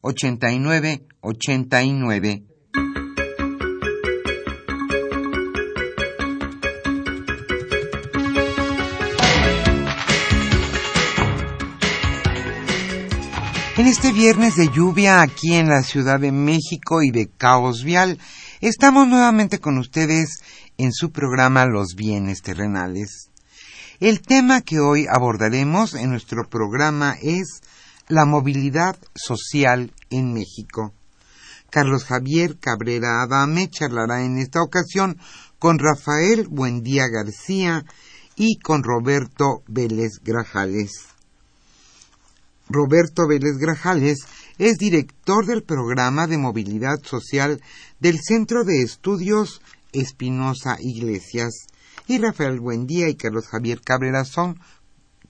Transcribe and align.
89 0.00 1.06
89. 1.20 2.42
En 13.78 13.86
este 13.86 14.10
viernes 14.10 14.56
de 14.56 14.70
lluvia 14.70 15.20
aquí 15.20 15.54
en 15.54 15.68
la 15.68 15.82
Ciudad 15.82 16.18
de 16.18 16.32
México 16.32 17.02
y 17.02 17.10
de 17.10 17.28
caos 17.28 17.84
vial, 17.84 18.18
estamos 18.60 19.06
nuevamente 19.06 19.58
con 19.60 19.76
ustedes 19.76 20.40
en 20.78 20.92
su 20.92 21.12
programa 21.12 21.66
Los 21.66 21.94
bienes 21.94 22.40
terrenales. 22.40 23.30
El 24.00 24.22
tema 24.22 24.62
que 24.62 24.80
hoy 24.80 25.06
abordaremos 25.06 25.94
en 25.94 26.10
nuestro 26.10 26.48
programa 26.48 27.16
es 27.20 27.60
la 28.08 28.24
movilidad 28.24 28.96
social 29.14 29.92
en 30.10 30.32
México. 30.32 30.92
Carlos 31.70 32.04
Javier 32.04 32.58
Cabrera 32.58 33.22
Adame 33.22 33.68
charlará 33.68 34.24
en 34.24 34.38
esta 34.38 34.62
ocasión 34.62 35.18
con 35.58 35.78
Rafael 35.78 36.46
Buendía 36.48 37.08
García 37.08 37.84
y 38.36 38.58
con 38.58 38.82
Roberto 38.82 39.62
Vélez 39.66 40.20
Grajales. 40.22 41.06
Roberto 42.68 43.26
Vélez 43.28 43.58
Grajales 43.58 44.18
es 44.58 44.78
director 44.78 45.46
del 45.46 45.62
programa 45.62 46.26
de 46.26 46.38
movilidad 46.38 46.98
social 47.02 47.60
del 48.00 48.18
Centro 48.20 48.64
de 48.64 48.82
Estudios 48.82 49.60
Espinosa 49.92 50.76
Iglesias 50.80 51.66
y 52.06 52.18
Rafael 52.18 52.60
Buendía 52.60 53.08
y 53.08 53.16
Carlos 53.16 53.46
Javier 53.48 53.80
Cabrera 53.80 54.24
son 54.24 54.60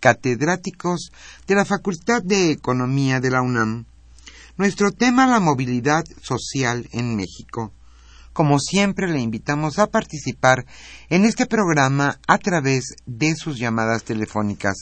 catedráticos 0.01 1.11
de 1.47 1.55
la 1.55 1.65
Facultad 1.65 2.23
de 2.23 2.51
Economía 2.51 3.21
de 3.21 3.31
la 3.31 3.43
UNAM. 3.43 3.87
Nuestro 4.57 4.91
tema 4.91 5.27
la 5.27 5.41
movilidad 5.41 6.05
social 6.23 6.89
en 6.93 7.15
México. 7.15 7.73
Como 8.33 8.59
siempre 8.59 9.09
le 9.09 9.21
invitamos 9.21 9.79
a 9.79 9.87
participar 9.87 10.67
en 11.09 11.25
este 11.25 11.47
programa 11.47 12.21
a 12.27 12.39
través 12.39 12.97
de 13.07 13.35
sus 13.35 13.59
llamadas 13.59 14.05
telefónicas. 14.05 14.77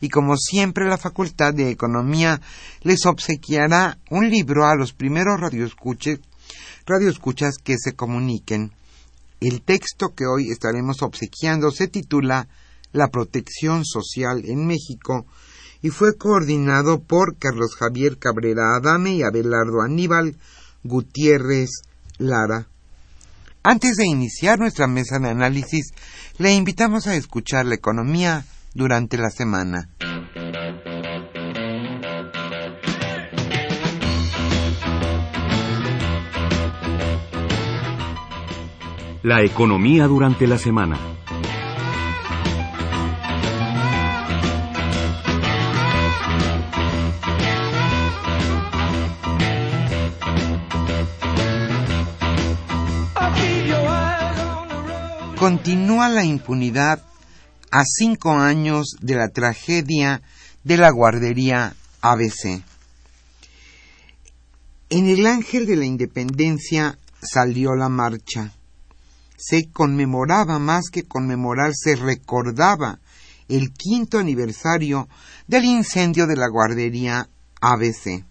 Y 0.00 0.08
como 0.08 0.36
siempre 0.36 0.86
la 0.86 0.98
Facultad 0.98 1.54
de 1.54 1.70
Economía 1.70 2.40
les 2.82 3.06
obsequiará 3.06 3.98
un 4.10 4.30
libro 4.30 4.66
a 4.66 4.76
los 4.76 4.92
primeros 4.92 5.40
radioescuchas, 5.40 6.20
radioescuchas 6.86 7.58
que 7.58 7.76
se 7.78 7.94
comuniquen. 7.94 8.72
El 9.40 9.62
texto 9.62 10.14
que 10.14 10.26
hoy 10.26 10.50
estaremos 10.50 11.02
obsequiando 11.02 11.70
se 11.70 11.86
titula 11.86 12.48
la 12.92 13.08
protección 13.08 13.84
social 13.84 14.42
en 14.44 14.66
México 14.66 15.26
y 15.82 15.90
fue 15.90 16.16
coordinado 16.16 17.00
por 17.00 17.36
Carlos 17.38 17.76
Javier 17.76 18.18
Cabrera 18.18 18.76
Adame 18.76 19.14
y 19.14 19.22
Abelardo 19.22 19.82
Aníbal 19.82 20.36
Gutiérrez 20.82 21.70
Lara. 22.18 22.66
Antes 23.62 23.96
de 23.96 24.06
iniciar 24.06 24.58
nuestra 24.58 24.86
mesa 24.86 25.18
de 25.18 25.28
análisis, 25.28 25.92
le 26.38 26.54
invitamos 26.54 27.06
a 27.06 27.16
escuchar 27.16 27.66
la 27.66 27.74
economía 27.74 28.44
durante 28.74 29.18
la 29.18 29.30
semana. 29.30 29.88
La 39.22 39.42
economía 39.42 40.06
durante 40.06 40.46
la 40.46 40.58
semana. 40.58 40.98
Continúa 55.38 56.08
la 56.08 56.24
impunidad 56.24 57.00
a 57.70 57.84
cinco 57.84 58.32
años 58.32 58.96
de 59.00 59.14
la 59.14 59.28
tragedia 59.28 60.20
de 60.64 60.76
la 60.76 60.90
guardería 60.90 61.76
ABC. 62.00 62.64
En 64.90 65.06
el 65.06 65.28
Ángel 65.28 65.66
de 65.66 65.76
la 65.76 65.84
Independencia 65.84 66.98
salió 67.22 67.76
la 67.76 67.88
marcha. 67.88 68.52
Se 69.36 69.70
conmemoraba 69.70 70.58
más 70.58 70.86
que 70.90 71.04
conmemorar, 71.04 71.70
se 71.72 71.94
recordaba 71.94 72.98
el 73.48 73.72
quinto 73.72 74.18
aniversario 74.18 75.08
del 75.46 75.66
incendio 75.66 76.26
de 76.26 76.34
la 76.34 76.48
guardería 76.48 77.28
ABC. 77.60 78.24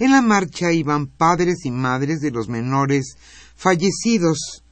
En 0.00 0.10
la 0.10 0.20
marcha 0.20 0.72
iban 0.72 1.06
padres 1.06 1.64
y 1.64 1.70
madres 1.70 2.18
de 2.18 2.32
los 2.32 2.48
menores 2.48 3.16
fallecidos 3.54 4.64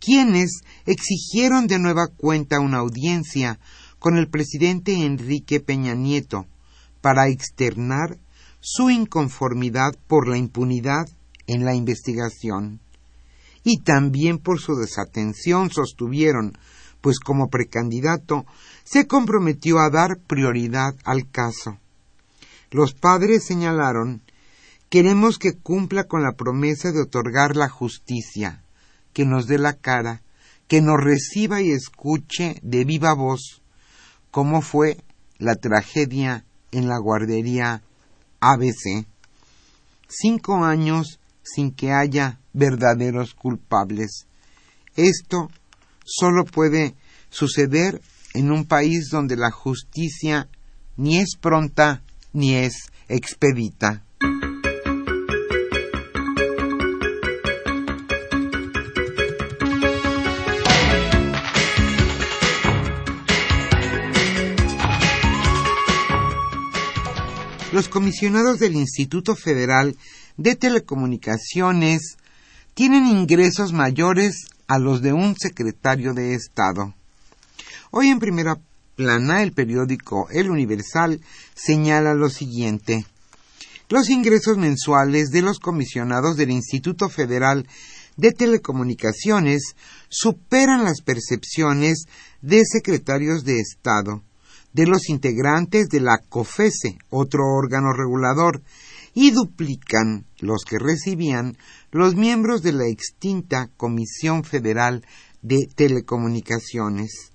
quienes 0.00 0.62
exigieron 0.86 1.66
de 1.66 1.78
nueva 1.78 2.08
cuenta 2.08 2.60
una 2.60 2.78
audiencia 2.78 3.58
con 3.98 4.16
el 4.16 4.28
presidente 4.28 5.04
Enrique 5.04 5.60
Peña 5.60 5.94
Nieto 5.94 6.46
para 7.00 7.28
externar 7.28 8.18
su 8.60 8.90
inconformidad 8.90 9.92
por 10.06 10.28
la 10.28 10.36
impunidad 10.36 11.08
en 11.46 11.64
la 11.64 11.74
investigación 11.74 12.80
y 13.64 13.78
también 13.78 14.38
por 14.38 14.60
su 14.60 14.76
desatención 14.76 15.70
sostuvieron, 15.70 16.56
pues 17.00 17.18
como 17.18 17.48
precandidato 17.48 18.46
se 18.84 19.06
comprometió 19.06 19.78
a 19.78 19.90
dar 19.90 20.18
prioridad 20.26 20.94
al 21.04 21.30
caso. 21.30 21.78
Los 22.70 22.94
padres 22.94 23.44
señalaron 23.44 24.22
queremos 24.88 25.38
que 25.38 25.52
cumpla 25.52 26.04
con 26.04 26.22
la 26.22 26.32
promesa 26.32 26.92
de 26.92 27.02
otorgar 27.02 27.56
la 27.56 27.68
justicia 27.68 28.62
que 29.18 29.24
nos 29.24 29.48
dé 29.48 29.58
la 29.58 29.72
cara, 29.72 30.22
que 30.68 30.80
nos 30.80 30.96
reciba 31.02 31.60
y 31.60 31.72
escuche 31.72 32.54
de 32.62 32.84
viva 32.84 33.14
voz 33.14 33.62
cómo 34.30 34.62
fue 34.62 34.96
la 35.38 35.56
tragedia 35.56 36.44
en 36.70 36.86
la 36.86 36.98
guardería 36.98 37.82
ABC. 38.38 39.08
Cinco 40.06 40.64
años 40.64 41.18
sin 41.42 41.72
que 41.72 41.90
haya 41.90 42.38
verdaderos 42.52 43.34
culpables. 43.34 44.28
Esto 44.94 45.50
solo 46.04 46.44
puede 46.44 46.94
suceder 47.28 48.00
en 48.34 48.52
un 48.52 48.66
país 48.66 49.08
donde 49.10 49.34
la 49.34 49.50
justicia 49.50 50.48
ni 50.96 51.18
es 51.18 51.30
pronta 51.40 52.04
ni 52.32 52.54
es 52.54 52.92
expedita. 53.08 54.04
Los 67.78 67.88
comisionados 67.88 68.58
del 68.58 68.74
Instituto 68.74 69.36
Federal 69.36 69.96
de 70.36 70.56
Telecomunicaciones 70.56 72.16
tienen 72.74 73.06
ingresos 73.06 73.72
mayores 73.72 74.48
a 74.66 74.80
los 74.80 75.00
de 75.00 75.12
un 75.12 75.36
secretario 75.36 76.12
de 76.12 76.34
Estado. 76.34 76.92
Hoy 77.92 78.08
en 78.08 78.18
primera 78.18 78.58
plana 78.96 79.44
el 79.44 79.52
periódico 79.52 80.26
El 80.32 80.50
Universal 80.50 81.20
señala 81.54 82.14
lo 82.14 82.30
siguiente. 82.30 83.06
Los 83.88 84.10
ingresos 84.10 84.58
mensuales 84.58 85.30
de 85.30 85.42
los 85.42 85.60
comisionados 85.60 86.36
del 86.36 86.50
Instituto 86.50 87.08
Federal 87.08 87.64
de 88.16 88.32
Telecomunicaciones 88.32 89.76
superan 90.08 90.82
las 90.82 91.00
percepciones 91.00 92.06
de 92.42 92.64
secretarios 92.66 93.44
de 93.44 93.60
Estado, 93.60 94.24
de 94.78 94.86
los 94.86 95.08
integrantes 95.08 95.88
de 95.88 95.98
la 95.98 96.18
COFESE, 96.18 96.98
otro 97.10 97.42
órgano 97.46 97.92
regulador, 97.92 98.62
y 99.12 99.32
duplican 99.32 100.24
los 100.38 100.62
que 100.64 100.78
recibían 100.78 101.58
los 101.90 102.14
miembros 102.14 102.62
de 102.62 102.70
la 102.70 102.86
extinta 102.86 103.70
Comisión 103.76 104.44
Federal 104.44 105.04
de 105.42 105.68
Telecomunicaciones. 105.74 107.32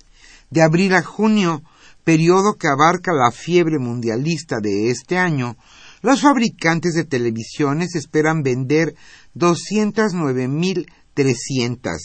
de 0.49 0.61
abril 0.61 0.95
a 0.95 1.03
junio, 1.03 1.63
periodo 2.03 2.55
que 2.55 2.67
abarca 2.67 3.13
la 3.13 3.31
fiebre 3.31 3.79
mundialista 3.79 4.57
de 4.61 4.89
este 4.89 5.17
año, 5.17 5.55
los 6.01 6.21
fabricantes 6.21 6.93
de 6.93 7.05
televisiones 7.05 7.95
esperan 7.95 8.43
vender 8.43 8.93
209.300 9.35 11.97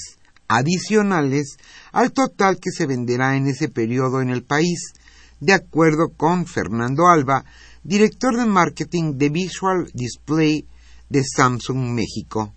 adicionales 0.48 1.56
al 1.92 2.12
total 2.12 2.58
que 2.58 2.70
se 2.70 2.86
venderá 2.86 3.36
en 3.36 3.48
ese 3.48 3.68
periodo 3.68 4.22
en 4.22 4.30
el 4.30 4.44
país, 4.44 4.94
de 5.40 5.54
acuerdo 5.54 6.10
con 6.16 6.46
Fernando 6.46 7.08
Alba, 7.08 7.44
director 7.82 8.36
de 8.36 8.46
marketing 8.46 9.14
de 9.16 9.28
Visual 9.28 9.90
Display 9.94 10.64
de 11.08 11.24
Samsung 11.24 11.94
México. 11.94 12.54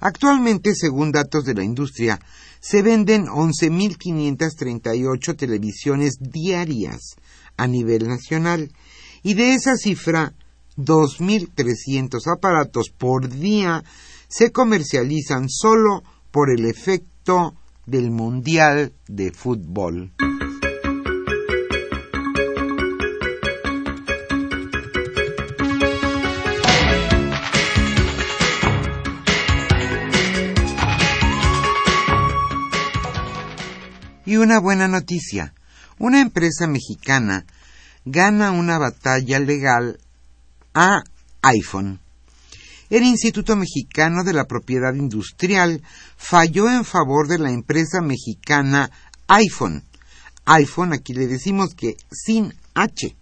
Actualmente, 0.00 0.74
según 0.74 1.12
datos 1.12 1.44
de 1.44 1.54
la 1.54 1.62
industria, 1.64 2.18
se 2.60 2.82
venden 2.82 3.26
11.538 3.26 5.36
televisiones 5.36 6.16
diarias 6.20 7.16
a 7.56 7.66
nivel 7.66 8.06
nacional 8.08 8.70
y 9.22 9.32
de 9.34 9.54
esa 9.54 9.76
cifra 9.76 10.34
2.300 10.76 12.26
aparatos 12.26 12.90
por 12.96 13.28
día 13.28 13.84
se 14.28 14.52
comercializan 14.52 15.48
solo 15.48 16.02
por 16.30 16.50
el 16.50 16.66
efecto 16.66 17.54
del 17.86 18.10
Mundial 18.10 18.92
de 19.08 19.32
Fútbol. 19.32 20.12
Y 34.36 34.38
una 34.38 34.60
buena 34.60 34.86
noticia. 34.86 35.54
Una 35.98 36.20
empresa 36.20 36.66
mexicana 36.66 37.46
gana 38.04 38.50
una 38.50 38.76
batalla 38.76 39.40
legal 39.40 39.98
a 40.74 41.02
iPhone. 41.40 42.00
El 42.90 43.04
Instituto 43.04 43.56
Mexicano 43.56 44.24
de 44.24 44.34
la 44.34 44.44
Propiedad 44.44 44.92
Industrial 44.92 45.82
falló 46.18 46.68
en 46.68 46.84
favor 46.84 47.28
de 47.28 47.38
la 47.38 47.50
empresa 47.50 48.02
mexicana 48.02 48.90
iPhone. 49.26 49.84
iPhone, 50.44 50.92
aquí 50.92 51.14
le 51.14 51.28
decimos 51.28 51.74
que 51.74 51.96
sin 52.12 52.52
H, 52.74 53.16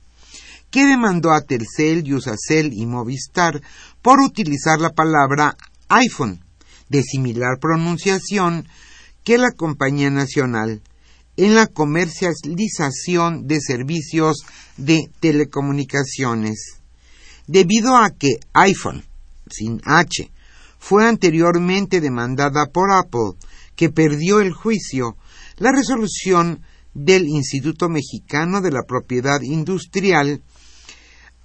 que 0.73 0.85
demandó 0.85 1.31
a 1.31 1.43
Telcel, 1.43 2.13
Usacell 2.13 2.73
y 2.73 2.87
Movistar 2.87 3.63
por 4.03 4.19
utilizar 4.19 4.81
la 4.81 4.91
palabra 4.91 5.57
iPhone, 5.91 6.41
de 6.89 7.05
similar 7.05 7.61
pronunciación 7.61 8.67
que 9.23 9.39
la 9.39 9.53
compañía 9.53 10.11
nacional, 10.11 10.83
en 11.37 11.55
la 11.55 11.67
comercialización 11.67 13.47
de 13.47 13.61
servicios 13.61 14.45
de 14.77 15.11
telecomunicaciones. 15.21 16.79
Debido 17.47 17.97
a 17.97 18.11
que 18.11 18.39
iPhone, 18.53 19.05
sin 19.51 19.81
H, 19.85 20.31
fue 20.79 21.07
anteriormente 21.07 22.01
demandada 22.01 22.67
por 22.67 22.93
Apple, 22.93 23.33
que 23.77 23.91
perdió 23.91 24.41
el 24.41 24.53
juicio, 24.53 25.17
la 25.57 25.73
resolución 25.73 26.63
del 26.95 27.27
Instituto 27.27 27.89
Mexicano 27.89 28.61
de 28.61 28.71
la 28.71 28.83
Propiedad 28.87 29.41
Industrial 29.43 30.43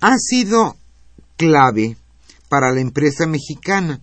ha 0.02 0.18
sido 0.18 0.78
clave 1.38 1.98
para 2.50 2.72
la 2.72 2.82
empresa 2.82 3.26
mexicana 3.26 4.02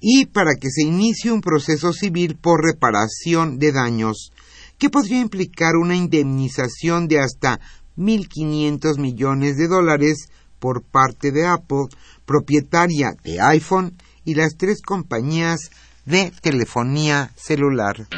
y 0.00 0.26
para 0.26 0.54
que 0.54 0.70
se 0.70 0.82
inicie 0.82 1.30
un 1.32 1.40
proceso 1.40 1.92
civil 1.92 2.36
por 2.36 2.64
reparación 2.64 3.58
de 3.58 3.72
daños 3.72 4.32
que 4.80 4.88
podría 4.88 5.20
implicar 5.20 5.76
una 5.76 5.94
indemnización 5.94 7.06
de 7.06 7.20
hasta 7.20 7.60
1.500 7.98 8.98
millones 8.98 9.58
de 9.58 9.68
dólares 9.68 10.30
por 10.58 10.82
parte 10.82 11.32
de 11.32 11.46
Apple, 11.46 11.86
propietaria 12.24 13.12
de 13.22 13.40
iPhone 13.42 13.98
y 14.24 14.34
las 14.34 14.56
tres 14.56 14.80
compañías 14.80 15.70
de 16.06 16.32
telefonía 16.40 17.30
celular. 17.36 18.08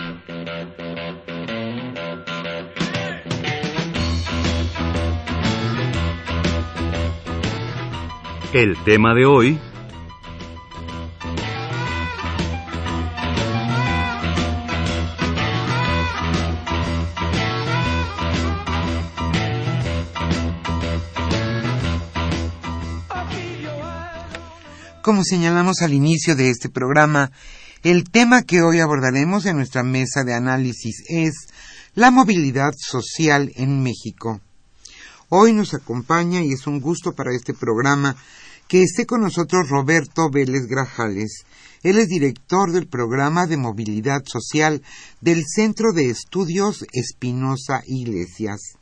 El 8.52 8.76
tema 8.84 9.14
de 9.14 9.26
hoy 9.26 9.58
Como 25.02 25.24
señalamos 25.24 25.82
al 25.82 25.94
inicio 25.94 26.36
de 26.36 26.50
este 26.50 26.68
programa, 26.68 27.32
el 27.82 28.08
tema 28.08 28.42
que 28.44 28.62
hoy 28.62 28.78
abordaremos 28.78 29.46
en 29.46 29.56
nuestra 29.56 29.82
mesa 29.82 30.22
de 30.22 30.32
análisis 30.32 31.02
es 31.08 31.48
la 31.96 32.12
movilidad 32.12 32.72
social 32.78 33.50
en 33.56 33.82
México. 33.82 34.40
Hoy 35.28 35.54
nos 35.54 35.74
acompaña 35.74 36.40
y 36.42 36.52
es 36.52 36.68
un 36.68 36.80
gusto 36.80 37.14
para 37.16 37.34
este 37.34 37.52
programa 37.52 38.14
que 38.68 38.84
esté 38.84 39.04
con 39.04 39.22
nosotros 39.22 39.68
Roberto 39.68 40.30
Vélez 40.30 40.68
Grajales. 40.68 41.46
Él 41.82 41.98
es 41.98 42.06
director 42.06 42.70
del 42.70 42.86
programa 42.86 43.48
de 43.48 43.56
movilidad 43.56 44.22
social 44.24 44.82
del 45.20 45.42
Centro 45.52 45.92
de 45.92 46.10
Estudios 46.10 46.86
Espinosa 46.92 47.82
Iglesias. 47.86 48.78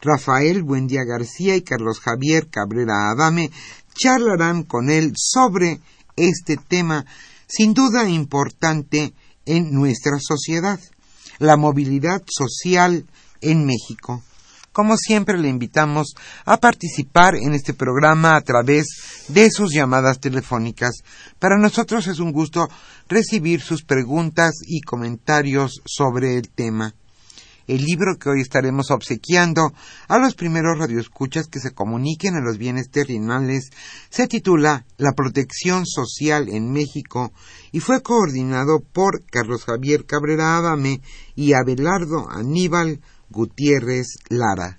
Rafael 0.00 0.62
Buendía 0.62 1.04
García 1.04 1.56
y 1.56 1.62
Carlos 1.62 2.00
Javier 2.00 2.48
Cabrera 2.48 3.10
Adame 3.10 3.50
charlarán 3.98 4.62
con 4.62 4.90
él 4.90 5.12
sobre 5.16 5.80
este 6.16 6.56
tema 6.56 7.04
sin 7.48 7.74
duda 7.74 8.08
importante 8.08 9.14
en 9.46 9.72
nuestra 9.72 10.18
sociedad, 10.20 10.78
la 11.38 11.56
movilidad 11.56 12.22
social 12.26 13.06
en 13.40 13.64
México. 13.64 14.22
Como 14.72 14.96
siempre, 14.96 15.38
le 15.38 15.48
invitamos 15.48 16.14
a 16.44 16.58
participar 16.58 17.34
en 17.34 17.54
este 17.54 17.74
programa 17.74 18.36
a 18.36 18.42
través 18.42 18.86
de 19.28 19.50
sus 19.50 19.72
llamadas 19.72 20.20
telefónicas. 20.20 21.02
Para 21.38 21.58
nosotros 21.58 22.06
es 22.06 22.20
un 22.20 22.32
gusto 22.32 22.68
recibir 23.08 23.60
sus 23.60 23.82
preguntas 23.82 24.52
y 24.66 24.82
comentarios 24.82 25.80
sobre 25.84 26.36
el 26.36 26.50
tema. 26.50 26.94
El 27.68 27.84
libro 27.84 28.16
que 28.18 28.30
hoy 28.30 28.40
estaremos 28.40 28.90
obsequiando 28.90 29.74
a 30.08 30.18
los 30.18 30.34
primeros 30.34 30.78
radioescuchas 30.78 31.48
que 31.48 31.60
se 31.60 31.72
comuniquen 31.72 32.34
a 32.34 32.40
los 32.40 32.56
bienes 32.56 32.88
terrenales 32.90 33.68
se 34.08 34.26
titula 34.26 34.86
La 34.96 35.12
protección 35.12 35.84
social 35.84 36.48
en 36.48 36.72
México 36.72 37.30
y 37.70 37.80
fue 37.80 38.02
coordinado 38.02 38.80
por 38.80 39.22
Carlos 39.26 39.66
Javier 39.66 40.06
Cabrera 40.06 40.56
Adame 40.56 41.02
y 41.36 41.52
Abelardo 41.52 42.30
Aníbal 42.30 43.00
Gutiérrez 43.28 44.16
Lara. 44.30 44.78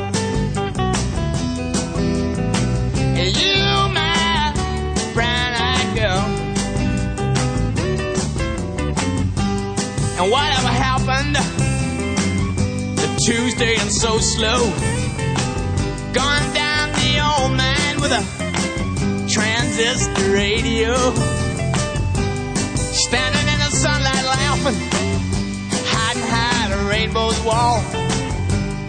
And 10.21 10.29
whatever 10.29 10.67
happened 10.67 11.35
to 12.99 13.17
Tuesday 13.25 13.75
and 13.79 13.91
so 13.91 14.19
slow? 14.19 14.69
Gone 16.13 16.53
down 16.53 16.91
the 16.91 17.17
old 17.25 17.57
man 17.57 17.99
with 17.99 18.11
a 18.11 18.23
transistor 19.27 20.31
radio. 20.31 20.93
Standing 23.07 23.47
in 23.51 23.59
the 23.65 23.71
sunlight 23.71 24.25
laughing, 24.25 24.77
hiding 25.89 26.21
behind 26.21 26.73
a 26.73 26.77
rainbow's 26.87 27.39
wall. 27.41 27.81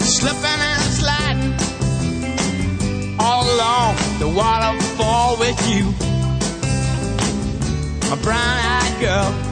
Slipping 0.01 0.45
and 0.45 0.83
sliding 1.01 1.55
all 3.19 3.45
along 3.55 3.97
the 4.19 4.29
waterfall 4.29 5.39
with 5.39 5.59
you, 5.67 5.85
my 8.11 8.17
brown-eyed 8.23 9.01
girl. 9.01 9.52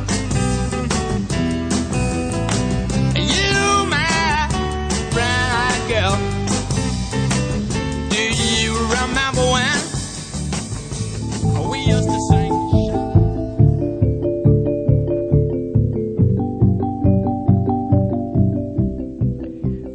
Do 5.90 5.96
you 8.62 8.74
remember? 8.90 9.40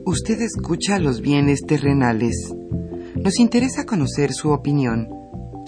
Usted 0.06 0.42
escucha 0.42 1.00
los 1.00 1.22
bienes 1.22 1.62
terrenales. 1.62 2.54
Nos 3.16 3.40
interesa 3.40 3.86
conocer 3.86 4.34
su 4.34 4.50
opinión. 4.50 5.08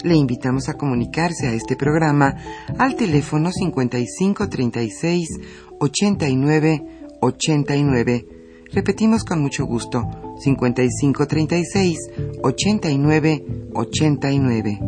Le 0.04 0.14
invitamos 0.14 0.68
a 0.68 0.74
comunicarse 0.74 1.46
a 1.46 1.54
este 1.54 1.74
programa 1.74 2.34
al 2.78 2.96
teléfono 2.96 3.50
5536 3.50 5.28
89 5.78 6.84
89. 7.22 8.37
Repetimos 8.72 9.24
con 9.24 9.40
mucho 9.40 9.64
gusto, 9.64 10.04
5536 10.40 11.98
89 12.42 13.44
89. 13.72 14.78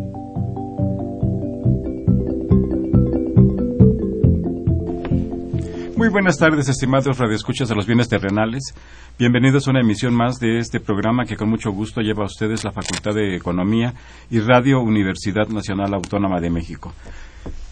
Muy 5.96 6.08
buenas 6.08 6.36
tardes, 6.36 6.68
estimados 6.68 7.16
radioescuchas 7.18 7.68
de 7.68 7.74
los 7.74 7.86
bienes 7.86 8.08
terrenales. 8.08 8.74
Bienvenidos 9.18 9.66
a 9.66 9.70
una 9.70 9.80
emisión 9.80 10.14
más 10.14 10.38
de 10.38 10.58
este 10.58 10.80
programa 10.80 11.24
que 11.24 11.36
con 11.36 11.48
mucho 11.48 11.70
gusto 11.72 12.02
lleva 12.02 12.22
a 12.22 12.26
ustedes 12.26 12.64
la 12.64 12.72
Facultad 12.72 13.14
de 13.14 13.36
Economía 13.36 13.94
y 14.30 14.40
Radio 14.40 14.80
Universidad 14.80 15.48
Nacional 15.48 15.94
Autónoma 15.94 16.38
de 16.40 16.50
México. 16.50 16.92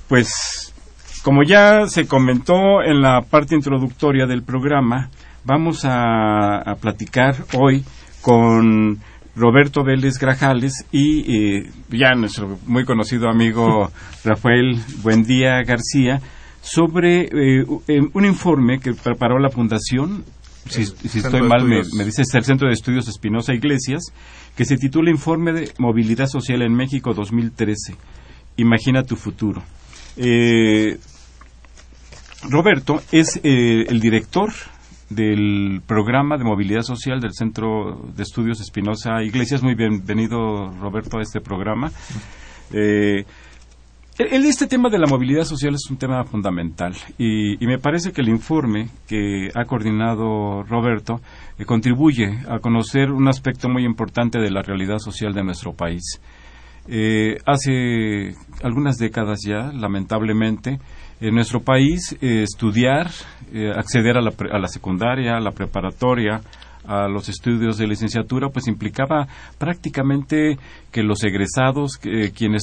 Pues, 0.08 0.74
como 1.22 1.42
ya 1.42 1.86
se 1.86 2.06
comentó 2.06 2.82
en 2.82 3.02
la 3.02 3.20
parte 3.22 3.54
introductoria 3.54 4.26
del 4.26 4.42
programa, 4.42 5.10
vamos 5.44 5.84
a, 5.84 6.58
a 6.58 6.74
platicar 6.76 7.36
hoy 7.54 7.84
con 8.22 8.98
Roberto 9.38 9.84
Vélez 9.84 10.18
Grajales 10.18 10.84
y 10.90 11.20
eh, 11.32 11.70
ya 11.90 12.14
nuestro 12.14 12.58
muy 12.66 12.84
conocido 12.84 13.28
amigo 13.28 13.90
Rafael 14.24 14.80
Buendía 15.02 15.62
García 15.62 16.20
sobre 16.60 17.28
eh, 17.32 17.64
un 18.12 18.24
informe 18.24 18.80
que 18.80 18.92
preparó 18.92 19.38
la 19.38 19.48
Fundación, 19.48 20.24
si, 20.68 20.84
si 20.84 21.20
estoy 21.20 21.42
mal, 21.42 21.64
me, 21.64 21.82
me, 21.96 22.04
dice 22.04 22.22
es 22.22 22.34
el 22.34 22.44
Centro 22.44 22.68
de 22.68 22.74
Estudios 22.74 23.08
Espinosa 23.08 23.54
Iglesias, 23.54 24.12
que 24.54 24.64
se 24.64 24.76
titula 24.76 25.10
Informe 25.10 25.52
de 25.52 25.72
Movilidad 25.78 26.26
Social 26.26 26.60
en 26.62 26.74
México 26.74 27.14
2013. 27.14 27.94
Imagina 28.56 29.02
tu 29.04 29.16
futuro. 29.16 29.62
Eh, 30.16 30.98
Roberto 32.50 33.00
es 33.12 33.40
eh, 33.42 33.86
el 33.88 34.00
director 34.00 34.52
del 35.10 35.82
programa 35.86 36.36
de 36.36 36.44
movilidad 36.44 36.82
social 36.82 37.20
del 37.20 37.32
Centro 37.32 38.00
de 38.14 38.22
Estudios 38.22 38.60
Espinosa 38.60 39.22
Iglesias. 39.22 39.62
Muy 39.62 39.74
bienvenido, 39.74 40.70
Roberto, 40.80 41.18
a 41.18 41.22
este 41.22 41.40
programa. 41.40 41.90
Eh, 42.72 43.24
el, 44.18 44.44
este 44.44 44.66
tema 44.66 44.90
de 44.90 44.98
la 44.98 45.06
movilidad 45.06 45.44
social 45.44 45.74
es 45.74 45.88
un 45.90 45.96
tema 45.96 46.24
fundamental 46.24 46.92
y, 47.16 47.56
me 47.66 47.78
parece 47.78 48.12
que 48.12 48.20
el 48.20 48.28
informe 48.28 48.88
que 49.06 49.48
ha 49.54 49.64
coordinado 49.64 50.64
Roberto 50.64 51.20
eh, 51.56 51.64
contribuye 51.64 52.40
a 52.48 52.58
conocer 52.58 53.12
un 53.12 53.28
aspecto 53.28 53.68
muy 53.68 53.84
importante 53.84 54.40
de 54.40 54.50
la 54.50 54.62
realidad 54.62 54.98
social 54.98 55.32
de 55.32 55.44
nuestro 55.44 55.72
país. 55.72 56.20
Eh, 56.88 57.36
hace 57.46 58.34
algunas 58.62 58.96
décadas 58.96 59.38
ya, 59.46 59.70
lamentablemente, 59.72 60.80
en 61.20 61.34
nuestro 61.34 61.60
país 61.60 62.16
eh, 62.20 62.42
estudiar, 62.42 63.10
eh, 63.52 63.70
acceder 63.74 64.16
a 64.16 64.20
la, 64.20 64.32
a 64.52 64.58
la 64.58 64.68
secundaria, 64.68 65.36
a 65.36 65.40
la 65.40 65.52
preparatoria, 65.52 66.40
a 66.88 67.06
los 67.06 67.28
estudios 67.28 67.76
de 67.76 67.86
licenciatura, 67.86 68.48
pues 68.48 68.66
implicaba 68.66 69.28
prácticamente 69.58 70.58
que 70.90 71.02
los 71.02 71.22
egresados, 71.22 71.98
que, 71.98 72.32
quienes 72.32 72.62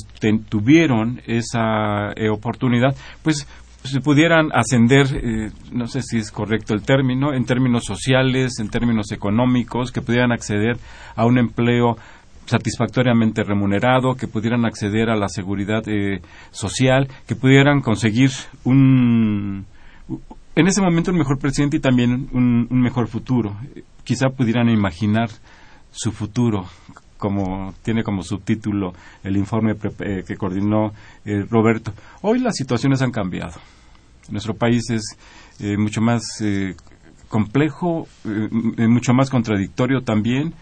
tuvieron 0.49 1.21
esa 1.27 2.11
eh, 2.15 2.29
oportunidad, 2.29 2.95
pues 3.21 3.47
se 3.83 4.01
pudieran 4.01 4.49
ascender, 4.51 5.05
eh, 5.13 5.51
no 5.71 5.87
sé 5.87 6.01
si 6.01 6.17
es 6.17 6.31
correcto 6.31 6.73
el 6.73 6.81
término, 6.81 7.33
en 7.33 7.45
términos 7.45 7.83
sociales, 7.85 8.53
en 8.59 8.69
términos 8.69 9.11
económicos, 9.11 9.91
que 9.91 10.01
pudieran 10.01 10.31
acceder 10.31 10.77
a 11.15 11.25
un 11.27 11.37
empleo 11.37 11.95
satisfactoriamente 12.45 13.43
remunerado, 13.43 14.15
que 14.15 14.27
pudieran 14.27 14.65
acceder 14.65 15.09
a 15.09 15.15
la 15.15 15.27
seguridad 15.29 15.83
eh, 15.87 16.21
social, 16.51 17.07
que 17.27 17.35
pudieran 17.35 17.81
conseguir 17.81 18.31
un, 18.63 19.65
en 20.55 20.67
ese 20.67 20.81
momento 20.81 21.11
un 21.11 21.17
mejor 21.17 21.39
presidente 21.39 21.77
y 21.77 21.79
también 21.79 22.29
un, 22.31 22.67
un 22.69 22.81
mejor 22.81 23.07
futuro. 23.07 23.55
Quizá 24.03 24.29
pudieran 24.29 24.69
imaginar 24.69 25.29
su 25.91 26.11
futuro 26.11 26.65
como 27.17 27.73
tiene 27.81 28.03
como 28.03 28.21
subtítulo 28.23 28.93
el 29.23 29.37
informe 29.37 29.75
eh, 29.99 30.23
que 30.27 30.35
coordinó 30.35 30.91
eh, 31.23 31.45
Roberto. 31.49 31.93
Hoy 32.21 32.39
las 32.39 32.55
situaciones 32.55 33.01
han 33.01 33.11
cambiado. 33.11 33.53
Nuestro 34.29 34.53
país 34.53 34.89
es 34.89 35.03
mucho 35.77 36.01
más 36.01 36.23
complejo, 37.29 38.07
mucho 38.23 39.13
más 39.13 39.29
contradictorio 39.29 40.01
también. 40.01 40.53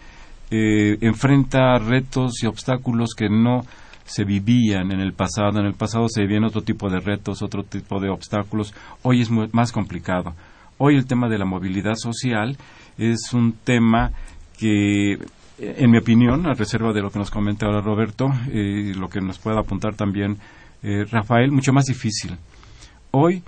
Enfrenta 0.54 1.78
retos 1.80 2.44
y 2.44 2.48
obstáculos 2.48 3.14
que 3.18 3.30
no 3.30 3.64
se 4.06 4.24
vivían 4.24 4.92
en 4.92 5.00
el 5.00 5.14
pasado. 5.14 5.60
En 5.60 5.66
el 5.66 5.74
pasado 5.74 6.08
se 6.08 6.22
vivían 6.22 6.44
otro 6.44 6.62
tipo 6.62 6.90
de 6.90 7.00
retos, 7.00 7.42
otro 7.42 7.64
tipo 7.64 8.00
de 8.00 8.10
obstáculos. 8.10 8.74
Hoy 9.02 9.22
es 9.22 9.30
más 9.32 9.72
complicado. 9.72 10.34
Hoy 10.78 10.96
el 10.96 11.06
tema 11.06 11.30
de 11.30 11.38
la 11.38 11.46
movilidad 11.46 11.96
social 11.96 12.58
es 12.98 13.34
un 13.34 13.54
tema 13.64 14.12
que, 14.58 15.18
en 15.60 15.92
mi 15.92 15.98
opinión, 15.98 16.46
a 16.46 16.54
reserva 16.54 16.94
de 16.94 17.02
lo 17.02 17.10
que 17.10 17.20
nos 17.20 17.32
comenta 17.32 17.66
ahora 17.66 17.82
Roberto 17.82 18.28
y 18.48 18.92
eh, 18.92 18.96
lo 18.96 19.10
que 19.10 19.22
nos 19.22 19.40
pueda 19.40 19.60
apuntar 19.60 19.96
también 19.96 20.38
eh, 20.82 21.06
Rafael, 21.10 21.52
mucho 21.52 21.72
más 21.72 21.86
difícil. 21.86 22.38
Hoy 23.12 23.44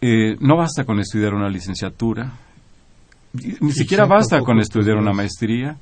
eh, 0.00 0.36
no 0.40 0.56
basta 0.56 0.84
con 0.84 1.00
estudiar 1.00 1.34
una 1.34 1.48
licenciatura, 1.48 2.32
ni 3.60 3.72
siquiera 3.72 4.06
basta 4.06 4.40
con 4.40 4.58
estudiar 4.58 4.96
una 4.96 5.12
maestría 5.12 5.76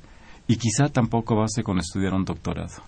y 0.49 0.57
quizá 0.57 0.89
tampoco 0.89 1.35
basta 1.35 1.61
con 1.61 1.77
estudiar 1.77 2.13
un 2.13 2.25
doctorado. 2.25 2.81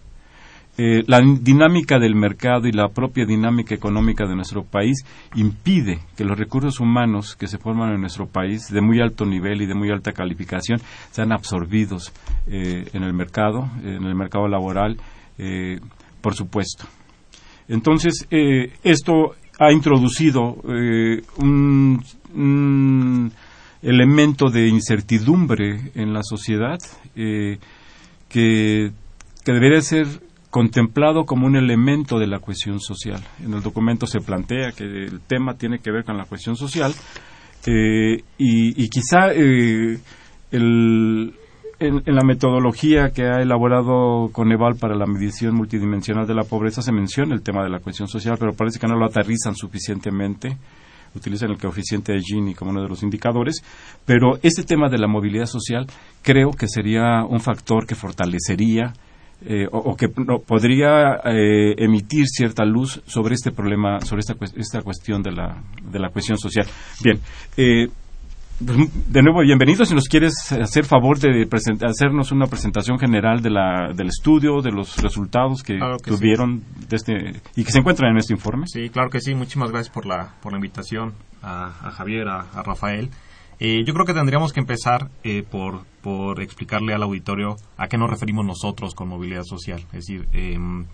Eh, 0.79 1.03
la 1.05 1.21
dinámica 1.21 1.99
del 1.99 2.15
mercado 2.15 2.67
y 2.67 2.71
la 2.71 2.87
propia 2.87 3.23
dinámica 3.25 3.75
económica 3.75 4.25
de 4.25 4.35
nuestro 4.35 4.63
país 4.63 5.05
impide 5.35 5.99
que 6.17 6.23
los 6.23 6.39
recursos 6.39 6.79
humanos 6.79 7.35
que 7.35 7.45
se 7.45 7.59
forman 7.59 7.93
en 7.93 8.01
nuestro 8.01 8.25
país 8.25 8.67
de 8.71 8.81
muy 8.81 8.99
alto 8.99 9.25
nivel 9.25 9.61
y 9.61 9.67
de 9.67 9.75
muy 9.75 9.91
alta 9.91 10.11
calificación 10.11 10.81
sean 11.11 11.31
absorbidos 11.31 12.11
eh, 12.47 12.89
en 12.93 13.03
el 13.03 13.13
mercado, 13.13 13.69
en 13.83 14.05
el 14.05 14.15
mercado 14.15 14.47
laboral, 14.47 14.97
eh, 15.37 15.79
por 16.19 16.33
supuesto. 16.33 16.85
Entonces, 17.67 18.27
esto 18.83 19.35
ha 19.59 19.71
introducido 19.71 20.57
un, 21.37 22.03
elemento 23.81 24.49
de 24.49 24.67
incertidumbre 24.67 25.91
en 25.95 26.13
la 26.13 26.21
sociedad 26.23 26.77
que, 27.15 27.57
que 28.29 28.91
debería 29.45 29.81
ser 29.81 30.07
contemplado 30.51 31.25
como 31.25 31.47
un 31.47 31.55
elemento 31.55 32.19
de 32.19 32.27
la 32.27 32.39
cohesión 32.39 32.79
social. 32.79 33.21
En 33.43 33.53
el 33.53 33.63
documento 33.63 34.05
se 34.05 34.19
plantea 34.19 34.73
que 34.73 34.83
el 34.83 35.21
tema 35.21 35.55
tiene 35.55 35.79
que 35.79 35.91
ver 35.91 36.03
con 36.03 36.17
la 36.17 36.25
cohesión 36.25 36.55
social 36.57 36.93
eh, 37.65 38.23
y, 38.37 38.89
quizá 38.89 39.31
eh, 39.33 39.97
en, 40.51 41.33
la 41.79 42.23
metodología 42.23 43.11
que 43.11 43.23
ha 43.23 43.41
elaborado 43.41 44.29
Coneval 44.31 44.75
para 44.75 44.95
la 44.95 45.05
medición 45.05 45.55
multidimensional 45.55 46.27
de 46.27 46.35
la 46.35 46.43
pobreza 46.43 46.81
se 46.81 46.91
menciona 46.91 47.33
el 47.33 47.41
tema 47.41 47.63
de 47.63 47.69
la 47.69 47.79
cohesión 47.79 48.07
social, 48.07 48.35
pero 48.37 48.53
parece 48.53 48.77
que 48.77 48.87
no 48.87 48.97
lo 48.97 49.05
aterrizan 49.05 49.55
suficientemente 49.55 50.57
utilizan 51.15 51.51
el 51.51 51.57
coeficiente 51.57 52.13
de 52.13 52.21
Gini 52.21 52.53
como 52.53 52.71
uno 52.71 52.81
de 52.81 52.89
los 52.89 53.03
indicadores, 53.03 53.63
pero 54.05 54.39
este 54.41 54.63
tema 54.63 54.89
de 54.89 54.97
la 54.97 55.07
movilidad 55.07 55.45
social 55.45 55.87
creo 56.21 56.51
que 56.51 56.67
sería 56.67 57.23
un 57.27 57.39
factor 57.39 57.85
que 57.85 57.95
fortalecería 57.95 58.93
eh, 59.43 59.65
o, 59.71 59.95
que 59.95 60.07
podría 60.07 61.19
eh, 61.25 61.73
emitir 61.77 62.27
cierta 62.27 62.63
luz 62.63 63.01
sobre 63.07 63.33
este 63.33 63.51
problema, 63.51 63.99
sobre 64.01 64.19
esta, 64.19 64.35
esta 64.55 64.81
cuestión 64.83 65.23
de 65.23 65.31
la, 65.31 65.63
de 65.81 65.97
la 65.97 66.09
cuestión 66.09 66.37
social. 66.37 66.67
Bien, 67.03 67.19
eh, 67.57 67.87
de 68.61 69.23
nuevo, 69.23 69.41
bienvenido. 69.41 69.85
Si 69.85 69.95
nos 69.95 70.07
quieres 70.07 70.33
hacer 70.51 70.85
favor 70.85 71.19
de 71.19 71.47
hacernos 71.85 72.31
una 72.31 72.45
presentación 72.45 72.99
general 72.99 73.41
de 73.41 73.49
la, 73.49 73.91
del 73.95 74.07
estudio, 74.07 74.61
de 74.61 74.71
los 74.71 74.97
resultados 75.01 75.63
que, 75.63 75.79
tuvieron 76.03 76.63
este, 76.91 77.41
y 77.55 77.63
que 77.63 77.71
se 77.71 77.79
encuentran 77.79 78.11
en 78.11 78.17
este 78.17 78.33
informe. 78.33 78.67
Sí, 78.67 78.89
claro 78.89 79.09
que 79.09 79.19
sí. 79.19 79.33
Muchísimas 79.33 79.71
gracias 79.71 79.93
por 79.93 80.05
la, 80.05 80.35
por 80.41 80.51
la 80.51 80.57
invitación 80.59 81.13
a, 81.41 81.71
Javier, 81.91 82.27
a 82.27 82.63
Rafael. 82.63 83.09
Eh, 83.63 83.83
yo 83.85 83.93
creo 83.93 84.07
que 84.07 84.13
tendríamos 84.15 84.53
que 84.53 84.59
empezar 84.59 85.09
eh, 85.23 85.43
por, 85.43 85.83
por 86.01 86.41
explicarle 86.41 86.95
al 86.95 87.03
auditorio 87.03 87.57
a 87.77 87.87
qué 87.87 87.95
nos 87.95 88.09
referimos 88.09 88.43
nosotros 88.43 88.95
con 88.95 89.07
movilidad 89.07 89.43
social. 89.43 89.81
Es 89.93 90.07
decir, 90.07 90.27
em, 90.33 90.85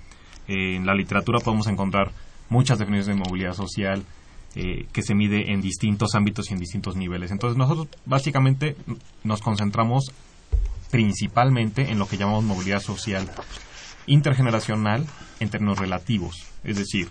en 0.50 0.86
la 0.86 0.94
literatura 0.94 1.40
podemos 1.40 1.68
encontrar 1.68 2.12
muchas 2.50 2.78
definiciones 2.78 3.08
de 3.18 3.24
movilidad 3.24 3.54
social 3.54 4.04
eh, 4.56 4.88
que 4.92 5.04
se 5.04 5.16
mide 5.16 5.52
en 5.52 5.62
distintos 5.62 6.16
ámbitos 6.16 6.50
y 6.50 6.54
en 6.54 6.60
distintos 6.60 6.96
niveles. 6.96 7.32
Entonces 7.32 7.58
nosotros 7.58 7.88
básicamente 8.06 8.76
nos 9.24 9.42
concentramos 9.42 10.12
principalmente 10.90 11.92
en 11.92 12.00
lo 12.00 12.08
que 12.08 12.18
llamamos 12.18 12.44
movilidad 12.44 12.82
social 12.82 13.30
intergeneracional 14.08 15.06
en 15.40 15.50
términos 15.50 15.78
relativos. 15.78 16.48
Es 16.64 16.78
decir, 16.78 17.10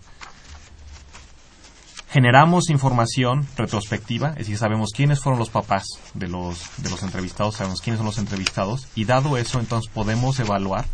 generamos 2.09 2.71
información 2.71 3.47
retrospectiva, 3.57 4.31
es 4.31 4.39
decir, 4.39 4.59
sabemos 4.59 4.91
quiénes 4.95 5.21
fueron 5.21 5.39
los 5.39 5.51
papás 5.51 5.85
de 6.15 6.29
los, 6.29 6.59
de 6.79 6.91
los 6.91 7.03
entrevistados, 7.03 7.57
sabemos 7.57 7.81
quiénes 7.81 7.99
son 7.99 8.07
los 8.07 8.19
entrevistados, 8.19 8.89
y 8.95 9.05
dado 9.05 9.37
eso, 9.37 9.61
entonces 9.61 9.93
podemos 9.93 10.41
evaluar 10.41 10.87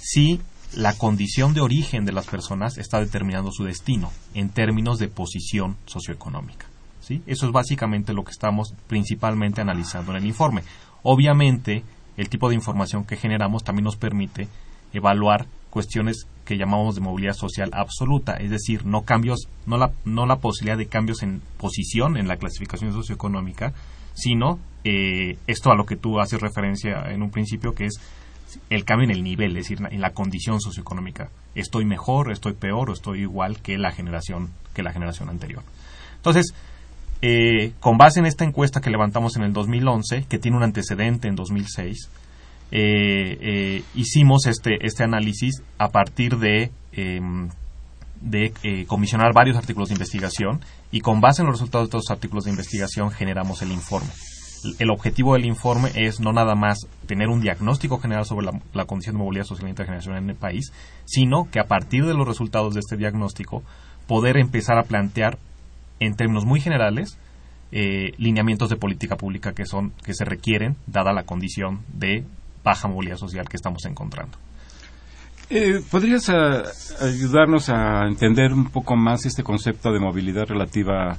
si 0.00 0.40
la 0.74 0.96
condición 0.96 1.54
de 1.54 1.60
origen 1.60 2.04
de 2.04 2.12
las 2.12 2.26
personas 2.26 2.78
está 2.78 3.00
determinando 3.00 3.50
su 3.52 3.64
destino 3.64 4.10
en 4.34 4.50
términos 4.50 4.98
de 4.98 5.08
posición 5.08 5.76
socioeconómica. 5.86 6.66
¿sí? 7.00 7.22
Eso 7.26 7.46
es 7.46 7.52
básicamente 7.52 8.12
lo 8.12 8.24
que 8.24 8.30
estamos 8.30 8.74
principalmente 8.86 9.60
analizando 9.60 10.12
en 10.12 10.18
el 10.18 10.26
informe. 10.26 10.62
Obviamente, 11.02 11.82
el 12.16 12.28
tipo 12.28 12.48
de 12.48 12.54
información 12.54 13.04
que 13.04 13.16
generamos 13.16 13.64
también 13.64 13.84
nos 13.84 13.96
permite 13.96 14.48
evaluar 14.92 15.46
cuestiones 15.70 16.26
que 16.44 16.56
llamamos 16.56 16.96
de 16.96 17.00
movilidad 17.00 17.34
social 17.34 17.70
absoluta, 17.72 18.34
es 18.34 18.50
decir, 18.50 18.84
no 18.84 19.02
cambios, 19.02 19.48
no 19.66 19.78
la, 19.78 19.92
no 20.04 20.26
la 20.26 20.36
posibilidad 20.36 20.76
de 20.76 20.86
cambios 20.86 21.22
en 21.22 21.40
posición 21.58 22.16
en 22.16 22.28
la 22.28 22.36
clasificación 22.36 22.92
socioeconómica, 22.92 23.72
sino 24.14 24.58
eh, 24.84 25.38
esto 25.46 25.70
a 25.70 25.76
lo 25.76 25.84
que 25.84 25.96
tú 25.96 26.18
haces 26.20 26.40
referencia 26.40 27.10
en 27.10 27.22
un 27.22 27.30
principio, 27.30 27.74
que 27.74 27.86
es 27.86 28.00
el 28.70 28.84
cambio 28.84 29.04
en 29.04 29.16
el 29.16 29.22
nivel, 29.22 29.56
es 29.56 29.68
decir, 29.68 29.78
en 29.90 30.00
la 30.00 30.10
condición 30.10 30.60
socioeconómica. 30.60 31.28
Estoy 31.54 31.84
mejor, 31.84 32.32
estoy 32.32 32.54
peor 32.54 32.90
o 32.90 32.92
estoy 32.92 33.20
igual 33.22 33.60
que 33.60 33.78
la 33.78 33.92
generación 33.92 34.50
que 34.74 34.82
la 34.82 34.92
generación 34.92 35.28
anterior. 35.28 35.62
Entonces, 36.16 36.54
eh, 37.22 37.72
con 37.80 37.98
base 37.98 38.20
en 38.20 38.26
esta 38.26 38.44
encuesta 38.44 38.80
que 38.80 38.90
levantamos 38.90 39.36
en 39.36 39.42
el 39.42 39.52
2011, 39.52 40.24
que 40.28 40.38
tiene 40.38 40.56
un 40.56 40.62
antecedente 40.62 41.28
en 41.28 41.34
2006, 41.34 42.08
eh, 42.72 43.36
eh, 43.40 43.82
hicimos 43.94 44.46
este, 44.46 44.86
este 44.86 45.02
análisis 45.02 45.62
a 45.76 45.88
partir 45.88 46.38
de, 46.38 46.70
em, 46.92 47.48
de 48.20 48.52
eh, 48.62 48.86
comisionar 48.86 49.32
varios 49.34 49.56
artículos 49.56 49.88
de 49.88 49.94
investigación 49.94 50.60
y 50.92 51.00
con 51.00 51.20
base 51.20 51.42
en 51.42 51.46
los 51.46 51.56
resultados 51.56 51.90
de 51.90 51.98
estos 51.98 52.10
artículos 52.12 52.44
de 52.44 52.50
investigación 52.50 53.10
generamos 53.10 53.62
el 53.62 53.72
informe. 53.72 54.10
El 54.78 54.90
objetivo 54.90 55.34
del 55.34 55.46
informe 55.46 55.90
es 55.94 56.20
no 56.20 56.32
nada 56.32 56.54
más 56.54 56.86
tener 57.06 57.28
un 57.28 57.40
diagnóstico 57.40 57.98
general 57.98 58.24
sobre 58.24 58.48
la, 58.74 58.84
condición 58.84 59.16
de 59.16 59.22
movilidad 59.22 59.44
social 59.44 59.68
internacional 59.68 60.22
en 60.22 60.30
el 60.30 60.36
país, 60.36 60.72
sino 61.04 61.48
que 61.50 61.60
a 61.60 61.64
partir 61.64 62.04
de 62.04 62.14
los 62.14 62.26
resultados 62.26 62.74
de 62.74 62.80
este 62.80 62.96
diagnóstico 62.96 63.62
poder 64.06 64.36
empezar 64.36 64.78
a 64.78 64.84
plantear 64.84 65.38
en 65.98 66.14
términos 66.14 66.44
muy 66.44 66.60
generales 66.60 67.18
lineamientos 67.72 68.68
de 68.68 68.76
política 68.76 69.16
pública 69.16 69.52
que 69.52 69.64
son 69.64 69.92
que 70.04 70.12
se 70.12 70.24
requieren 70.24 70.76
dada 70.88 71.12
la 71.12 71.22
condición 71.22 71.82
de 71.94 72.24
baja 72.64 72.88
movilidad 72.88 73.16
social 73.16 73.48
que 73.48 73.56
estamos 73.56 73.84
encontrando. 73.84 74.36
Eh, 75.52 75.80
¿Podrías 75.90 76.28
ah, 76.28 76.62
ayudarnos 77.00 77.70
a 77.70 78.06
entender 78.06 78.52
un 78.52 78.70
poco 78.70 78.94
más 78.96 79.26
este 79.26 79.42
concepto 79.42 79.92
de 79.92 79.98
movilidad 79.98 80.46
relativa 80.46 81.18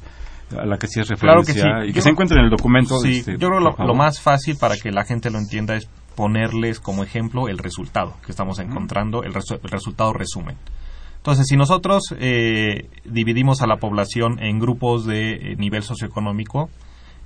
a 0.54 0.66
la 0.66 0.78
que 0.78 0.88
hacías 0.88 1.08
referencia 1.08 1.86
y 1.86 1.94
que 1.94 2.02
se 2.02 2.10
encuentra 2.10 2.40
en 2.40 2.46
el 2.46 2.50
documento? 2.50 3.00
Sí, 3.00 3.20
este, 3.20 3.34
yo 3.34 3.50
creo 3.50 3.76
que 3.76 3.84
lo, 3.84 3.96
más 3.96 4.20
fácil 4.20 4.58
para 4.58 4.76
que 4.76 4.92
la 4.92 5.04
gente 5.04 5.30
lo 5.30 5.38
entienda 5.38 5.76
es 5.76 5.88
ponerles 6.16 6.80
como 6.80 7.04
ejemplo 7.04 7.48
el 7.48 7.58
resultado 7.58 8.16
que 8.26 8.32
estamos 8.32 8.60
encontrando, 8.60 9.24
el, 9.24 9.34
resultado 9.34 10.14
resumen. 10.14 10.58
Entonces, 11.18 11.48
si 11.48 11.56
nosotros 11.56 12.16
eh, 12.20 12.90
dividimos 13.06 13.62
a 13.62 13.68
la 13.68 13.78
población 13.78 14.40
en 14.40 14.60
grupos 14.60 15.06
de 15.06 15.34
eh, 15.34 15.56
nivel 15.56 15.84
socioeconómico, 15.84 16.70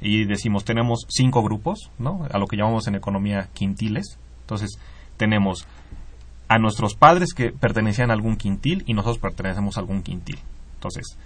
y 0.02 0.26
decimos 0.26 0.66
tenemos 0.66 1.06
cinco 1.10 1.42
grupos, 1.42 1.90
¿no? 1.98 2.28
A 2.30 2.38
lo 2.38 2.48
que 2.48 2.58
llamamos 2.58 2.88
en 2.88 2.96
economía 2.96 3.50
quintiles. 3.54 4.18
Entonces, 4.42 4.78
tenemos 5.18 5.66
a 6.48 6.58
nuestros 6.60 6.96
padres 6.96 7.34
que 7.34 7.52
pertenecían 7.52 8.12
a 8.12 8.14
algún 8.14 8.36
quintil 8.36 8.84
y 8.86 8.94
nosotros 8.94 9.20
pertenecemos 9.20 9.78
a 9.78 9.80
algún 9.80 10.04
quintil. 10.04 10.38
Entonces, 10.76 11.18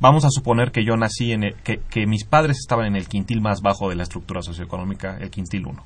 vamos 0.00 0.24
a 0.24 0.30
suponer 0.30 0.72
que 0.72 0.84
yo 0.84 0.96
nací 0.96 1.32
en 1.32 1.54
que, 1.64 1.80
que, 1.90 2.06
mis 2.06 2.24
padres 2.24 2.58
estaban 2.58 2.86
en 2.86 2.96
el 2.96 3.08
quintil 3.08 3.40
más 3.40 3.60
bajo 3.60 3.88
de 3.88 3.96
la 3.96 4.04
estructura 4.04 4.42
socioeconómica, 4.42 5.18
el 5.20 5.30
quintil 5.30 5.66
1. 5.66 5.84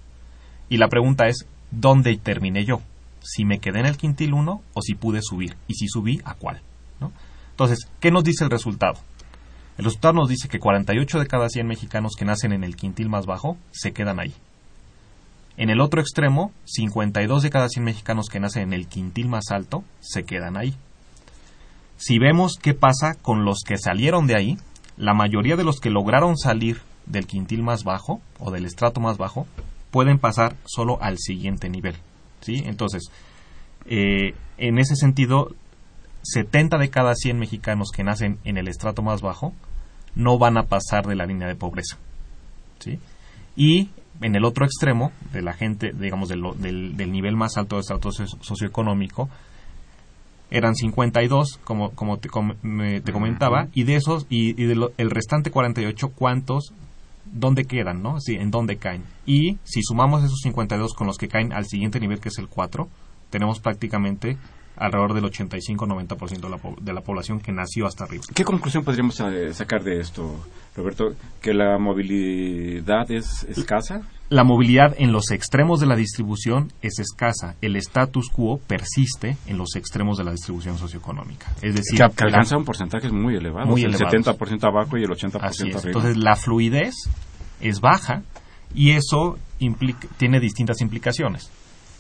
Y 0.69 0.77
la 0.79 0.89
pregunta 0.89 1.27
es, 1.27 1.47
¿dónde 1.71 2.17
terminé 2.17 2.65
yo? 2.65 2.81
Si 3.21 3.45
me 3.45 3.59
quedé 3.59 3.81
en 3.81 3.87
el 3.87 3.97
quintil 3.97 4.33
1 4.35 4.63
o 4.75 4.83
si 4.83 4.95
pude 4.95 5.21
subir. 5.23 5.57
Y 5.69 5.75
si 5.75 5.89
subí, 5.89 6.21
¿a 6.25 6.35
cuál? 6.35 6.61
¿no? 7.01 7.13
Entonces, 7.51 7.89
¿qué 8.01 8.11
nos 8.11 8.25
dice 8.25 8.45
el 8.45 8.51
resultado? 8.51 8.95
El 9.79 9.85
resultado 9.85 10.15
nos 10.15 10.29
dice 10.29 10.49
que 10.49 10.59
48 10.59 11.19
de 11.19 11.27
cada 11.27 11.49
100 11.49 11.67
mexicanos 11.67 12.15
que 12.17 12.25
nacen 12.25 12.53
en 12.53 12.65
el 12.65 12.77
quintil 12.77 13.09
más 13.09 13.27
bajo 13.27 13.57
se 13.71 13.93
quedan 13.93 14.21
ahí. 14.21 14.35
En 15.57 15.71
el 15.71 15.81
otro 15.81 16.01
extremo, 16.01 16.53
52 16.65 17.43
de 17.43 17.51
cada 17.51 17.69
100 17.69 17.85
mexicanos 17.85 18.29
que 18.29 18.41
nacen 18.41 18.63
en 18.63 18.73
el 18.73 18.87
quintil 18.87 19.29
más 19.29 19.51
alto 19.51 19.85
se 20.01 20.25
quedan 20.25 20.57
ahí. 20.57 20.75
Si 22.05 22.19
vemos 22.19 22.59
qué 22.61 22.75
pasa 22.75 23.15
con 23.23 23.45
los 23.45 23.61
que 23.65 23.79
salieron 23.79 24.27
de 24.27 24.35
ahí, 24.35 24.59
la 24.97 25.15
mayoría 25.15 25.55
de 25.55 25.63
los 25.63 25.79
que 25.79 25.89
lograron 25.89 26.37
salir 26.37 26.81
del 27.07 27.29
quintil 27.29 27.63
más 27.63 27.85
bajo 27.85 28.21
o 28.41 28.51
del 28.51 28.65
estrato 28.65 29.01
más 29.01 29.19
bajo 29.19 29.47
pueden 29.93 30.19
pasar 30.19 30.57
solo 30.65 31.01
al 31.01 31.19
siguiente 31.19 31.69
nivel. 31.69 31.95
¿sí? 32.41 32.65
Entonces, 32.67 33.13
eh, 33.87 34.35
en 34.59 34.81
ese 34.81 34.97
sentido, 34.97 35.55
70 36.23 36.79
de 36.79 36.91
cada 36.91 37.15
100 37.15 37.39
mexicanos 37.39 37.93
que 37.95 38.03
nacen 38.03 38.41
en 38.43 38.57
el 38.57 38.67
estrato 38.67 39.03
más 39.03 39.23
bajo 39.23 39.53
no 40.17 40.39
van 40.39 40.59
a 40.59 40.65
pasar 40.65 41.07
de 41.07 41.15
la 41.15 41.25
línea 41.25 41.47
de 41.47 41.55
pobreza. 41.55 41.99
¿sí? 42.81 42.99
Y 43.55 43.91
en 44.21 44.35
el 44.35 44.45
otro 44.45 44.65
extremo 44.65 45.13
de 45.33 45.43
la 45.43 45.53
gente, 45.53 45.93
digamos, 45.93 46.29
del, 46.29 46.43
del, 46.97 47.13
nivel 47.13 47.37
más 47.37 47.57
alto 47.59 47.77
de 47.77 47.83
estrato 47.83 48.11
socioeconómico, 48.11 49.29
eran 50.53 50.75
52, 50.75 51.61
como, 51.65 51.91
como 51.93 52.19
te, 52.19 52.29
te 52.29 53.13
comentaba, 53.13 53.69
y 53.73 53.85
de 53.85 53.97
esos, 53.97 54.27
y, 54.29 54.55
el 54.63 55.11
restante 55.11 55.51
48, 55.51 56.09
¿cuántos? 56.15 56.73
¿Dónde 57.25 57.65
quedan, 57.65 58.03
no? 58.03 58.21
Sí, 58.21 58.35
¿En 58.35 58.51
dónde 58.51 58.77
caen? 58.77 59.05
Y 59.25 59.59
si 59.65 59.83
sumamos 59.83 60.23
esos 60.23 60.41
52 60.43 60.95
con 60.95 61.07
los 61.07 61.17
que 61.17 61.29
caen 61.29 61.53
al 61.53 61.65
siguiente 61.65 61.99
nivel, 62.01 62.21
que 62.21 62.29
es 62.29 62.39
el 62.39 62.49
4, 62.49 62.89
tenemos 63.31 63.61
prácticamente 63.61 64.37
alrededor 64.77 65.15
del 65.15 65.25
85-90% 65.25 66.41
de 66.41 66.49
la, 66.49 66.59
de 66.81 66.93
la 66.93 67.01
población 67.03 67.41
que 67.41 67.53
nació 67.53 67.87
hasta 67.87 68.05
arriba. 68.05 68.25
¿Qué 68.35 68.45
conclusión 68.45 68.85
podríamos 68.85 69.19
eh, 69.21 69.53
sacar 69.53 69.83
de 69.83 70.01
esto, 70.01 70.45
Roberto? 70.75 71.15
¿Que 71.41 71.53
la 71.53 71.79
movilidad 71.79 73.11
es 73.11 73.45
escasa? 73.45 74.03
La 74.29 74.45
movilidad 74.45 74.95
en 74.97 75.13
los 75.13 75.31
extremos 75.31 75.79
de 75.79 75.87
la 75.87 75.95
distribución 75.95 76.73
es 76.81 76.99
escasa. 76.99 77.55
El 77.61 77.77
status 77.77 78.31
quo 78.31 78.59
persiste 78.67 79.37
en 79.47 79.59
los 79.59 79.77
extremos 79.77 80.17
de 80.17 80.25
la 80.25 80.31
distribución 80.31 80.79
socioeconómica. 80.79 81.53
Es 81.61 81.75
decir, 81.75 81.99
que, 81.99 82.25
alcanza 82.25 82.57
un 82.57 82.65
porcentaje 82.65 83.11
muy 83.11 83.37
elevado. 83.37 83.67
Muy 83.67 83.83
el 83.83 83.95
70% 83.95 84.65
abajo 84.65 84.97
y 84.97 85.03
el 85.03 85.11
80% 85.11 85.35
arriba. 85.37 85.81
Entonces, 85.85 86.17
la 86.17 86.35
fluidez 86.37 86.95
es 87.61 87.81
baja 87.81 88.23
y 88.75 88.93
eso 88.93 89.39
tiene 90.17 90.41
distintas 90.41 90.81
implicaciones. 90.81 91.51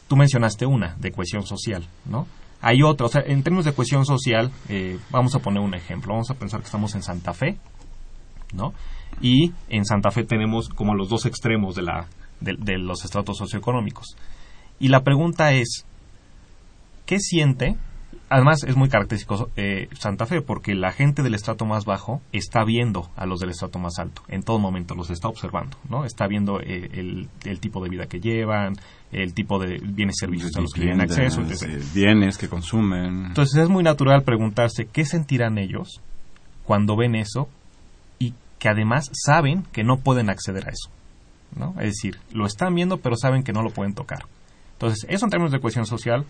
Tú 0.08 0.16
mencionaste 0.16 0.64
una, 0.66 0.96
de 0.98 1.12
cohesión 1.12 1.44
social, 1.44 1.86
¿no? 2.06 2.26
Hay 2.62 2.82
otra, 2.82 3.06
o 3.06 3.08
sea, 3.08 3.22
en 3.26 3.42
términos 3.42 3.64
de 3.64 3.74
cohesión 3.74 4.06
social, 4.06 4.52
eh, 4.68 4.96
vamos 5.10 5.34
a 5.34 5.40
poner 5.40 5.60
un 5.60 5.74
ejemplo. 5.74 6.12
Vamos 6.12 6.30
a 6.30 6.34
pensar 6.34 6.60
que 6.60 6.66
estamos 6.66 6.94
en 6.94 7.02
Santa 7.02 7.34
Fe, 7.34 7.58
¿no? 8.54 8.72
Y 9.20 9.52
en 9.68 9.84
Santa 9.84 10.12
Fe 10.12 10.22
tenemos 10.22 10.68
como 10.68 10.94
los 10.94 11.08
dos 11.08 11.26
extremos 11.26 11.74
de, 11.74 11.82
la, 11.82 12.06
de, 12.40 12.78
los 12.78 13.04
estratos 13.04 13.36
socioeconómicos. 13.36 14.16
Y 14.78 14.88
la 14.88 15.02
pregunta 15.02 15.52
es, 15.52 15.84
¿qué 17.04 17.18
siente? 17.18 17.76
Además, 18.32 18.64
es 18.64 18.76
muy 18.76 18.88
característico 18.88 19.50
eh, 19.56 19.88
Santa 19.92 20.24
Fe 20.24 20.40
porque 20.40 20.74
la 20.74 20.90
gente 20.90 21.22
del 21.22 21.34
estrato 21.34 21.66
más 21.66 21.84
bajo 21.84 22.22
está 22.32 22.64
viendo 22.64 23.10
a 23.14 23.26
los 23.26 23.40
del 23.40 23.50
estrato 23.50 23.78
más 23.78 23.98
alto. 23.98 24.22
En 24.26 24.42
todo 24.42 24.58
momento 24.58 24.94
los 24.94 25.10
está 25.10 25.28
observando, 25.28 25.76
¿no? 25.90 26.06
Está 26.06 26.28
viendo 26.28 26.58
eh, 26.58 26.88
el, 26.94 27.28
el, 27.44 27.60
tipo 27.60 27.84
de 27.84 27.90
vida 27.90 28.06
que 28.06 28.20
llevan, 28.20 28.76
el 29.10 29.34
tipo 29.34 29.58
de 29.58 29.78
bienes 29.82 30.14
y 30.16 30.20
servicios 30.20 30.56
a 30.56 30.62
los 30.62 30.72
que 30.72 30.80
tienen 30.80 31.02
acceso. 31.02 31.42
Bienes 31.94 32.38
que 32.38 32.48
consumen. 32.48 33.26
Entonces 33.26 33.60
es 33.60 33.68
muy 33.68 33.84
natural 33.84 34.22
preguntarse 34.22 34.86
qué 34.86 35.04
sentirán 35.04 35.58
ellos 35.58 36.00
cuando 36.64 36.96
ven 36.96 37.14
eso 37.14 37.50
y 38.18 38.32
que 38.58 38.70
además 38.70 39.10
saben 39.12 39.64
que 39.72 39.84
no 39.84 39.98
pueden 39.98 40.30
acceder 40.30 40.68
a 40.68 40.70
eso. 40.70 40.90
¿no? 41.54 41.74
Es 41.80 41.88
decir, 41.88 42.18
lo 42.32 42.46
están 42.46 42.74
viendo 42.74 42.96
pero 42.96 43.14
saben 43.14 43.42
que 43.42 43.52
no 43.52 43.62
lo 43.62 43.72
pueden 43.72 43.92
tocar. 43.92 44.24
Entonces, 44.72 45.04
eso 45.10 45.26
en 45.26 45.30
términos 45.30 45.52
de 45.52 45.60
cohesión 45.60 45.84
social 45.84 46.24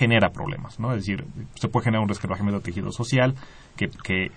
genera 0.00 0.30
problemas, 0.30 0.80
¿no? 0.80 0.92
Es 0.92 1.00
decir, 1.00 1.26
se 1.56 1.68
puede 1.68 1.84
generar 1.84 2.02
un 2.02 2.08
resquebrajamiento 2.08 2.60
de 2.60 2.64
tejido 2.64 2.90
social 2.90 3.34
que, 3.76 3.90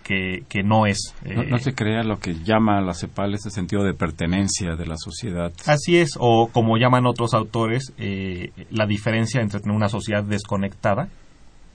que, 0.03 0.43
que, 0.49 0.61
no 0.61 0.85
es... 0.85 1.15
no, 1.23 1.57
se 1.57 1.73
crea 1.73 2.03
lo 2.03 2.19
que 2.19 2.35
llama 2.43 2.79
a 2.79 2.81
la 2.81 2.93
CEPAL 2.93 3.33
ese 3.33 3.49
sentido 3.49 3.81
de 3.85 3.93
pertenencia 3.93 4.75
de 4.75 4.85
la 4.85 4.97
sociedad. 4.97 5.53
Así 5.65 5.95
es, 5.95 6.17
o 6.19 6.49
como 6.51 6.75
llaman 6.75 7.05
otros 7.05 7.33
autores, 7.33 7.93
eh, 7.97 8.51
la 8.71 8.85
diferencia 8.85 9.39
entre 9.39 9.61
tener 9.61 9.73
una 9.73 9.87
sociedad 9.87 10.21
desconectada, 10.21 11.07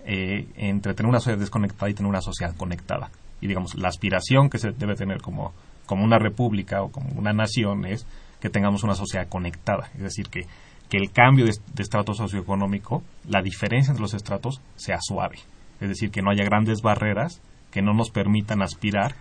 eh, 0.05 0.47
entre 0.57 0.93
tener 0.93 1.09
una 1.09 1.21
sociedad 1.21 1.39
desconectada 1.39 1.89
y 1.89 1.95
tener 1.95 2.11
una 2.11 2.21
sociedad 2.21 2.55
conectada. 2.59 3.09
Y 3.41 3.47
digamos, 3.47 3.75
la 3.75 3.89
aspiración 3.89 4.51
que 4.51 4.59
se 4.59 4.73
debe 4.73 4.97
tener 4.97 5.23
como, 5.23 5.55
como 5.87 6.05
una 6.05 6.19
república 6.19 6.83
o 6.83 6.91
como 6.93 7.09
una 7.19 7.33
nación 7.33 7.87
es 7.87 8.07
que 8.39 8.51
tengamos 8.51 8.85
una 8.85 8.95
sociedad 8.95 9.29
conectada, 9.31 9.89
es 9.95 10.03
decir, 10.03 10.29
que 10.29 10.47
que 10.89 10.97
el 10.97 11.11
cambio 11.11 11.45
de, 11.45 11.53
estrato 11.79 12.15
socioeconómico, 12.15 13.03
la 13.29 13.43
diferencia 13.43 13.91
entre 13.91 14.03
los 14.03 14.15
estratos, 14.15 14.61
sea 14.77 14.99
suave. 15.01 15.39
Es 15.81 15.89
decir, 15.89 16.11
que 16.11 16.23
no 16.23 16.31
haya 16.31 16.45
grandes 16.45 16.83
barreras 16.83 17.41
que 17.71 17.83
no 17.83 17.93
nos 17.93 18.11
permitan 18.11 18.63
aspirar 18.63 19.15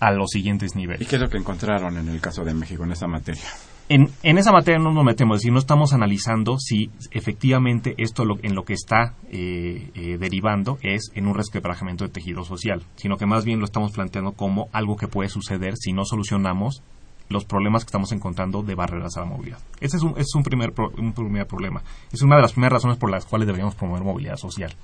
a 0.00 0.10
los 0.10 0.30
siguientes 0.30 0.74
niveles. 0.74 1.02
¿Y 1.02 1.06
qué 1.06 1.16
es 1.16 1.22
lo 1.22 1.28
que 1.28 1.38
encontraron 1.38 1.96
en 1.96 2.08
el 2.08 2.20
caso 2.20 2.44
de 2.44 2.54
México 2.54 2.84
en 2.84 2.92
esa 2.92 3.06
materia? 3.06 3.42
En, 3.88 4.08
en 4.22 4.38
esa 4.38 4.52
materia 4.52 4.78
no 4.78 4.92
nos 4.92 5.04
metemos, 5.04 5.36
es 5.36 5.42
decir, 5.42 5.52
no 5.52 5.58
estamos 5.58 5.92
analizando 5.92 6.56
si 6.58 6.90
efectivamente 7.10 7.94
esto 7.98 8.24
en 8.42 8.54
lo 8.54 8.64
que 8.64 8.72
está 8.72 9.14
eh, 9.30 9.90
eh, 9.94 10.16
derivando 10.18 10.78
es 10.82 11.10
en 11.14 11.26
un 11.26 11.34
resquebrajamiento 11.34 12.04
de 12.04 12.10
tejido 12.10 12.44
social, 12.44 12.82
sino 12.96 13.16
que 13.16 13.26
más 13.26 13.44
bien 13.44 13.58
lo 13.58 13.64
estamos 13.64 13.92
planteando 13.92 14.32
como 14.32 14.68
algo 14.72 14.96
que 14.96 15.08
puede 15.08 15.28
suceder 15.28 15.76
si 15.76 15.92
no 15.92 16.04
solucionamos 16.04 16.82
los 17.28 17.44
problemas 17.44 17.84
que 17.84 17.88
estamos 17.88 18.12
encontrando 18.12 18.62
de 18.62 18.74
barreras 18.74 19.16
a 19.16 19.20
la 19.20 19.26
movilidad. 19.26 19.58
Ese 19.80 19.96
es 19.96 20.02
un, 20.02 20.14
es 20.16 20.34
un, 20.34 20.42
primer, 20.42 20.72
un 20.98 21.12
primer 21.12 21.46
problema. 21.46 21.82
Es 22.12 22.22
una 22.22 22.36
de 22.36 22.42
las 22.42 22.52
primeras 22.52 22.74
razones 22.74 22.98
por 22.98 23.10
las 23.10 23.24
cuales 23.24 23.46
deberíamos 23.46 23.74
promover 23.74 24.02
movilidad 24.02 24.36
social. 24.36 24.74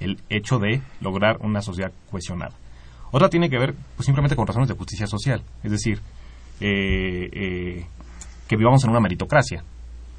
El 0.00 0.20
hecho 0.28 0.58
de 0.58 0.82
lograr 1.00 1.38
una 1.40 1.62
sociedad 1.62 1.92
cohesionada. 2.10 2.54
Otra 3.12 3.28
tiene 3.28 3.48
que 3.48 3.58
ver 3.58 3.74
pues, 3.96 4.06
simplemente 4.06 4.36
con 4.36 4.46
razones 4.46 4.68
de 4.68 4.74
justicia 4.74 5.06
social. 5.06 5.42
Es 5.62 5.70
decir, 5.70 6.00
eh, 6.60 7.30
eh, 7.32 7.86
que 8.48 8.56
vivamos 8.56 8.82
en 8.84 8.90
una 8.90 9.00
meritocracia. 9.00 9.62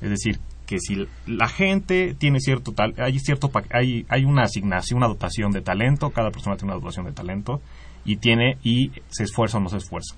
Es 0.02 0.10
decir, 0.10 0.40
que 0.66 0.80
si 0.80 1.08
la 1.28 1.48
gente 1.48 2.16
tiene 2.18 2.40
cierto 2.40 2.72
tal, 2.72 2.94
hay 2.98 3.20
cierto 3.20 3.52
hay, 3.72 4.06
hay 4.10 4.26
una 4.26 4.44
asignación, 4.44 4.98
una 4.98 5.08
dotación 5.08 5.52
de 5.52 5.62
talento, 5.62 6.10
cada 6.10 6.32
persona 6.32 6.56
tiene 6.56 6.74
una 6.74 6.82
dotación 6.82 7.06
de 7.06 7.12
talento 7.12 7.62
y 8.04 8.18
tiene 8.18 8.58
y 8.64 8.92
se 9.10 9.24
esfuerza 9.24 9.58
o 9.58 9.62
no 9.62 9.70
se 9.70 9.78
esfuerza 9.78 10.16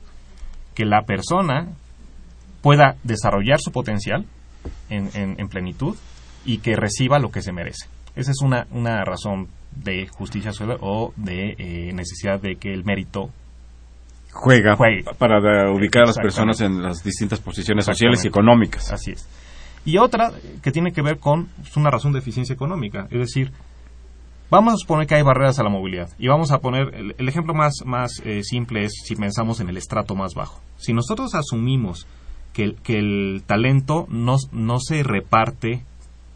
que 0.78 0.86
la 0.86 1.02
persona 1.02 1.70
pueda 2.62 2.98
desarrollar 3.02 3.60
su 3.60 3.72
potencial 3.72 4.28
en, 4.92 5.48
plenitud 5.50 5.96
y 6.46 6.60
que 6.60 6.76
reciba 6.76 7.18
lo 7.18 7.32
que 7.32 7.42
se 7.42 7.52
merece. 7.52 7.88
Esa 8.16 8.30
es 8.30 8.44
una, 8.44 8.68
una 8.70 9.04
razón 9.04 9.48
de 9.72 10.08
justicia 10.08 10.52
social 10.52 10.78
o 10.82 11.14
de 11.16 11.56
eh, 11.58 11.94
necesidad 11.94 12.40
de 12.40 12.58
que 12.58 12.72
el 12.72 12.84
mérito 12.84 13.32
juega, 14.32 14.78
para 15.18 15.72
ubicar 15.72 16.04
a 16.04 16.08
las 16.08 16.20
personas 16.20 16.62
en 16.62 16.84
las 16.84 17.04
distintas 17.04 17.40
posiciones 17.40 17.84
sociales 17.84 18.24
y 18.24 18.28
económicas. 18.28 18.92
Así 18.92 19.14
es. 19.14 19.28
Y 19.84 19.98
otra 19.98 20.32
que 20.62 20.72
tiene 20.72 20.92
que 20.92 21.02
ver 21.02 21.18
con 21.18 21.50
una 21.76 21.90
razón 21.90 22.14
de 22.14 22.20
eficiencia 22.20 22.54
económica, 22.54 23.08
es 23.10 23.20
decir, 23.20 23.52
Vamos 24.50 24.74
a 24.74 24.78
suponer 24.78 25.08
que 25.08 25.16
hay 25.16 25.24
barreras 25.24 25.60
a 25.60 25.64
la 25.64 25.70
movilidad 25.70 26.10
y 26.18 26.30
vamos 26.30 26.52
a 26.52 26.60
poner 26.60 27.14
el, 27.18 27.28
ejemplo 27.28 27.54
más, 27.54 27.84
más 27.86 28.22
eh, 28.24 28.44
simple 28.44 28.86
es 28.86 28.94
si 29.04 29.14
pensamos 29.18 29.60
en 29.60 29.68
el 29.68 29.76
estrato 29.76 30.16
más 30.16 30.36
bajo. 30.36 30.62
Si 30.78 30.94
nosotros 30.94 31.36
asumimos 31.36 32.08
que, 32.54 32.76
que 32.76 32.98
el 32.98 33.44
talento 33.46 34.06
no, 34.08 34.38
no 34.54 34.80
se 34.80 35.04
reparte 35.04 35.84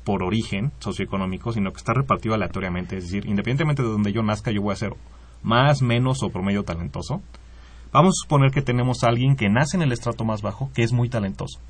por 0.04 0.24
origen 0.24 0.74
socioeconómico, 0.80 1.54
sino 1.54 1.72
que 1.72 1.78
está 1.78 1.94
repartido 1.94 2.36
aleatoriamente, 2.36 2.98
es 2.98 3.06
decir, 3.06 3.26
independientemente 3.28 3.82
de 3.82 3.88
donde 3.88 4.12
yo 4.12 4.24
nazca, 4.24 4.52
yo 4.52 4.62
voy 4.62 4.74
a 4.74 4.76
ser 4.76 4.94
más, 5.42 5.82
menos 5.82 6.22
o 6.22 6.32
promedio 6.32 6.64
talentoso. 6.64 7.22
Vamos 7.94 8.16
a 8.20 8.24
suponer 8.24 8.52
que 8.52 8.62
tenemos 8.62 9.06
alguien 9.06 9.38
que 9.38 9.50
nace 9.50 9.78
en 9.78 9.84
el 9.84 9.94
estrato 9.94 10.26
más 10.26 10.42
bajo, 10.42 10.70
que 10.74 10.84
es 10.84 10.92
muy 10.92 11.08
talentoso, 11.08 11.62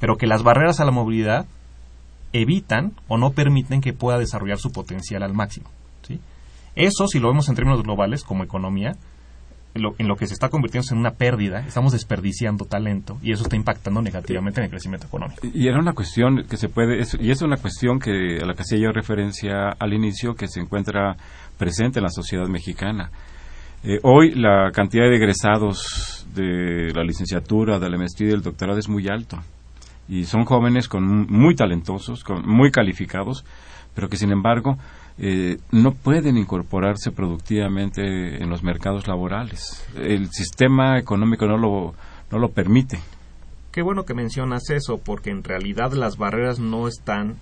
pero 0.00 0.16
que 0.16 0.26
las 0.26 0.42
barreras 0.42 0.80
a 0.80 0.86
la 0.86 0.90
movilidad 0.90 1.44
evitan 2.32 2.92
o 3.08 3.18
no 3.18 3.32
permiten 3.32 3.82
que 3.82 3.92
pueda 3.92 4.18
desarrollar 4.18 4.56
su 4.56 4.72
potencial 4.72 5.22
al 5.22 5.34
máximo. 5.34 5.68
Eso, 6.74 7.06
si 7.06 7.18
lo 7.18 7.28
vemos 7.28 7.48
en 7.48 7.54
términos 7.54 7.82
globales, 7.82 8.24
como 8.24 8.44
economía, 8.44 8.96
en 9.74 10.06
lo 10.06 10.16
que 10.16 10.26
se 10.26 10.34
está 10.34 10.50
convirtiendo 10.50 10.86
en 10.92 10.98
una 10.98 11.12
pérdida, 11.12 11.60
estamos 11.66 11.92
desperdiciando 11.92 12.66
talento 12.66 13.18
y 13.22 13.32
eso 13.32 13.44
está 13.44 13.56
impactando 13.56 14.02
negativamente 14.02 14.60
en 14.60 14.64
el 14.64 14.70
crecimiento 14.70 15.06
económico. 15.06 15.46
Y 15.54 15.66
era 15.66 15.78
una 15.78 15.94
cuestión 15.94 16.44
que 16.48 16.56
se 16.56 16.68
puede, 16.68 17.02
y 17.20 17.30
es 17.30 17.42
una 17.42 17.56
cuestión 17.56 17.98
que 17.98 18.38
a 18.42 18.46
la 18.46 18.54
que 18.54 18.62
hacía 18.62 18.78
yo 18.78 18.92
referencia 18.92 19.70
al 19.78 19.94
inicio, 19.94 20.34
que 20.34 20.46
se 20.48 20.60
encuentra 20.60 21.16
presente 21.56 22.00
en 22.00 22.04
la 22.04 22.10
sociedad 22.10 22.46
mexicana. 22.48 23.10
Eh, 23.84 23.98
hoy 24.02 24.34
la 24.34 24.70
cantidad 24.72 25.04
de 25.08 25.16
egresados 25.16 26.26
de 26.34 26.92
la 26.94 27.02
licenciatura, 27.02 27.78
de 27.78 27.90
la 27.90 27.96
maestría 27.96 28.28
y 28.28 28.32
del 28.32 28.42
doctorado 28.42 28.78
es 28.78 28.88
muy 28.88 29.08
alto. 29.08 29.38
Y 30.08 30.24
son 30.24 30.44
jóvenes 30.44 30.88
con 30.88 31.26
muy 31.30 31.54
talentosos, 31.54 32.24
con, 32.24 32.46
muy 32.46 32.70
calificados, 32.70 33.44
pero 33.94 34.08
que 34.08 34.16
sin 34.16 34.32
embargo 34.32 34.76
eh, 35.18 35.58
no 35.70 35.92
pueden 35.92 36.36
incorporarse 36.36 37.10
productivamente 37.10 38.42
en 38.42 38.48
los 38.48 38.62
mercados 38.62 39.06
laborales. 39.06 39.86
El 39.96 40.30
sistema 40.30 40.98
económico 40.98 41.46
no 41.46 41.58
lo, 41.58 41.94
no 42.30 42.38
lo 42.38 42.50
permite. 42.50 42.98
qué 43.72 43.82
bueno 43.82 44.04
que 44.04 44.14
mencionas 44.14 44.70
eso, 44.70 44.98
porque 44.98 45.30
en 45.30 45.44
realidad 45.44 45.92
las 45.92 46.16
barreras 46.16 46.58
no 46.58 46.88
están, 46.88 47.36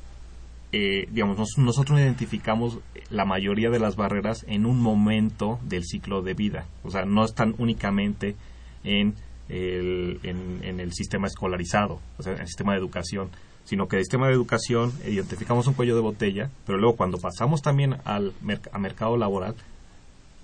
eh, 0.72 1.08
digamos, 1.10 1.38
nosotros 1.58 1.98
identificamos 1.98 2.78
la 3.10 3.24
mayoría 3.24 3.70
de 3.70 3.80
las 3.80 3.96
barreras 3.96 4.44
en 4.48 4.66
un 4.66 4.80
momento 4.80 5.58
del 5.62 5.84
ciclo 5.84 6.22
de 6.22 6.34
vida, 6.34 6.66
o 6.84 6.90
sea, 6.90 7.04
no 7.04 7.24
están 7.24 7.54
únicamente 7.58 8.36
en 8.84 9.14
el, 9.48 10.20
en, 10.22 10.80
el 10.80 10.92
sistema 10.92 11.26
escolarizado, 11.26 12.00
o 12.18 12.22
sea, 12.22 12.34
en 12.34 12.40
el 12.40 12.46
sistema 12.46 12.72
de 12.72 12.78
educación, 12.78 13.30
sino 13.70 13.86
que 13.86 13.98
el 13.98 14.02
sistema 14.02 14.26
de 14.26 14.32
educación 14.32 14.92
identificamos 15.06 15.68
un 15.68 15.74
cuello 15.74 15.94
de 15.94 16.00
botella, 16.00 16.50
pero 16.66 16.76
luego 16.76 16.96
cuando 16.96 17.18
pasamos 17.18 17.62
también 17.62 17.98
al 18.04 18.34
mercado 18.42 19.16
laboral, 19.16 19.54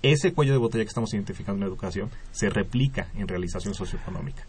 ese 0.01 0.31
cuello 0.31 0.53
de 0.53 0.59
botella 0.59 0.85
que 0.85 0.87
estamos 0.87 1.13
identificando 1.13 1.61
en 1.61 1.69
educación 1.69 2.09
se 2.31 2.49
replica 2.49 3.09
en 3.15 3.27
realización 3.27 3.73
socioeconómica. 3.73 4.47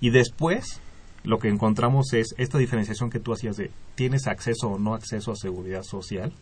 Y 0.00 0.10
después 0.10 0.80
lo 1.22 1.38
que 1.38 1.46
encontramos 1.46 2.12
es 2.14 2.34
esta 2.36 2.58
diferenciación 2.58 3.10
que 3.10 3.20
tú 3.20 3.32
hacías 3.32 3.56
de 3.58 3.70
tienes 3.94 4.26
acceso 4.26 4.70
o 4.70 4.78
no 4.80 4.94
acceso 4.94 5.30
a 5.30 5.36
seguridad 5.36 5.84
social. 5.84 6.32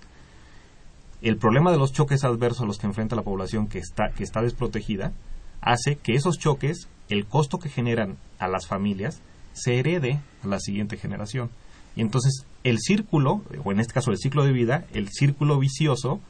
El 1.21 1.37
problema 1.37 1.71
de 1.71 1.77
los 1.77 1.93
choques 1.93 2.25
adversos 2.25 2.63
a 2.63 2.67
los 2.67 2.79
que 2.79 2.87
enfrenta 2.87 3.15
la 3.15 3.21
población 3.21 3.69
que 3.69 3.79
está, 3.79 4.09
que 4.17 4.25
está 4.25 4.41
desprotegida 4.41 5.13
hace 5.61 5.97
que 5.97 6.15
esos 6.15 6.39
choques, 6.39 6.89
el 7.11 7.27
costo 7.27 7.59
que 7.59 7.69
generan 7.69 8.17
a 8.39 8.49
las 8.49 8.67
familias, 8.67 9.21
se 9.53 9.79
herede 9.79 10.23
a 10.43 10.47
la 10.47 10.61
siguiente 10.61 10.97
generación. 10.97 11.51
Y 11.97 12.01
entonces 12.01 12.47
el 12.65 12.79
círculo, 12.79 13.43
o 13.65 13.73
en 13.73 13.81
este 13.81 13.93
caso 13.93 14.11
el 14.11 14.19
ciclo 14.19 14.45
de 14.45 14.53
vida, 14.53 14.85
el 14.93 15.09
círculo 15.11 15.59
vicioso, 15.59 16.21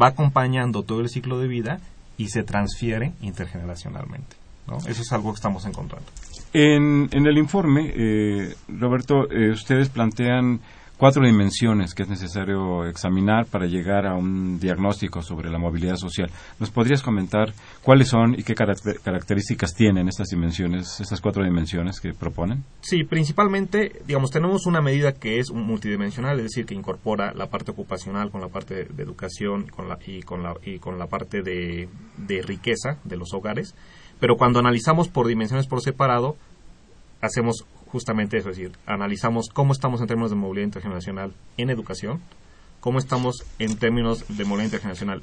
va 0.00 0.08
acompañando 0.08 0.82
todo 0.82 1.00
el 1.00 1.08
ciclo 1.08 1.38
de 1.38 1.48
vida 1.48 1.80
y 2.18 2.28
se 2.28 2.42
transfiere 2.42 3.12
intergeneracionalmente. 3.22 4.36
¿no? 4.66 4.78
Eso 4.78 5.02
es 5.02 5.12
algo 5.12 5.30
que 5.30 5.36
estamos 5.36 5.64
encontrando. 5.64 6.06
En, 6.52 7.08
en 7.12 7.26
el 7.26 7.38
informe, 7.38 7.92
eh, 7.94 8.54
Roberto, 8.68 9.30
eh, 9.30 9.50
ustedes 9.50 9.88
plantean 9.88 10.60
cuatro 10.96 11.24
dimensiones 11.24 11.94
que 11.94 12.02
es 12.02 12.08
necesario 12.08 12.86
examinar 12.86 13.46
para 13.46 13.66
llegar 13.66 14.06
a 14.06 14.14
un 14.14 14.58
diagnóstico 14.58 15.22
sobre 15.22 15.50
la 15.50 15.58
movilidad 15.58 15.96
social. 15.96 16.30
¿Nos 16.58 16.70
podrías 16.70 17.02
comentar 17.02 17.52
cuáles 17.82 18.08
son 18.08 18.34
y 18.34 18.42
qué 18.42 18.54
características 18.54 19.74
tienen 19.74 20.08
estas 20.08 20.28
dimensiones, 20.28 21.00
estas 21.00 21.20
cuatro 21.20 21.44
dimensiones 21.44 22.00
que 22.00 22.12
proponen? 22.14 22.64
Sí, 22.80 23.04
principalmente, 23.04 24.02
digamos, 24.06 24.30
tenemos 24.30 24.66
una 24.66 24.80
medida 24.80 25.12
que 25.12 25.38
es 25.38 25.50
multidimensional, 25.52 26.38
es 26.38 26.44
decir, 26.44 26.66
que 26.66 26.74
incorpora 26.74 27.32
la 27.34 27.48
parte 27.48 27.70
ocupacional 27.70 28.30
con 28.30 28.40
la 28.40 28.48
parte 28.48 28.84
de, 28.84 29.02
educación 29.02 29.66
con 29.68 29.88
la, 29.88 29.98
y, 30.06 30.22
con 30.22 30.42
la, 30.42 30.54
y 30.64 30.78
con 30.78 30.98
la 30.98 31.06
parte 31.06 31.42
de 31.42 31.88
riqueza 32.42 32.98
de 33.04 33.16
los 33.16 33.32
hogares 33.34 33.74
pero 34.20 34.36
cuando 34.36 34.58
analizamos 34.58 35.08
por 35.08 35.26
dimensiones 35.26 35.66
por 35.66 35.82
separado, 35.82 36.36
hacemos 37.20 37.66
justamente 37.96 38.36
eso, 38.36 38.50
es 38.50 38.58
decir, 38.58 38.76
analizamos 38.84 39.48
cómo 39.50 39.72
estamos 39.72 40.02
en 40.02 40.06
términos 40.06 40.28
de 40.28 40.36
movilidad 40.36 40.66
intergeneracional 40.66 41.32
en 41.56 41.70
educación, 41.70 42.20
cómo 42.78 42.98
estamos 42.98 43.36
en 43.58 43.78
términos 43.78 44.26
de 44.28 44.44
movilidad 44.44 44.66
intergeneracional 44.66 45.22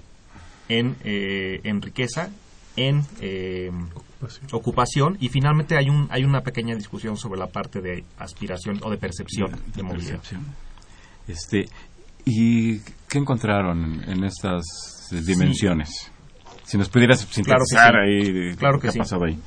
en, 0.69 0.95
eh, 1.03 1.61
en 1.65 1.83
riqueza, 1.83 2.31
en 2.75 3.03
eh, 3.21 3.69
ocupación. 4.51 5.17
y 5.19 5.29
finalmente 5.29 5.77
hay 5.77 5.87
un 5.87 6.07
hay 6.09 6.23
una 6.23 6.41
pequeña 6.41 6.73
discusión 6.73 7.15
sobre 7.15 7.39
la 7.39 7.45
parte 7.45 7.79
de 7.79 8.03
aspiración 8.17 8.79
o 8.81 8.89
de 8.89 8.97
percepción 8.97 9.51
de, 9.75 9.83
movilidad. 9.83 10.19
Este, 11.27 11.69
¿Y 12.25 12.79
qué 13.07 13.19
encontraron 13.19 14.03
en 14.09 14.23
estas 14.23 14.63
dimensiones? 15.11 16.11
Si 16.63 16.75
nos 16.79 16.89
pudieras 16.89 17.19
sintetizar 17.19 17.97
ahí 17.97 18.55
claro 18.55 18.79
que 18.79 18.89
qué 18.89 18.97
ha 18.97 18.99
pasado 19.03 19.25
ahí. 19.25 19.37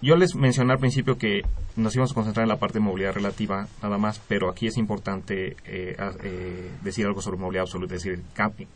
Yo 0.00 0.14
les 0.16 0.36
mencioné 0.36 0.72
al 0.72 0.78
principio 0.78 1.18
que 1.18 1.42
nos 1.74 1.94
íbamos 1.94 2.12
a 2.12 2.14
concentrar 2.14 2.44
en 2.44 2.48
la 2.48 2.58
parte 2.58 2.78
de 2.78 2.84
movilidad 2.84 3.14
relativa 3.14 3.66
nada 3.82 3.98
más, 3.98 4.20
pero 4.28 4.48
aquí 4.48 4.68
es 4.68 4.76
importante 4.76 5.56
eh, 5.64 5.96
eh, 6.22 6.70
decir 6.82 7.04
algo 7.06 7.20
sobre 7.20 7.38
movilidad 7.38 7.62
absoluta, 7.62 7.96
es 7.96 8.04
decir, 8.04 8.22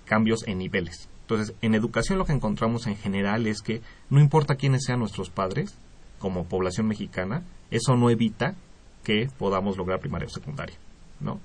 cambios 0.04 0.46
en 0.48 0.58
niveles. 0.58 1.08
Entonces, 1.22 1.54
en 1.62 1.74
educación 1.74 2.18
lo 2.18 2.24
que 2.24 2.32
encontramos 2.32 2.88
en 2.88 2.96
general 2.96 3.46
es 3.46 3.62
que 3.62 3.82
no 4.10 4.20
importa 4.20 4.56
quiénes 4.56 4.84
sean 4.84 4.98
nuestros 4.98 5.30
padres, 5.30 5.76
como 6.18 6.44
población 6.44 6.88
mexicana, 6.88 7.42
eso 7.70 7.96
no 7.96 8.10
evita 8.10 8.54
que 9.04 9.28
podamos 9.38 9.76
lograr 9.76 10.00
primaria 10.00 10.26
o 10.26 10.30
secundaria, 10.30 10.76
¿no? 11.20 11.40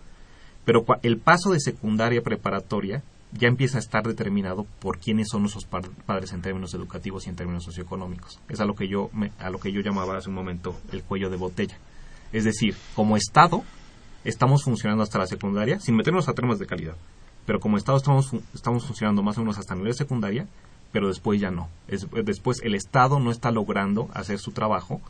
Pero 0.65 0.85
el 1.03 1.17
paso 1.17 1.51
de 1.51 1.59
secundaria 1.59 2.21
preparatoria 2.21 3.01
ya 3.33 3.47
empieza 3.47 3.77
a 3.77 3.81
estar 3.81 4.03
determinado 4.03 4.65
por 4.79 4.99
quiénes 4.99 5.27
son 5.29 5.41
nuestros 5.41 5.65
padres 5.65 6.31
en 6.31 6.41
términos 6.41 6.73
educativos 6.73 7.25
y 7.25 7.29
en 7.29 7.35
términos 7.35 7.63
socioeconómicos. 7.65 8.39
Es 8.47 8.59
a 8.59 8.65
lo 8.65 8.73
que 8.73 8.87
yo 8.87 9.09
a 9.39 9.49
lo 9.49 9.59
que 9.59 9.71
yo 9.71 9.81
llamaba 9.81 10.17
hace 10.17 10.29
un 10.29 10.35
momento 10.35 10.75
el 10.91 11.03
cuello 11.03 11.29
de 11.29 11.37
botella. 11.37 11.77
Es 12.31 12.45
decir, 12.45 12.75
como 12.95 13.17
Estado 13.17 13.63
estamos 14.23 14.63
funcionando 14.63 15.03
hasta 15.03 15.19
la 15.19 15.27
secundaria 15.27 15.79
sin 15.79 15.95
meternos 15.95 16.29
a 16.29 16.33
temas 16.33 16.59
de 16.59 16.65
calidad, 16.65 16.95
pero 17.45 17.59
como 17.59 17.77
Estado 17.77 17.97
estamos 17.97 18.31
estamos 18.53 18.85
funcionando 18.85 19.23
más 19.23 19.37
o 19.37 19.41
menos 19.41 19.57
hasta 19.57 19.75
nivel 19.75 19.93
secundaria, 19.93 20.47
pero 20.91 21.09
después 21.09 21.39
ya 21.39 21.51
no. 21.51 21.69
después 22.23 22.61
el 22.63 22.75
Estado 22.75 23.19
no 23.19 23.31
está 23.31 23.51
logrando 23.51 24.09
hacer 24.13 24.39
su 24.39 24.51
trabajo 24.51 25.01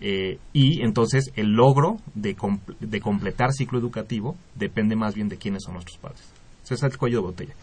eh, 0.00 0.38
y 0.52 0.82
entonces 0.82 1.30
el 1.36 1.52
logro 1.52 1.98
de, 2.14 2.36
de 2.80 3.00
completar 3.00 3.52
ciclo 3.52 3.78
educativo 3.78 4.36
depende 4.56 4.96
más 4.96 5.14
bien 5.14 5.28
de 5.28 5.36
quiénes 5.36 5.62
son 5.62 5.74
nuestros 5.74 5.98
padres 5.98 6.39
es 6.74 6.82
el 6.82 6.96
cuello 6.96 7.18
de 7.18 7.26
botella. 7.26 7.54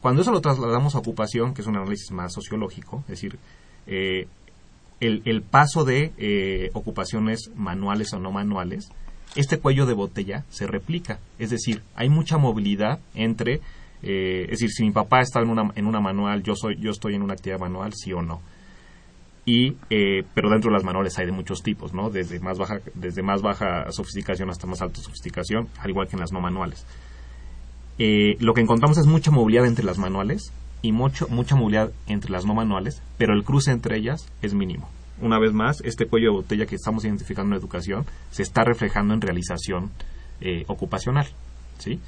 Cuando 0.00 0.22
eso 0.22 0.30
lo 0.30 0.40
trasladamos 0.40 0.94
a 0.94 0.98
ocupación, 0.98 1.54
que 1.54 1.62
es 1.62 1.66
un 1.66 1.76
análisis 1.76 2.10
más 2.12 2.32
sociológico, 2.32 3.00
es 3.08 3.08
decir, 3.08 3.38
eh, 3.86 4.28
el, 5.00 5.42
paso 5.42 5.84
de 5.84 6.12
eh, 6.16 6.70
ocupaciones 6.74 7.50
manuales 7.54 8.12
o 8.12 8.20
no 8.20 8.30
manuales, 8.30 8.88
este 9.34 9.58
cuello 9.58 9.84
de 9.84 9.94
botella 9.94 10.44
se 10.48 10.66
replica. 10.66 11.18
Es 11.38 11.50
decir, 11.50 11.82
hay 11.94 12.08
mucha 12.08 12.38
movilidad 12.38 13.00
entre, 13.14 13.60
eh, 14.02 14.44
es 14.44 14.60
decir, 14.60 14.70
si 14.70 14.84
mi 14.84 14.92
papá 14.92 15.20
está 15.20 15.40
en 15.40 15.50
una, 15.50 15.72
en 15.74 15.86
una 15.86 16.00
manual, 16.00 16.42
yo, 16.42 16.54
soy, 16.54 16.76
yo 16.78 16.92
estoy 16.92 17.14
en 17.14 17.22
una 17.22 17.34
actividad 17.34 17.58
manual, 17.58 17.92
sí 17.94 18.12
o 18.12 18.22
no. 18.22 18.40
Y, 19.44 19.72
pero 20.34 20.50
dentro 20.50 20.70
de 20.70 20.76
las 20.76 20.84
manuales 20.84 21.18
hay 21.18 21.26
de 21.26 21.32
muchos 21.32 21.62
tipos, 21.62 21.94
¿no? 21.94 22.10
Desde 22.10 22.40
más 22.40 22.58
baja, 22.58 22.80
desde 22.94 23.22
más 23.22 23.42
baja 23.42 23.90
sofisticación 23.92 24.50
hasta 24.50 24.66
más 24.66 24.82
alta 24.82 25.00
sofisticación, 25.00 25.68
al 25.78 25.90
igual 25.90 26.08
que 26.08 26.16
en 26.16 26.20
las 26.20 26.32
no 26.32 26.40
manuales. 26.40 26.84
Eh, 27.98 28.36
lo 28.40 28.54
que 28.54 28.60
encontramos 28.60 28.98
es 28.98 29.06
mucha 29.06 29.30
movilidad 29.30 29.66
entre 29.66 29.84
las 29.84 29.98
manuales 29.98 30.52
y 30.82 30.92
mucho, 30.92 31.26
mucha 31.28 31.56
movilidad 31.56 31.90
entre 32.06 32.30
las 32.30 32.44
no 32.44 32.54
manuales, 32.54 33.02
pero 33.16 33.34
el 33.34 33.44
cruce 33.44 33.70
entre 33.70 33.96
ellas 33.96 34.30
es 34.42 34.54
mínimo. 34.54 34.88
Una 35.20 35.38
vez 35.38 35.52
más, 35.52 35.80
este 35.80 36.06
cuello 36.06 36.30
de 36.30 36.36
botella 36.36 36.66
que 36.66 36.76
estamos 36.76 37.04
identificando 37.04 37.54
en 37.54 37.60
educación 37.60 38.04
se 38.30 38.42
está 38.42 38.64
reflejando 38.64 39.14
en 39.14 39.22
realización 39.22 39.90
eh, 40.40 40.64
ocupacional. 40.66 41.26
¿sí? 41.78 41.98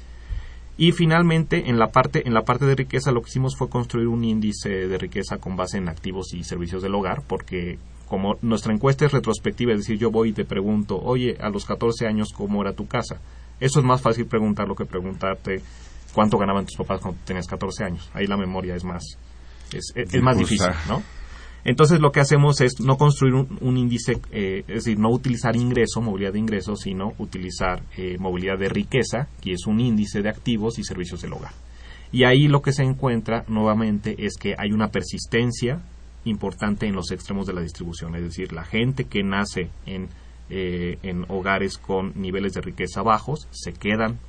Y 0.77 0.91
finalmente, 0.91 1.69
en 1.69 1.79
la, 1.79 1.87
parte, 1.87 2.25
en 2.27 2.33
la 2.33 2.43
parte 2.43 2.65
de 2.65 2.75
riqueza, 2.75 3.11
lo 3.11 3.21
que 3.21 3.29
hicimos 3.29 3.57
fue 3.57 3.67
construir 3.67 4.07
un 4.07 4.23
índice 4.23 4.69
de 4.69 4.97
riqueza 4.97 5.37
con 5.37 5.57
base 5.57 5.77
en 5.77 5.89
activos 5.89 6.33
y 6.33 6.43
servicios 6.43 6.83
del 6.83 6.95
hogar, 6.95 7.23
porque 7.27 7.79
como 8.07 8.37
nuestra 8.41 8.73
encuesta 8.73 9.05
es 9.05 9.11
retrospectiva, 9.11 9.73
es 9.73 9.79
decir, 9.79 9.97
yo 9.97 10.09
voy 10.09 10.29
y 10.29 10.33
te 10.33 10.45
pregunto, 10.45 10.97
oye, 10.97 11.35
a 11.41 11.49
los 11.49 11.65
14 11.65 12.07
años, 12.07 12.29
¿cómo 12.31 12.61
era 12.61 12.73
tu 12.73 12.87
casa? 12.87 13.19
Eso 13.59 13.79
es 13.79 13.85
más 13.85 14.01
fácil 14.01 14.25
preguntarlo 14.25 14.75
que 14.75 14.85
preguntarte 14.85 15.61
cuánto 16.13 16.37
ganaban 16.37 16.65
tus 16.65 16.77
papás 16.77 17.01
cuando 17.01 17.19
tenías 17.25 17.47
14 17.47 17.83
años. 17.83 18.09
Ahí 18.13 18.27
la 18.27 18.37
memoria 18.37 18.75
es 18.75 18.83
más, 18.83 19.03
es, 19.71 20.21
más 20.21 20.37
difícil, 20.37 20.69
¿no? 20.87 21.03
Entonces 21.65 21.99
lo 21.99 22.11
que 22.11 22.21
hacemos 22.21 22.61
es 22.61 22.79
no 22.79 22.95
construir 22.95 23.33
un, 23.35 23.77
índice, 23.77 24.19
eh, 24.31 24.63
es 24.67 24.85
decir, 24.85 24.97
no 24.97 25.09
utilizar 25.09 25.55
ingreso, 25.57 26.01
movilidad 26.01 26.33
de 26.33 26.39
ingresos, 26.39 26.81
sino 26.81 27.13
utilizar 27.17 27.83
eh, 27.97 28.17
movilidad 28.17 28.57
de 28.57 28.69
riqueza, 28.69 29.27
que 29.41 29.51
es 29.51 29.67
un 29.67 29.81
índice 29.81 30.21
de 30.21 30.29
activos 30.29 30.79
y 30.79 30.83
servicios 30.83 31.21
del 31.21 31.33
hogar. 31.33 31.51
Y 32.11 32.23
ahí 32.23 32.47
lo 32.47 32.61
que 32.61 32.71
se 32.71 32.83
encuentra 32.83 33.43
nuevamente 33.47 34.15
es 34.25 34.37
que 34.37 34.55
hay 34.57 34.71
una 34.71 34.87
persistencia 34.87 35.81
importante 36.25 36.87
en 36.87 36.95
los 36.95 37.11
extremos 37.11 37.45
de 37.45 37.53
la 37.53 37.61
distribución, 37.61 38.15
es 38.15 38.23
decir, 38.23 38.51
la 38.53 38.63
gente 38.63 39.05
que 39.05 39.23
nace 39.23 39.69
en 39.85 40.07
eh, 40.49 40.97
en 41.03 41.25
hogares 41.27 41.77
con 41.77 42.13
niveles 42.15 42.53
de 42.53 42.61
riqueza 42.61 43.01
bajos, 43.01 43.47
se 43.51 43.73
quedan, 43.73 44.19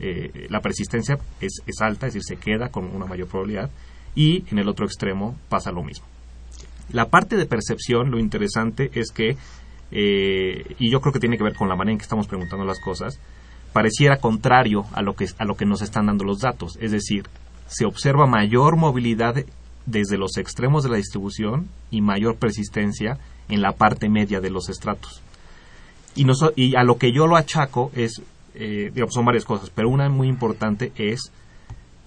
eh, 0.00 0.46
la 0.50 0.60
persistencia 0.60 1.18
es, 1.40 1.62
es 1.66 1.80
alta, 1.80 2.06
es 2.06 2.14
decir, 2.14 2.36
se 2.36 2.42
queda 2.42 2.68
con 2.68 2.84
una 2.94 3.06
mayor 3.06 3.28
probabilidad, 3.28 3.70
y 4.14 4.44
en 4.50 4.58
el 4.58 4.68
otro 4.68 4.86
extremo 4.86 5.36
pasa 5.48 5.72
lo 5.72 5.82
mismo. 5.82 6.06
La 6.90 7.08
parte 7.08 7.36
de 7.36 7.46
percepción, 7.46 8.10
lo 8.10 8.18
interesante 8.18 8.90
es 8.94 9.10
que, 9.10 9.36
eh, 9.90 10.76
y 10.78 10.90
yo 10.90 11.00
creo 11.00 11.12
que 11.12 11.20
tiene 11.20 11.36
que 11.36 11.44
ver 11.44 11.54
con 11.54 11.68
la 11.68 11.76
manera 11.76 11.92
en 11.92 11.98
que 11.98 12.04
estamos 12.04 12.26
preguntando 12.26 12.64
las 12.64 12.80
cosas, 12.80 13.18
pareciera 13.72 14.18
contrario 14.18 14.86
a 14.92 15.02
lo 15.02 15.14
que, 15.14 15.26
a 15.38 15.44
lo 15.44 15.56
que 15.56 15.66
nos 15.66 15.82
están 15.82 16.06
dando 16.06 16.24
los 16.24 16.40
datos. 16.40 16.78
Es 16.80 16.92
decir, 16.92 17.24
se 17.66 17.86
observa 17.86 18.26
mayor 18.26 18.76
movilidad 18.76 19.34
desde 19.86 20.18
los 20.18 20.36
extremos 20.36 20.84
de 20.84 20.90
la 20.90 20.96
distribución 20.96 21.68
y 21.90 22.00
mayor 22.00 22.36
persistencia 22.36 23.18
en 23.48 23.62
la 23.62 23.72
parte 23.72 24.08
media 24.08 24.40
de 24.40 24.50
los 24.50 24.68
estratos. 24.68 25.22
Y, 26.14 26.26
y 26.56 26.76
a 26.76 26.84
lo 26.84 26.96
que 26.96 27.12
yo 27.12 27.26
lo 27.26 27.36
achaco 27.36 27.90
es, 27.94 28.22
eh, 28.54 28.90
digamos, 28.92 29.14
son 29.14 29.24
varias 29.24 29.44
cosas, 29.44 29.70
pero 29.70 29.88
una 29.88 30.08
muy 30.08 30.28
importante 30.28 30.92
es 30.96 31.32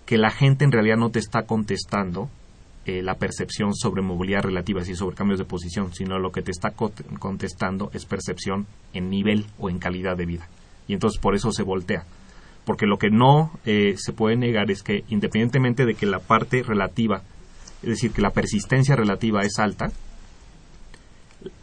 que 0.06 0.17
la 0.17 0.32
gente 0.32 0.63
en 0.63 0.72
realidad 0.72 0.98
no 0.98 1.10
te 1.10 1.20
está 1.20 1.43
contestando 1.43 2.30
eh, 2.86 3.02
la 3.02 3.15
percepción 3.15 3.76
sobre 3.76 4.02
movilidad 4.02 4.43
relativa, 4.43 4.80
decir, 4.80 4.96
sobre 4.96 5.17
cambios 5.17 5.39
de 5.39 5.43
posición, 5.43 5.93
sino 5.93 6.20
lo 6.20 6.32
que 6.32 6.41
te 6.41 6.52
está 6.52 6.72
contestando 6.72 7.91
es 7.93 8.06
percepción 8.06 8.65
en 8.93 9.10
nivel 9.10 9.46
o 9.60 9.70
en 9.70 9.78
calidad 9.78 10.15
de 10.15 10.26
vida. 10.26 10.48
Y 10.88 10.93
entonces 10.93 11.20
por 11.20 11.36
eso 11.36 11.52
se 11.52 11.63
voltea. 11.63 12.06
Porque 12.63 12.86
lo 12.86 12.98
que 12.98 13.10
no 13.10 13.52
eh, 13.65 13.96
se 13.98 14.13
puede 14.13 14.38
negar 14.38 14.72
es 14.72 14.84
que 14.84 15.04
independientemente 15.10 15.86
de 15.86 15.96
que 15.96 16.06
la 16.06 16.20
parte 16.20 16.63
relativa, 16.63 17.24
es 17.84 17.89
decir, 17.89 18.12
que 18.12 18.22
la 18.22 18.30
persistencia 18.30 18.96
relativa 18.96 19.41
es 19.41 19.60
alta, 19.60 19.91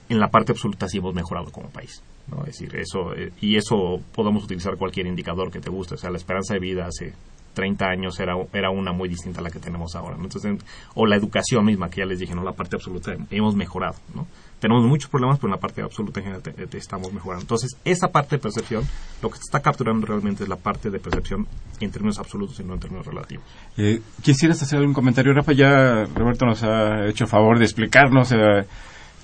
en 0.08 0.20
la 0.20 0.28
parte 0.28 0.52
absoluta 0.52 0.88
sí 0.88 0.98
hemos 0.98 1.14
mejorado 1.14 1.50
como 1.50 1.68
país. 1.68 2.02
¿no? 2.28 2.40
Es 2.40 2.58
decir, 2.58 2.74
eso, 2.76 3.14
eh, 3.14 3.32
y 3.40 3.56
eso 3.56 4.00
podemos 4.14 4.44
utilizar 4.44 4.76
cualquier 4.76 5.06
indicador 5.06 5.50
que 5.50 5.60
te 5.60 5.70
guste. 5.70 5.94
O 5.94 5.98
sea, 5.98 6.10
la 6.10 6.16
esperanza 6.16 6.54
de 6.54 6.60
vida 6.60 6.86
hace 6.86 7.12
30 7.54 7.86
años 7.86 8.20
era, 8.20 8.34
era 8.52 8.70
una 8.70 8.92
muy 8.92 9.08
distinta 9.08 9.40
a 9.40 9.42
la 9.42 9.50
que 9.50 9.58
tenemos 9.58 9.94
ahora. 9.94 10.16
Entonces, 10.20 10.58
o 10.94 11.06
la 11.06 11.16
educación 11.16 11.64
misma, 11.64 11.88
que 11.88 12.00
ya 12.00 12.06
les 12.06 12.18
dije, 12.18 12.34
¿no? 12.34 12.42
La 12.42 12.52
parte 12.52 12.76
absoluta 12.76 13.14
hemos 13.30 13.54
mejorado, 13.54 13.94
¿no? 14.14 14.26
Tenemos 14.58 14.84
muchos 14.84 15.10
problemas, 15.10 15.38
pero 15.38 15.48
en 15.48 15.52
la 15.52 15.60
parte 15.60 15.82
absoluta 15.82 16.20
en 16.20 16.26
general 16.26 16.68
estamos 16.72 17.12
mejorando. 17.12 17.42
Entonces, 17.42 17.76
esa 17.84 18.08
parte 18.08 18.36
de 18.36 18.42
percepción, 18.42 18.84
lo 19.22 19.28
que 19.28 19.36
se 19.36 19.42
está 19.42 19.60
capturando 19.60 20.06
realmente 20.06 20.42
es 20.42 20.48
la 20.48 20.56
parte 20.56 20.90
de 20.90 20.98
percepción 20.98 21.46
en 21.80 21.90
términos 21.90 22.18
absolutos 22.18 22.58
y 22.60 22.64
no 22.64 22.74
en 22.74 22.80
términos 22.80 23.06
relativos. 23.06 23.44
Eh, 23.76 24.00
¿Quisieras 24.22 24.62
hacer 24.62 24.80
un 24.80 24.94
comentario, 24.94 25.34
Rafa? 25.34 25.52
Ya 25.52 26.04
Roberto 26.14 26.46
nos 26.46 26.62
ha 26.62 27.06
hecho 27.06 27.26
favor 27.26 27.58
de 27.58 27.64
explicarnos, 27.64 28.32
eh, 28.32 28.64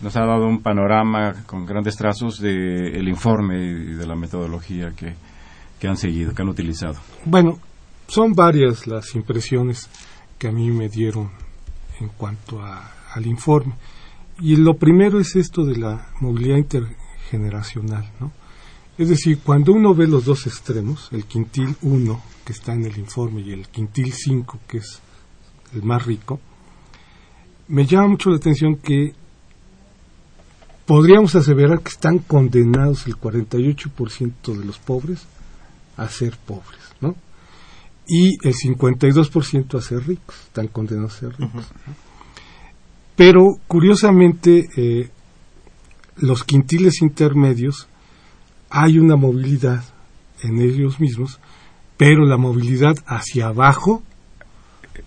nos 0.00 0.16
ha 0.16 0.20
dado 0.20 0.46
un 0.46 0.62
panorama 0.62 1.44
con 1.46 1.66
grandes 1.66 1.96
trazos 1.96 2.40
del 2.40 2.96
el 2.96 3.08
informe 3.08 3.58
y 3.58 3.94
de 3.94 4.06
la 4.06 4.16
metodología 4.16 4.92
que, 4.96 5.14
que 5.78 5.88
han 5.88 5.96
seguido, 5.96 6.34
que 6.34 6.42
han 6.42 6.48
utilizado. 6.48 6.96
Bueno, 7.24 7.58
son 8.06 8.32
varias 8.32 8.86
las 8.86 9.14
impresiones 9.14 9.88
que 10.38 10.48
a 10.48 10.52
mí 10.52 10.70
me 10.70 10.88
dieron 10.88 11.30
en 12.00 12.08
cuanto 12.08 12.60
al 12.62 13.26
informe. 13.26 13.74
Y 14.40 14.56
lo 14.56 14.74
primero 14.74 15.20
es 15.20 15.36
esto 15.36 15.64
de 15.64 15.76
la 15.76 16.08
movilidad 16.20 16.56
intergeneracional, 16.56 18.10
¿no? 18.18 18.32
Es 18.96 19.08
decir, 19.08 19.38
cuando 19.42 19.72
uno 19.72 19.94
ve 19.94 20.06
los 20.06 20.24
dos 20.24 20.46
extremos, 20.46 21.08
el 21.12 21.24
quintil 21.24 21.76
1 21.82 22.22
que 22.44 22.52
está 22.52 22.74
en 22.74 22.84
el 22.84 22.98
informe 22.98 23.40
y 23.40 23.52
el 23.52 23.68
quintil 23.68 24.12
5 24.12 24.58
que 24.66 24.78
es 24.78 25.00
el 25.72 25.82
más 25.82 26.04
rico, 26.04 26.40
me 27.68 27.86
llama 27.86 28.08
mucho 28.08 28.30
la 28.30 28.36
atención 28.36 28.76
que 28.76 29.14
podríamos 30.90 31.36
aseverar 31.36 31.82
que 31.82 31.90
están 31.90 32.18
condenados 32.18 33.06
el 33.06 33.14
48% 33.14 34.58
de 34.58 34.64
los 34.64 34.80
pobres 34.80 35.24
a 35.96 36.08
ser 36.08 36.36
pobres, 36.36 36.80
¿no? 37.00 37.14
y 38.08 38.36
el 38.42 38.54
52% 38.54 39.78
a 39.78 39.80
ser 39.80 40.04
ricos, 40.04 40.34
están 40.46 40.66
condenados 40.66 41.14
a 41.14 41.18
ser 41.20 41.38
ricos. 41.38 41.66
Pero 43.14 43.60
curiosamente, 43.68 44.68
eh, 44.76 45.10
los 46.16 46.42
quintiles 46.42 47.02
intermedios, 47.02 47.86
hay 48.68 48.98
una 48.98 49.14
movilidad 49.14 49.84
en 50.42 50.60
ellos 50.60 50.98
mismos, 50.98 51.38
pero 51.98 52.24
la 52.24 52.36
movilidad 52.36 52.96
hacia 53.06 53.46
abajo 53.46 54.02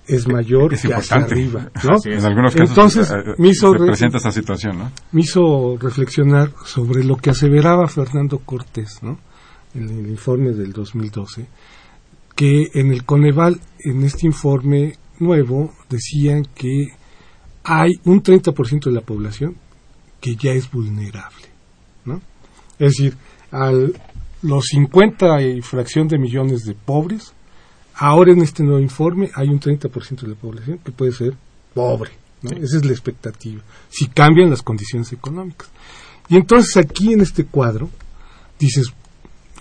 es 0.07 0.27
mayor 0.27 0.69
que 0.69 0.93
hacia 0.93 1.17
arriba. 1.17 1.71
¿no? 1.83 1.97
en 2.05 2.25
algunos 2.25 2.55
casos 2.55 2.69
Entonces, 2.69 3.11
eh, 3.11 3.35
me 3.37 3.49
hizo, 3.49 3.73
presenta 3.73 4.17
esa 4.17 4.31
situación. 4.31 4.77
¿no? 4.77 4.91
me 5.11 5.21
hizo 5.21 5.77
reflexionar 5.77 6.51
sobre 6.65 7.03
lo 7.03 7.17
que 7.17 7.29
aseveraba 7.29 7.87
Fernando 7.87 8.39
Cortés 8.39 9.01
¿no? 9.01 9.19
en 9.73 9.89
el 9.89 10.07
informe 10.07 10.51
del 10.51 10.71
2012 10.71 11.47
que 12.35 12.69
en 12.73 12.91
el 12.91 13.05
Coneval, 13.05 13.59
en 13.79 14.03
este 14.03 14.27
informe 14.27 14.93
nuevo, 15.19 15.71
decían 15.89 16.43
que 16.55 16.87
hay 17.63 17.91
un 18.05 18.21
30% 18.21 18.85
de 18.85 18.91
la 18.91 19.01
población 19.01 19.55
que 20.19 20.35
ya 20.35 20.51
es 20.51 20.69
vulnerable, 20.71 21.47
¿no? 22.05 22.21
Es 22.79 22.93
decir, 22.93 23.15
a 23.51 23.71
los 24.41 24.65
50 24.65 25.41
y 25.41 25.61
fracción 25.61 26.07
de 26.07 26.17
millones 26.17 26.63
de 26.63 26.73
pobres, 26.73 27.33
ahora 27.95 28.31
en 28.31 28.41
este 28.41 28.63
nuevo 28.63 28.79
informe 28.79 29.29
hay 29.35 29.49
un 29.49 29.59
30% 29.59 30.21
de 30.21 30.27
la 30.27 30.35
población 30.35 30.79
que 30.79 30.91
puede 30.91 31.11
ser 31.11 31.35
pobre, 31.73 32.11
¿no? 32.41 32.51
Esa 32.51 32.77
es 32.77 32.85
la 32.85 32.91
expectativa, 32.91 33.61
si 33.89 34.07
cambian 34.07 34.49
las 34.49 34.61
condiciones 34.61 35.11
económicas. 35.11 35.69
Y 36.29 36.35
entonces 36.37 36.77
aquí 36.77 37.13
en 37.13 37.21
este 37.21 37.45
cuadro, 37.45 37.89
dices, 38.59 38.93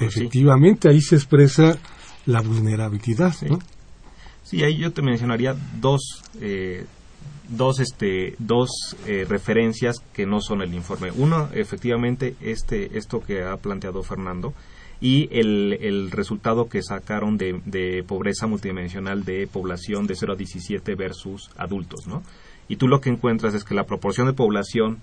efectivamente, 0.00 0.88
ahí 0.88 1.00
se 1.00 1.16
expresa 1.16 1.76
la 2.26 2.40
vulnerabilidad. 2.40 3.34
Sí, 3.34 3.46
sí 4.44 4.62
ahí 4.62 4.78
yo 4.78 4.92
te 4.92 5.02
mencionaría 5.02 5.56
dos, 5.80 6.22
eh, 6.40 6.86
dos, 7.48 7.80
este, 7.80 8.36
dos 8.38 8.70
eh, 9.06 9.26
referencias 9.28 9.96
que 10.12 10.26
no 10.26 10.40
son 10.40 10.62
el 10.62 10.72
informe. 10.74 11.10
Uno, 11.10 11.48
efectivamente, 11.52 12.36
este, 12.40 12.96
esto 12.96 13.20
que 13.20 13.42
ha 13.42 13.56
planteado 13.56 14.02
Fernando 14.02 14.54
y 15.02 15.28
el, 15.32 15.76
el 15.80 16.12
resultado 16.12 16.68
que 16.68 16.80
sacaron 16.80 17.36
de, 17.36 17.60
de, 17.66 18.04
pobreza 18.06 18.46
multidimensional 18.46 19.24
de 19.24 19.48
población 19.48 20.06
de 20.06 20.14
0 20.14 20.34
a 20.34 20.36
17 20.36 20.94
versus 20.94 21.50
adultos, 21.56 22.06
¿no? 22.06 22.22
Y 22.68 22.76
tú 22.76 22.86
lo 22.86 23.00
que 23.00 23.10
encuentras 23.10 23.52
es 23.54 23.64
que 23.64 23.74
la 23.74 23.84
proporción 23.84 24.28
de 24.28 24.32
población 24.32 25.00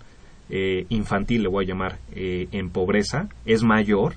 eh, 0.50 0.86
infantil, 0.88 1.44
le 1.44 1.50
voy 1.50 1.66
a 1.66 1.68
llamar, 1.68 2.00
en 2.12 2.70
pobreza 2.70 3.28
es 3.46 3.62
mayor 3.62 4.14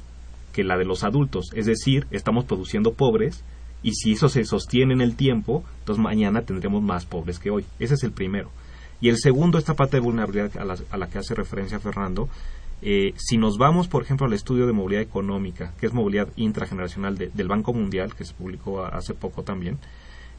que 0.53 0.63
la 0.63 0.79
de 0.79 0.85
los 0.85 1.03
adultos. 1.03 1.51
Es 1.53 1.67
decir, 1.67 2.07
estamos 2.13 2.45
produciendo 2.45 2.95
pobres 2.95 3.43
y 3.83 3.95
si 3.95 4.13
eso 4.13 4.29
se 4.29 4.45
sostiene 4.45 4.95
en 4.95 5.01
el 5.01 5.17
tiempo, 5.17 5.65
entonces 5.81 6.03
mañana 6.03 6.43
tendremos 6.43 6.81
más 6.81 7.07
pobres 7.07 7.41
que 7.41 7.51
hoy. 7.51 7.65
Ese 7.81 7.95
es 7.95 8.05
el 8.05 8.13
primero. 8.13 8.51
Y 9.01 9.09
el 9.09 9.19
segundo, 9.19 9.59
esta 9.59 9.75
parte 9.75 9.97
de 9.97 10.03
vulnerabilidad 10.03 10.57
a 10.59 10.65
la, 10.65 10.77
a 10.91 10.97
la 10.97 11.09
que 11.09 11.19
hace 11.19 11.35
referencia 11.35 11.81
Fernando, 11.81 12.29
eh, 12.83 13.15
si 13.17 13.39
nos 13.39 13.59
vamos, 13.59 13.89
por 13.89 14.03
ejemplo, 14.03 14.27
al 14.27 14.33
estudio 14.33 14.67
de 14.67 14.73
movilidad 14.73 15.03
económica, 15.03 15.73
que 15.79 15.87
es 15.87 15.93
movilidad 15.93 16.29
intrageneracional 16.37 17.17
del 17.17 17.49
Banco 17.49 17.73
Mundial, 17.73 18.15
que 18.15 18.25
se 18.25 18.35
publicó 18.35 18.85
hace 18.85 19.15
poco 19.15 19.43
también, 19.43 19.79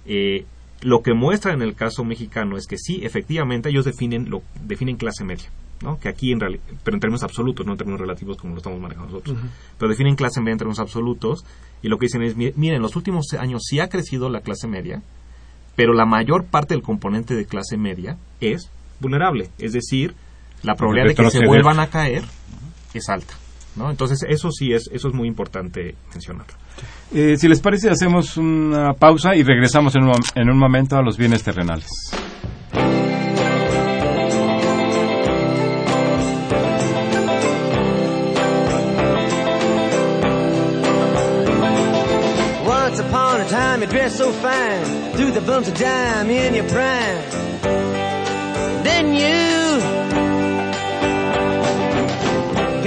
eh, 0.05 0.45
lo 0.81 1.01
que 1.01 1.13
muestra 1.13 1.53
en 1.53 1.61
el 1.61 1.75
caso 1.75 2.03
mexicano 2.03 2.57
es 2.57 2.67
que 2.67 2.77
sí, 2.77 2.99
efectivamente, 3.03 3.69
ellos 3.69 3.85
definen, 3.85 4.29
lo, 4.29 4.43
definen 4.65 4.97
clase 4.97 5.23
media 5.23 5.49
que 5.99 6.09
aquí 6.09 6.31
en 6.31 6.39
realidad, 6.39 6.63
pero 6.83 6.95
en 6.95 7.01
términos 7.01 7.23
absolutos, 7.23 7.65
no 7.65 7.73
en 7.73 7.77
términos 7.77 7.99
relativos 7.99 8.37
como 8.37 8.53
lo 8.53 8.57
estamos 8.59 8.79
manejando 8.79 9.11
nosotros, 9.11 9.37
pero 9.77 9.89
definen 9.89 10.15
clase 10.15 10.39
media 10.39 10.53
en 10.53 10.57
términos 10.59 10.79
absolutos 10.79 11.45
y 11.81 11.89
lo 11.89 11.97
que 11.97 12.05
dicen 12.05 12.23
es, 12.23 12.37
miren, 12.37 12.75
en 12.75 12.81
los 12.81 12.95
últimos 12.95 13.33
años 13.37 13.63
sí 13.65 13.79
ha 13.79 13.89
crecido 13.89 14.29
la 14.29 14.41
clase 14.41 14.67
media, 14.67 15.01
pero 15.75 15.93
la 15.93 16.05
mayor 16.05 16.45
parte 16.45 16.73
del 16.73 16.83
componente 16.83 17.35
de 17.35 17.45
clase 17.45 17.77
media 17.77 18.17
es 18.39 18.69
vulnerable, 18.99 19.49
es 19.57 19.73
decir, 19.73 20.13
la 20.63 20.75
probabilidad 20.75 21.09
de 21.09 21.15
que 21.15 21.29
se 21.29 21.45
vuelvan 21.45 21.79
a 21.79 21.87
caer 21.87 22.23
es 22.93 23.09
alta. 23.09 23.35
¿no? 23.75 23.89
Entonces, 23.89 24.19
eso 24.27 24.51
sí 24.51 24.73
es, 24.73 24.89
eso 24.91 25.07
es 25.07 25.13
muy 25.13 25.27
importante 25.27 25.95
mencionarlo. 26.11 26.53
Eh, 27.13 27.37
si 27.37 27.47
les 27.47 27.59
parece, 27.59 27.89
hacemos 27.89 28.37
una 28.37 28.93
pausa 28.93 29.35
y 29.35 29.43
regresamos 29.43 29.95
en 29.95 30.03
un, 30.03 30.13
en 30.35 30.49
un 30.49 30.57
momento 30.57 30.95
a 30.95 31.01
los 31.01 31.17
bienes 31.17 31.43
terrenales. 31.43 31.89
you 43.83 43.89
dress 43.89 44.17
so 44.17 44.31
fine, 44.31 45.11
through 45.13 45.31
the 45.31 45.41
bumps 45.41 45.67
of 45.67 45.75
dime 45.75 46.29
in 46.29 46.53
your 46.53 46.67
prime. 46.69 47.23
Then 48.83 49.13
you, 49.13 49.62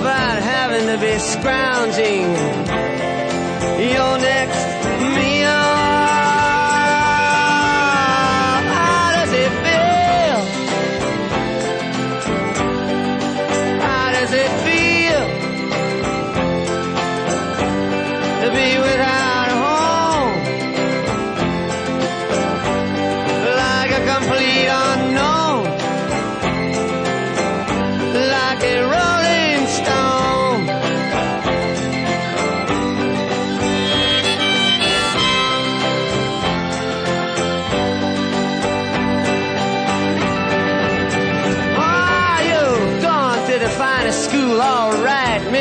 about 0.00 0.42
having 0.42 0.86
to 0.86 0.96
be 0.98 1.18
scrounging. 1.18 2.24
Your 3.92 4.18
next 4.18 4.79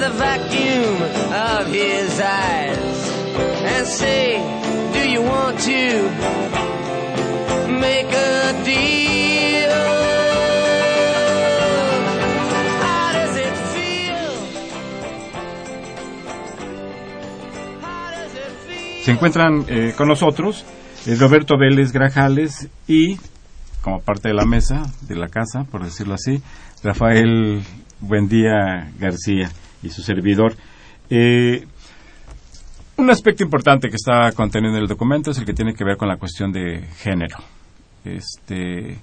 the 0.00 0.08
vacuum 0.08 1.02
of 1.30 1.66
his 1.66 2.18
eyes 2.20 3.10
and 3.64 3.86
say, 3.86 4.38
Do 4.94 5.10
you 5.10 5.20
want 5.20 5.60
to 5.60 6.08
make 7.68 8.06
a 8.06 8.52
deal? 8.64 9.70
How 12.80 13.12
does 13.12 13.36
it 13.36 13.54
feel? 13.74 14.30
How 17.82 18.10
does 18.10 18.34
it 18.34 18.52
feel? 18.64 19.04
Se 19.04 19.10
encuentran 19.12 19.66
eh, 19.68 19.92
con 19.94 20.08
nosotros 20.08 20.64
eh, 21.06 21.14
Roberto 21.20 21.58
Vélez 21.58 21.92
Grajales 21.92 22.70
y, 22.88 23.18
como 23.82 24.00
parte 24.00 24.28
de 24.28 24.34
la 24.34 24.46
mesa, 24.46 24.82
de 25.02 25.16
la 25.16 25.28
casa, 25.28 25.64
por 25.70 25.84
decirlo 25.84 26.14
así, 26.14 26.42
Rafael 26.82 27.62
Buendía 28.00 28.90
García 28.98 29.50
y 29.82 29.90
su 29.90 30.02
servidor. 30.02 30.54
Eh, 31.08 31.66
un 32.96 33.10
aspecto 33.10 33.42
importante 33.42 33.88
que 33.88 33.96
está 33.96 34.30
contenido 34.32 34.74
en 34.74 34.82
el 34.82 34.88
documento 34.88 35.30
es 35.30 35.38
el 35.38 35.44
que 35.46 35.54
tiene 35.54 35.74
que 35.74 35.84
ver 35.84 35.96
con 35.96 36.08
la 36.08 36.16
cuestión 36.16 36.52
de 36.52 36.82
género. 36.98 37.38
Este 38.04 38.98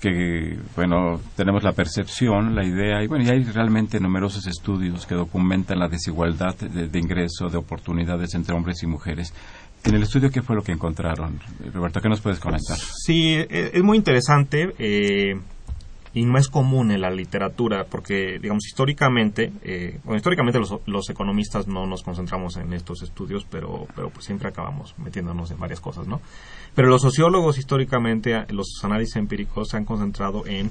que 0.00 0.58
bueno 0.74 1.20
tenemos 1.36 1.62
la 1.62 1.72
percepción, 1.72 2.54
la 2.54 2.64
idea 2.64 3.02
y 3.02 3.06
bueno 3.06 3.24
y 3.24 3.28
hay 3.28 3.44
realmente 3.44 4.00
numerosos 4.00 4.46
estudios 4.46 5.04
que 5.06 5.14
documentan 5.14 5.78
la 5.78 5.88
desigualdad 5.88 6.56
de, 6.56 6.88
de 6.88 6.98
ingreso, 6.98 7.48
de 7.50 7.58
oportunidades 7.58 8.34
entre 8.34 8.54
hombres 8.54 8.82
y 8.82 8.86
mujeres. 8.86 9.34
En 9.84 9.94
el 9.94 10.02
estudio, 10.02 10.30
¿qué 10.30 10.42
fue 10.42 10.56
lo 10.56 10.62
que 10.62 10.72
encontraron? 10.72 11.38
Roberto, 11.72 12.00
¿qué 12.00 12.08
nos 12.08 12.20
puedes 12.20 12.38
comentar? 12.38 12.76
Sí, 12.78 13.34
e- 13.34 13.70
es 13.74 13.82
muy 13.82 13.96
interesante 13.98 14.74
eh, 14.78 15.38
y 16.12 16.24
no 16.24 16.38
es 16.38 16.48
común 16.48 16.90
en 16.90 17.00
la 17.00 17.10
literatura 17.10 17.84
porque, 17.88 18.38
digamos, 18.40 18.66
históricamente, 18.66 19.52
eh, 19.62 20.00
bueno, 20.02 20.16
históricamente 20.16 20.58
los, 20.58 21.10
economistas 21.10 21.68
no 21.68 21.86
nos 21.86 22.02
concentramos 22.02 22.56
en 22.56 22.72
estos 22.72 23.02
estudios, 23.02 23.46
pero, 23.48 23.86
pero 23.94 24.10
pues 24.10 24.24
siempre 24.24 24.48
acabamos 24.48 24.94
metiéndonos 24.98 25.50
en 25.52 25.58
varias 25.58 25.80
cosas, 25.80 26.08
¿no? 26.08 26.20
Pero 26.74 26.88
los 26.88 27.02
sociólogos 27.02 27.58
históricamente, 27.58 28.44
los 28.48 28.80
análisis 28.82 29.16
empíricos 29.16 29.68
se 29.68 29.76
han 29.76 29.84
concentrado 29.84 30.46
en 30.46 30.70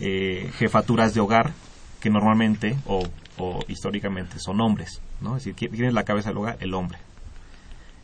eh, 0.00 0.50
jefaturas 0.56 1.12
de 1.14 1.20
hogar 1.20 1.52
que 2.00 2.08
normalmente 2.08 2.76
o, 2.86 3.02
o 3.36 3.60
históricamente 3.68 4.38
son 4.38 4.60
hombres, 4.62 5.02
¿no? 5.20 5.36
Es 5.36 5.44
decir, 5.44 5.54
¿quién 5.54 5.72
quién 5.72 5.88
es 5.88 5.94
la 5.94 6.04
cabeza 6.04 6.30
del 6.30 6.38
hogar? 6.38 6.56
El 6.60 6.72
hombre. 6.72 6.98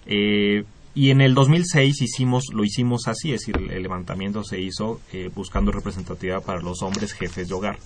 Eh, 0.07 0.65
y 0.97 1.11
en 1.11 1.21
el 1.21 1.35
2006 1.35 2.01
hicimos, 2.01 2.45
lo 2.55 2.65
hicimos 2.65 3.07
así, 3.07 3.35
es 3.35 3.41
decir, 3.41 3.71
el 3.71 3.83
levantamiento 3.83 4.43
se 4.45 4.63
hizo 4.63 4.99
eh, 5.13 5.31
buscando 5.33 5.71
representatividad 5.71 6.43
para 6.43 6.63
los 6.63 6.81
hombres 6.81 7.13
jefes 7.13 7.49
de 7.49 7.55
hogar. 7.55 7.79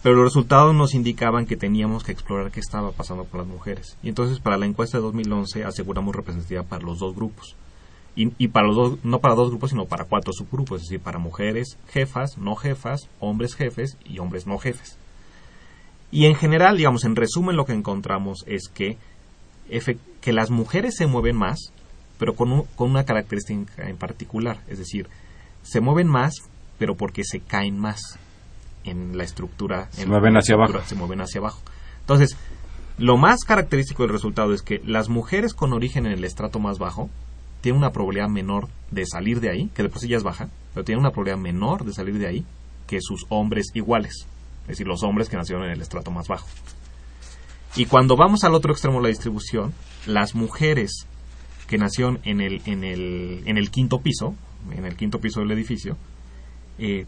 Pero 0.00 0.14
los 0.14 0.26
resultados 0.26 0.72
nos 0.72 0.94
indicaban 0.94 1.46
que 1.46 1.56
teníamos 1.56 2.04
que 2.04 2.12
explorar 2.12 2.52
qué 2.52 2.60
estaba 2.60 2.92
pasando 2.92 3.24
con 3.24 3.40
las 3.40 3.48
mujeres. 3.48 3.98
Y 4.00 4.10
entonces 4.10 4.38
para 4.38 4.58
la 4.58 4.66
encuesta 4.66 4.98
de 4.98 5.02
2011 5.02 5.64
aseguramos 5.64 6.14
representatividad 6.14 6.64
para 6.64 6.84
los 6.84 7.00
dos 7.00 7.16
grupos. 7.16 7.56
Y, 8.14 8.32
y 8.38 8.46
para 8.46 8.68
los 8.68 8.76
dos, 8.76 8.98
no 9.02 9.18
para 9.18 9.34
dos 9.34 9.50
grupos, 9.50 9.70
sino 9.70 9.86
para 9.86 10.04
cuatro 10.04 10.32
subgrupos, 10.32 10.82
es 10.82 10.88
decir, 10.88 11.00
para 11.00 11.18
mujeres 11.18 11.76
jefas, 11.88 12.38
no 12.38 12.54
jefas, 12.54 13.08
hombres 13.18 13.56
jefes 13.56 13.98
y 14.04 14.20
hombres 14.20 14.46
no 14.46 14.58
jefes. 14.58 14.96
Y 16.12 16.26
en 16.26 16.36
general, 16.36 16.76
digamos, 16.76 17.02
en 17.04 17.16
resumen, 17.16 17.56
lo 17.56 17.64
que 17.64 17.72
encontramos 17.72 18.44
es 18.46 18.68
que, 18.68 18.98
que 20.20 20.32
las 20.32 20.52
mujeres 20.52 20.94
se 20.96 21.08
mueven 21.08 21.34
más, 21.34 21.72
pero 22.18 22.34
con, 22.34 22.52
un- 22.52 22.64
con 22.76 22.90
una 22.90 23.04
característica 23.04 23.88
en 23.88 23.96
particular. 23.96 24.60
Es 24.68 24.78
decir, 24.78 25.08
se 25.62 25.80
mueven 25.80 26.08
más, 26.08 26.34
pero 26.78 26.94
porque 26.96 27.22
se 27.24 27.40
caen 27.40 27.78
más 27.78 28.00
en 28.84 29.16
la 29.18 29.24
estructura. 29.24 29.88
Se 29.90 30.02
en 30.02 30.08
mueven 30.10 30.34
la 30.34 30.40
hacia 30.40 30.54
estructura, 30.54 30.78
abajo. 30.78 30.88
Se 30.88 30.94
mueven 30.94 31.20
hacia 31.20 31.40
abajo. 31.40 31.60
Entonces, 32.00 32.36
lo 32.98 33.16
más 33.16 33.44
característico 33.44 34.02
del 34.04 34.12
resultado 34.12 34.54
es 34.54 34.62
que 34.62 34.80
las 34.84 35.08
mujeres 35.08 35.54
con 35.54 35.72
origen 35.72 36.06
en 36.06 36.12
el 36.12 36.24
estrato 36.24 36.58
más 36.58 36.78
bajo 36.78 37.10
tienen 37.60 37.78
una 37.80 37.90
probabilidad 37.92 38.28
menor 38.28 38.68
de 38.90 39.04
salir 39.06 39.40
de 39.40 39.50
ahí, 39.50 39.70
que 39.74 39.82
de 39.82 39.88
por 39.88 39.98
sí 39.98 40.08
ya 40.08 40.16
es 40.16 40.22
baja, 40.22 40.48
pero 40.72 40.84
tienen 40.84 41.00
una 41.00 41.10
probabilidad 41.10 41.38
menor 41.42 41.84
de 41.84 41.92
salir 41.92 42.18
de 42.18 42.28
ahí 42.28 42.46
que 42.86 43.00
sus 43.00 43.26
hombres 43.28 43.66
iguales, 43.74 44.26
es 44.62 44.68
decir, 44.68 44.86
los 44.86 45.02
hombres 45.02 45.28
que 45.28 45.36
nacieron 45.36 45.64
en 45.64 45.72
el 45.72 45.82
estrato 45.82 46.10
más 46.12 46.28
bajo. 46.28 46.46
Y 47.74 47.86
cuando 47.86 48.16
vamos 48.16 48.44
al 48.44 48.54
otro 48.54 48.72
extremo 48.72 48.98
de 48.98 49.02
la 49.04 49.08
distribución, 49.08 49.74
las 50.06 50.34
mujeres 50.34 51.06
que 51.66 51.78
nacieron 51.78 52.20
en 52.24 52.40
el, 52.40 52.62
en 52.66 52.84
el, 52.84 53.42
en 53.46 53.56
el 53.56 53.70
quinto 53.70 54.00
piso, 54.00 54.34
en 54.70 54.84
el 54.84 54.96
quinto 54.96 55.20
piso 55.20 55.40
del 55.40 55.50
edificio, 55.52 55.96
eh, 56.78 57.06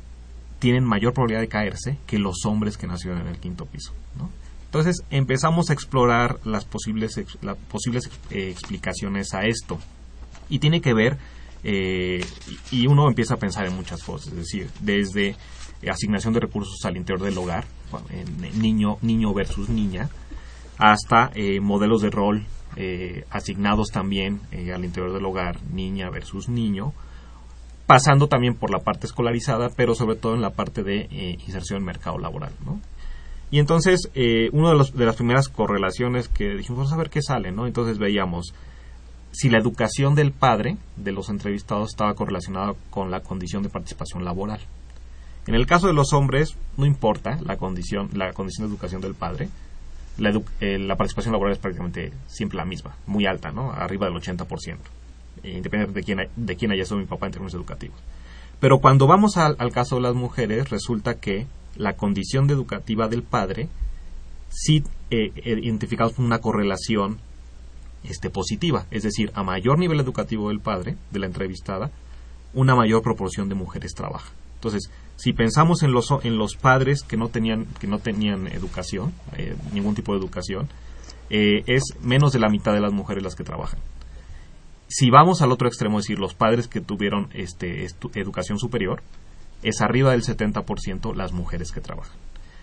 tienen 0.58 0.84
mayor 0.84 1.12
probabilidad 1.12 1.40
de 1.40 1.48
caerse 1.48 1.98
que 2.06 2.18
los 2.18 2.44
hombres 2.44 2.76
que 2.76 2.86
nacieron 2.86 3.20
en 3.20 3.28
el 3.28 3.38
quinto 3.38 3.66
piso. 3.66 3.92
¿no? 4.16 4.30
Entonces 4.66 5.02
empezamos 5.10 5.70
a 5.70 5.72
explorar 5.72 6.40
las 6.44 6.64
posibles, 6.64 7.20
las 7.42 7.56
posibles 7.56 8.10
eh, 8.30 8.50
explicaciones 8.50 9.34
a 9.34 9.42
esto. 9.42 9.78
Y 10.50 10.58
tiene 10.58 10.80
que 10.80 10.94
ver, 10.94 11.18
eh, 11.62 12.24
y 12.70 12.86
uno 12.86 13.08
empieza 13.08 13.34
a 13.34 13.36
pensar 13.38 13.66
en 13.66 13.74
muchas 13.74 14.02
cosas, 14.02 14.28
es 14.28 14.38
decir, 14.38 14.70
desde 14.80 15.36
asignación 15.88 16.34
de 16.34 16.40
recursos 16.40 16.84
al 16.84 16.96
interior 16.96 17.24
del 17.24 17.38
hogar, 17.38 17.66
niño, 18.56 18.96
niño 19.02 19.32
versus 19.32 19.68
niña, 19.68 20.08
hasta 20.78 21.30
eh, 21.34 21.60
modelos 21.60 22.02
de 22.02 22.10
rol 22.10 22.46
eh, 22.80 23.24
asignados 23.30 23.88
también 23.88 24.40
eh, 24.52 24.72
al 24.72 24.84
interior 24.84 25.12
del 25.12 25.24
hogar, 25.26 25.60
niña 25.72 26.08
versus 26.10 26.48
niño, 26.48 26.92
pasando 27.86 28.28
también 28.28 28.54
por 28.54 28.70
la 28.70 28.78
parte 28.78 29.06
escolarizada, 29.06 29.68
pero 29.74 29.94
sobre 29.94 30.16
todo 30.16 30.34
en 30.34 30.42
la 30.42 30.50
parte 30.50 30.82
de 30.84 31.08
eh, 31.10 31.38
inserción 31.46 31.80
en 31.80 31.84
mercado 31.86 32.18
laboral. 32.18 32.52
Y 33.50 33.58
entonces, 33.58 34.10
eh, 34.14 34.50
una 34.52 34.70
de, 34.70 34.76
los- 34.76 34.94
de 34.94 35.06
las 35.06 35.16
primeras 35.16 35.48
correlaciones 35.48 36.28
que 36.28 36.54
dijimos, 36.54 36.78
vamos 36.78 36.92
a 36.92 36.96
ver 36.98 37.10
qué 37.10 37.22
sale, 37.22 37.50
¿no? 37.50 37.66
Entonces 37.66 37.98
veíamos 37.98 38.54
si 39.32 39.48
la 39.50 39.58
educación 39.58 40.14
del 40.14 40.32
padre 40.32 40.76
de 40.96 41.12
los 41.12 41.28
entrevistados 41.30 41.88
estaba 41.90 42.14
correlacionada 42.14 42.74
con 42.90 43.10
la 43.10 43.20
condición 43.20 43.62
de 43.62 43.68
participación 43.70 44.24
laboral. 44.24 44.60
En 45.46 45.54
el 45.54 45.66
caso 45.66 45.86
de 45.86 45.94
los 45.94 46.12
hombres, 46.12 46.56
no 46.76 46.84
importa 46.84 47.38
la 47.42 47.56
condición, 47.56 48.10
la 48.12 48.32
condición 48.34 48.66
de 48.68 48.72
educación 48.74 49.00
del 49.00 49.14
padre, 49.14 49.48
la, 50.18 50.30
eh, 50.60 50.78
la 50.78 50.96
participación 50.96 51.32
laboral 51.32 51.52
es 51.52 51.58
prácticamente 51.58 52.12
siempre 52.26 52.56
la 52.56 52.64
misma, 52.64 52.96
muy 53.06 53.26
alta, 53.26 53.50
¿no? 53.50 53.72
Arriba 53.72 54.06
del 54.06 54.16
80%, 54.16 54.78
eh, 55.42 55.52
independientemente 55.56 56.00
de 56.00 56.04
quién, 56.04 56.28
de 56.36 56.56
quién 56.56 56.72
haya 56.72 56.84
sido 56.84 56.98
mi 56.98 57.06
papá 57.06 57.26
en 57.26 57.32
términos 57.32 57.54
educativos. 57.54 57.98
Pero 58.60 58.80
cuando 58.80 59.06
vamos 59.06 59.36
al, 59.36 59.56
al 59.58 59.72
caso 59.72 59.96
de 59.96 60.02
las 60.02 60.14
mujeres, 60.14 60.70
resulta 60.70 61.14
que 61.14 61.46
la 61.76 61.94
condición 61.94 62.46
de 62.46 62.54
educativa 62.54 63.08
del 63.08 63.22
padre 63.22 63.68
sí 64.48 64.82
eh, 65.10 65.32
eh, 65.36 65.60
identificamos 65.62 66.18
una 66.18 66.40
correlación 66.40 67.18
este, 68.04 68.30
positiva, 68.30 68.86
es 68.90 69.02
decir, 69.02 69.30
a 69.34 69.42
mayor 69.42 69.78
nivel 69.78 70.00
educativo 70.00 70.48
del 70.48 70.60
padre, 70.60 70.96
de 71.10 71.18
la 71.18 71.26
entrevistada, 71.26 71.90
una 72.54 72.74
mayor 72.74 73.02
proporción 73.02 73.48
de 73.48 73.54
mujeres 73.54 73.94
trabaja. 73.94 74.32
Entonces, 74.58 74.90
si 75.14 75.32
pensamos 75.32 75.84
en 75.84 75.92
los, 75.92 76.08
en 76.24 76.36
los 76.36 76.56
padres 76.56 77.02
que 77.02 77.16
no 77.16 77.28
tenían, 77.28 77.66
que 77.78 77.86
no 77.86 78.00
tenían 78.00 78.48
educación, 78.48 79.14
eh, 79.36 79.56
ningún 79.72 79.94
tipo 79.94 80.12
de 80.12 80.18
educación, 80.18 80.68
eh, 81.30 81.62
es 81.66 81.82
menos 82.02 82.32
de 82.32 82.40
la 82.40 82.48
mitad 82.48 82.72
de 82.72 82.80
las 82.80 82.92
mujeres 82.92 83.22
las 83.22 83.36
que 83.36 83.44
trabajan. 83.44 83.78
Si 84.88 85.10
vamos 85.10 85.40
al 85.42 85.52
otro 85.52 85.68
extremo, 85.68 86.00
es 86.00 86.06
decir, 86.06 86.18
los 86.18 86.34
padres 86.34 86.66
que 86.66 86.80
tuvieron 86.80 87.28
este, 87.34 87.86
educación 88.14 88.58
superior, 88.58 89.02
es 89.62 89.80
arriba 89.80 90.10
del 90.10 90.22
70% 90.22 91.14
las 91.14 91.32
mujeres 91.32 91.70
que 91.70 91.80
trabajan. 91.80 92.16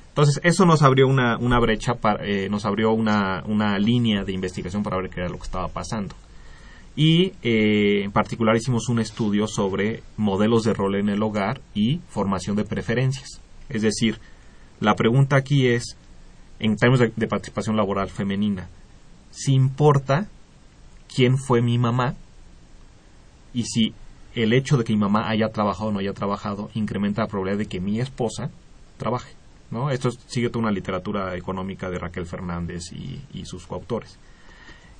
Entonces, 0.09 0.41
eso 0.43 0.65
nos 0.65 0.81
abrió 0.81 1.07
una, 1.07 1.37
una 1.37 1.59
brecha, 1.59 1.95
para, 1.95 2.25
eh, 2.25 2.49
nos 2.49 2.65
abrió 2.65 2.91
una, 2.91 3.43
una 3.45 3.77
línea 3.79 4.23
de 4.25 4.33
investigación 4.33 4.83
para 4.83 4.97
ver 4.97 5.09
qué 5.09 5.21
era 5.21 5.29
lo 5.29 5.37
que 5.37 5.43
estaba 5.43 5.69
pasando. 5.69 6.15
Y 6.95 7.33
eh, 7.43 8.03
en 8.03 8.11
particular 8.11 8.55
hicimos 8.55 8.87
un 8.87 8.99
estudio 8.99 9.47
sobre 9.47 10.01
modelos 10.15 10.63
de 10.63 10.73
rol 10.73 10.95
en 10.95 11.09
el 11.09 11.21
hogar 11.21 11.59
y 11.73 11.99
formación 12.07 12.55
de 12.55 12.63
preferencias. 12.63 13.41
Es 13.67 13.81
decir, 13.81 14.19
la 14.79 14.95
pregunta 14.95 15.35
aquí 15.35 15.67
es, 15.67 15.97
en 16.59 16.77
términos 16.77 17.11
de, 17.13 17.27
participación 17.27 17.75
laboral 17.75 18.09
femenina, 18.09 18.69
si 19.29 19.53
importa 19.53 20.29
quién 21.13 21.37
fue 21.37 21.61
mi 21.61 21.77
mamá 21.77 22.15
y 23.53 23.63
si 23.63 23.93
el 24.33 24.53
hecho 24.53 24.77
de 24.77 24.85
que 24.85 24.93
mi 24.93 24.99
mamá 24.99 25.29
haya 25.29 25.49
trabajado 25.49 25.89
o 25.89 25.91
no 25.91 25.99
haya 25.99 26.13
trabajado 26.13 26.69
incrementa 26.75 27.21
la 27.23 27.27
probabilidad 27.27 27.59
de 27.59 27.67
que 27.67 27.81
mi 27.81 27.99
esposa 27.99 28.51
trabaje. 28.97 29.33
¿no? 29.69 29.89
Esto 29.89 30.09
es- 30.09 30.19
sigue 30.27 30.49
toda 30.49 30.63
una 30.63 30.71
literatura 30.71 31.35
económica 31.35 31.89
de 31.89 31.99
Raquel 31.99 32.25
Fernández 32.25 32.83
y 32.93 33.45
sus 33.45 33.65
coautores. 33.67 34.17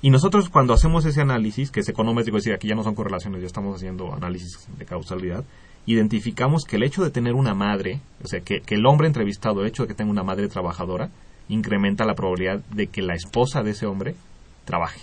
Y 0.06 0.12
nosotros 0.12 0.50
cuando 0.50 0.76
hacemos 0.76 1.04
ese 1.06 1.22
análisis, 1.22 1.72
que 1.72 1.80
es 1.80 1.90
econométrico, 1.90 2.38
es 2.38 2.44
decir, 2.44 2.54
aquí 2.54 2.68
ya 2.68 2.76
no 2.76 2.84
son 2.84 2.94
correlaciones, 2.94 3.42
ya 3.42 3.48
estamos 3.48 3.76
haciendo 3.76 4.14
análisis 4.14 4.68
de 4.78 4.86
causalidad, 4.86 5.44
identificamos 5.88 6.64
que 6.64 6.76
el 6.76 6.84
hecho 6.84 7.04
de 7.04 7.10
tener 7.10 7.34
una 7.34 7.56
madre, 7.56 8.02
o 8.24 8.28
sea, 8.28 8.42
que, 8.42 8.62
que 8.62 8.76
el 8.76 8.86
hombre 8.86 9.08
entrevistado, 9.08 9.62
el 9.62 9.68
hecho 9.68 9.82
de 9.82 9.88
que 9.88 9.96
tenga 9.96 10.12
una 10.12 10.22
madre 10.22 10.48
trabajadora, 10.48 11.10
incrementa 11.50 12.06
la 12.06 12.14
probabilidad 12.14 12.60
de 12.66 12.86
que 12.86 13.02
la 13.02 13.16
esposa 13.16 13.64
de 13.64 13.72
ese 13.72 13.88
hombre 13.88 14.16
trabaje. 14.64 15.02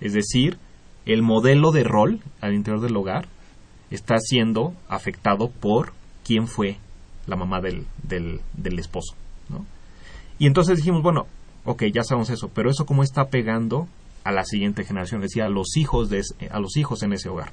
Es 0.00 0.12
decir, 0.12 0.58
el 1.04 1.22
modelo 1.22 1.70
de 1.70 1.84
rol 1.84 2.18
al 2.40 2.52
interior 2.52 2.82
del 2.82 2.96
hogar 2.96 3.28
está 3.92 4.18
siendo 4.18 4.74
afectado 4.88 5.50
por 5.50 5.92
quién 6.24 6.48
fue 6.48 6.78
la 7.28 7.36
mamá 7.36 7.60
del, 7.60 7.86
del, 8.02 8.40
del 8.54 8.80
esposo. 8.80 9.14
¿no? 9.50 9.64
Y 10.40 10.48
entonces 10.48 10.78
dijimos, 10.78 11.04
bueno, 11.04 11.28
ok, 11.64 11.84
ya 11.94 12.02
sabemos 12.02 12.30
eso, 12.30 12.50
pero 12.52 12.70
eso 12.70 12.86
cómo 12.86 13.04
está 13.04 13.26
pegando 13.26 13.86
a 14.26 14.32
la 14.32 14.44
siguiente 14.44 14.84
generación, 14.84 15.20
decir, 15.20 15.44
a 15.44 15.48
los 15.48 15.76
hijos, 15.76 16.10
de, 16.10 16.20
a 16.50 16.58
los 16.58 16.76
hijos 16.76 17.04
en 17.04 17.12
ese 17.12 17.28
hogar. 17.28 17.52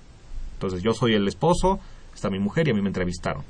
Entonces 0.54 0.82
yo 0.82 0.94
soy 0.94 1.14
el 1.14 1.28
esposo, 1.28 1.80
está 2.16 2.32
mi 2.32 2.40
mujer 2.40 2.68
y 2.68 2.72
a 2.72 2.74
mí 2.74 2.82
me 2.82 2.88
entrevistaron. 2.88 3.44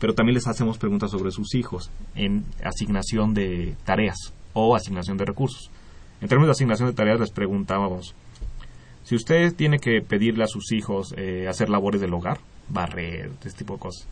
Pero 0.00 0.14
también 0.14 0.34
les 0.34 0.48
hacemos 0.48 0.76
preguntas 0.76 1.12
sobre 1.12 1.30
sus 1.30 1.54
hijos 1.54 1.92
en 2.16 2.44
asignación 2.64 3.32
de 3.32 3.76
tareas 3.84 4.16
o 4.54 4.74
asignación 4.74 5.16
de 5.16 5.24
recursos. 5.24 5.70
En 6.20 6.28
términos 6.28 6.48
de 6.48 6.52
asignación 6.58 6.88
de 6.88 6.96
tareas 6.96 7.20
les 7.20 7.30
preguntábamos, 7.30 8.16
si 9.04 9.14
usted 9.14 9.54
tiene 9.54 9.78
que 9.78 10.02
pedirle 10.02 10.42
a 10.42 10.48
sus 10.48 10.72
hijos 10.72 11.14
eh, 11.16 11.46
hacer 11.48 11.70
labores 11.70 12.00
del 12.00 12.12
hogar, 12.12 12.40
barrer, 12.68 13.30
este 13.44 13.58
tipo 13.58 13.74
de 13.74 13.80
cosas, 13.80 14.08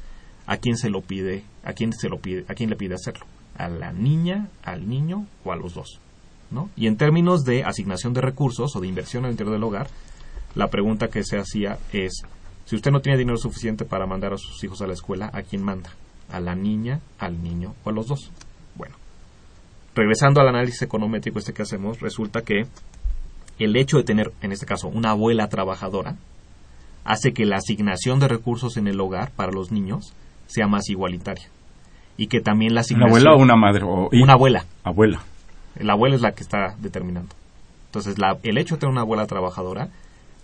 ¿a 0.47 0.57
quién 0.59 0.77
se 0.77 0.89
lo 0.89 1.01
pide? 1.01 1.43
¿A 1.65 1.73
quién 1.73 1.93
se 1.93 2.09
lo 2.09 2.21
pide? 2.21 2.45
¿A 2.47 2.55
quién 2.55 2.71
le 2.71 2.77
pide 2.77 2.95
hacerlo? 2.95 3.27
¿A 3.59 3.69
la 3.69 3.93
niña, 3.93 4.51
al 4.63 4.89
niño 4.89 5.27
o 5.45 5.51
a 5.51 5.57
los 5.57 5.75
dos? 5.75 5.99
¿No? 6.53 6.69
Y 6.77 6.87
en 6.87 6.99
términos 6.99 7.45
de 7.45 7.65
asignación 7.65 8.13
de 8.13 8.21
recursos 8.21 8.77
o 8.77 8.81
de 8.81 8.87
inversión 8.87 9.25
al 9.25 9.31
interior 9.31 9.55
del 9.55 9.65
hogar, 9.65 9.89
la 10.55 10.69
pregunta 10.69 11.09
que 11.09 11.25
se 11.25 11.39
hacía 11.39 11.79
es, 11.93 12.25
si 12.67 12.77
usted 12.77 12.91
no 12.91 13.01
tiene 13.01 13.19
dinero 13.19 13.39
suficiente 13.39 13.87
para 13.87 14.07
mandar 14.07 14.35
a 14.35 14.37
sus 14.37 14.63
hijos 14.63 14.83
a 14.83 14.87
la 14.87 14.93
escuela, 14.93 15.31
¿a 15.33 15.43
quién 15.43 15.63
manda? 15.63 15.91
¿A 16.31 16.41
la 16.41 16.55
niña, 16.55 17.01
al 17.19 17.43
niño 17.43 17.75
o 17.85 17.89
a 17.91 17.93
los 17.93 18.07
dos? 18.07 18.31
Bueno, 18.75 18.97
regresando 19.95 20.43
al 20.43 20.49
análisis 20.49 20.83
econométrico 20.83 21.39
este 21.39 21.55
que 21.55 21.63
hacemos, 21.63 22.01
resulta 22.01 22.43
que 22.43 22.67
el 23.59 23.77
hecho 23.77 23.97
de 23.97 24.05
tener, 24.05 24.33
en 24.43 24.53
este 24.53 24.67
caso, 24.67 24.89
una 24.89 25.11
abuela 25.11 25.49
trabajadora, 25.49 26.17
hace 27.05 27.33
que 27.33 27.47
la 27.47 27.57
asignación 27.57 28.19
de 28.21 28.29
recursos 28.29 28.77
en 28.77 28.89
el 28.89 29.01
hogar 29.01 29.31
para 29.31 29.53
los 29.53 29.73
niños 29.73 30.13
sea 30.47 30.67
más 30.67 30.89
igualitaria. 30.91 31.49
Y 32.19 32.27
que 32.27 32.41
también 32.41 32.75
la 32.75 32.81
¿Una 32.81 32.81
asignación... 32.83 33.09
abuela 33.11 33.35
o 33.35 33.39
una 33.39 33.57
madre? 33.57 33.85
O, 33.85 34.11
Una 34.13 34.35
abuela. 34.35 34.67
Abuela. 34.85 35.23
La 35.77 35.95
abuela 35.95 36.15
es 36.17 36.21
la 36.23 36.33
que 36.33 36.43
está 36.43 36.77
determinando. 36.79 37.35
Entonces, 37.87 38.19
la- 38.19 38.39
el 38.43 38.59
hecho 38.59 38.75
de 38.77 38.81
tener 38.81 38.93
una 38.93 39.03
abuela 39.03 39.27
trabajadora 39.27 39.89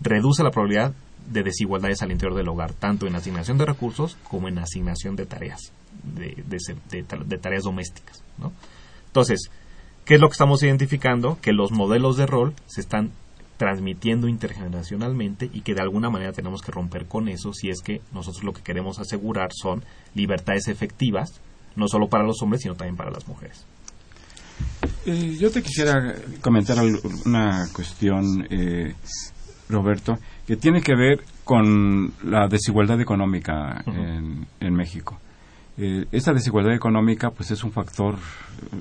reduce 0.01 0.43
la 0.43 0.51
probabilidad 0.51 0.93
de 1.31 1.43
desigualdades 1.43 2.03
al 2.03 2.13
interior 2.13 2.37
del 2.37 2.49
hogar, 2.49 2.73
tanto 2.73 3.07
en 3.07 3.15
asignación 3.15 3.59
de 3.59 3.67
recursos 3.67 4.17
como 4.29 4.49
en 4.49 4.59
asignación 4.59 5.17
de 5.17 5.27
tareas, 5.27 5.73
de, 6.03 7.39
tareas 7.41 7.65
domésticas. 7.65 8.23
¿no? 8.39 8.53
Entonces, 9.07 9.51
¿qué 10.05 10.15
es 10.15 10.21
lo 10.21 10.29
que 10.29 10.33
estamos 10.33 10.63
identificando? 10.63 11.39
Que 11.43 11.53
los 11.53 11.71
modelos 11.73 12.17
de 12.17 12.27
rol 12.27 12.55
se 12.67 12.81
están 12.81 13.11
transmitiendo 13.59 14.29
intergeneracionalmente 14.29 15.51
y 15.53 15.63
que 15.63 15.75
de 15.75 15.83
alguna 15.83 16.11
manera 16.11 16.33
tenemos 16.33 16.63
que 16.63 16.71
romper 16.71 17.07
con 17.07 17.29
eso 17.29 17.53
si 17.53 17.69
es 17.71 17.81
que 17.83 18.01
nosotros 18.13 18.45
lo 18.45 18.53
que 18.53 18.63
queremos 18.63 18.99
asegurar 19.01 19.51
son 19.53 19.83
libertades 20.15 20.69
efectivas, 20.69 21.41
no 21.75 21.89
solo 21.89 22.09
para 22.09 22.25
los 22.25 22.41
hombres, 22.43 22.63
sino 22.63 22.77
también 22.77 22.97
para 22.97 23.11
las 23.11 23.27
mujeres. 23.27 23.67
Eh, 25.07 25.37
yo 25.39 25.51
te 25.51 25.63
quisiera 25.63 26.15
comentar 26.41 26.77
una 27.25 27.67
cuestión, 27.73 28.47
eh, 28.51 28.95
Roberto, 29.69 30.19
que 30.47 30.57
tiene 30.57 30.81
que 30.81 30.95
ver 30.95 31.23
con 31.45 32.13
la 32.25 32.47
desigualdad 32.49 33.01
económica 33.01 33.83
en, 33.87 34.47
en 34.61 34.75
México. 34.75 35.19
Eh, 35.79 36.05
esa 36.11 36.33
desigualdad 36.33 36.75
económica, 36.75 37.31
pues 37.31 37.51
es 37.51 37.63
un 37.65 37.73
factor, 37.73 38.17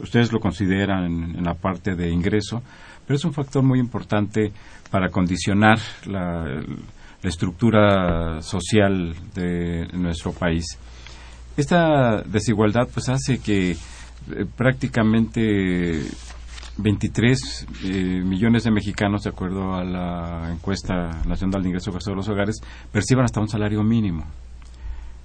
ustedes 0.01 0.31
lo 0.31 0.39
consideran 0.39 1.05
en, 1.05 1.35
en 1.37 1.43
la 1.43 1.53
parte 1.53 1.95
de 1.95 2.09
ingreso, 2.09 2.61
pero 3.05 3.15
es 3.15 3.23
un 3.23 3.33
factor 3.33 3.63
muy 3.63 3.79
importante 3.79 4.51
para 4.89 5.09
condicionar 5.09 5.79
la, 6.05 6.43
la 7.21 7.29
estructura 7.29 8.41
social 8.41 9.15
de 9.33 9.87
nuestro 9.93 10.33
país. 10.33 10.65
Esta 11.55 12.21
desigualdad, 12.23 12.87
pues 12.93 13.09
hace 13.09 13.39
que 13.39 13.77
eh, 14.31 14.45
prácticamente 14.55 16.01
23 16.77 17.67
eh, 17.83 18.21
millones 18.23 18.63
de 18.63 18.71
mexicanos, 18.71 19.23
de 19.23 19.29
acuerdo 19.29 19.75
a 19.75 19.83
la 19.83 20.51
encuesta 20.51 21.21
nacional 21.25 21.63
de 21.63 21.69
ingreso 21.69 21.91
de 21.91 22.15
los 22.15 22.29
hogares, 22.29 22.57
perciban 22.91 23.25
hasta 23.25 23.39
un 23.39 23.47
salario 23.47 23.83
mínimo 23.83 24.25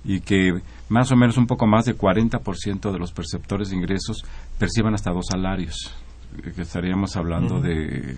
y 0.05 0.21
que 0.21 0.61
más 0.89 1.13
o 1.13 1.17
menos 1.17 1.37
un 1.37 1.47
poco 1.47 1.67
más 1.67 1.85
de 1.85 1.97
40% 1.97 2.91
de 2.91 2.99
los 2.99 3.13
perceptores 3.13 3.71
de 3.71 3.77
ingresos 3.77 4.25
perciban 4.59 4.95
hasta 4.95 5.13
dos 5.13 5.27
salarios, 5.31 5.95
eh, 6.39 6.53
que 6.55 6.63
estaríamos 6.63 7.17
hablando 7.17 7.61
de 7.61 8.17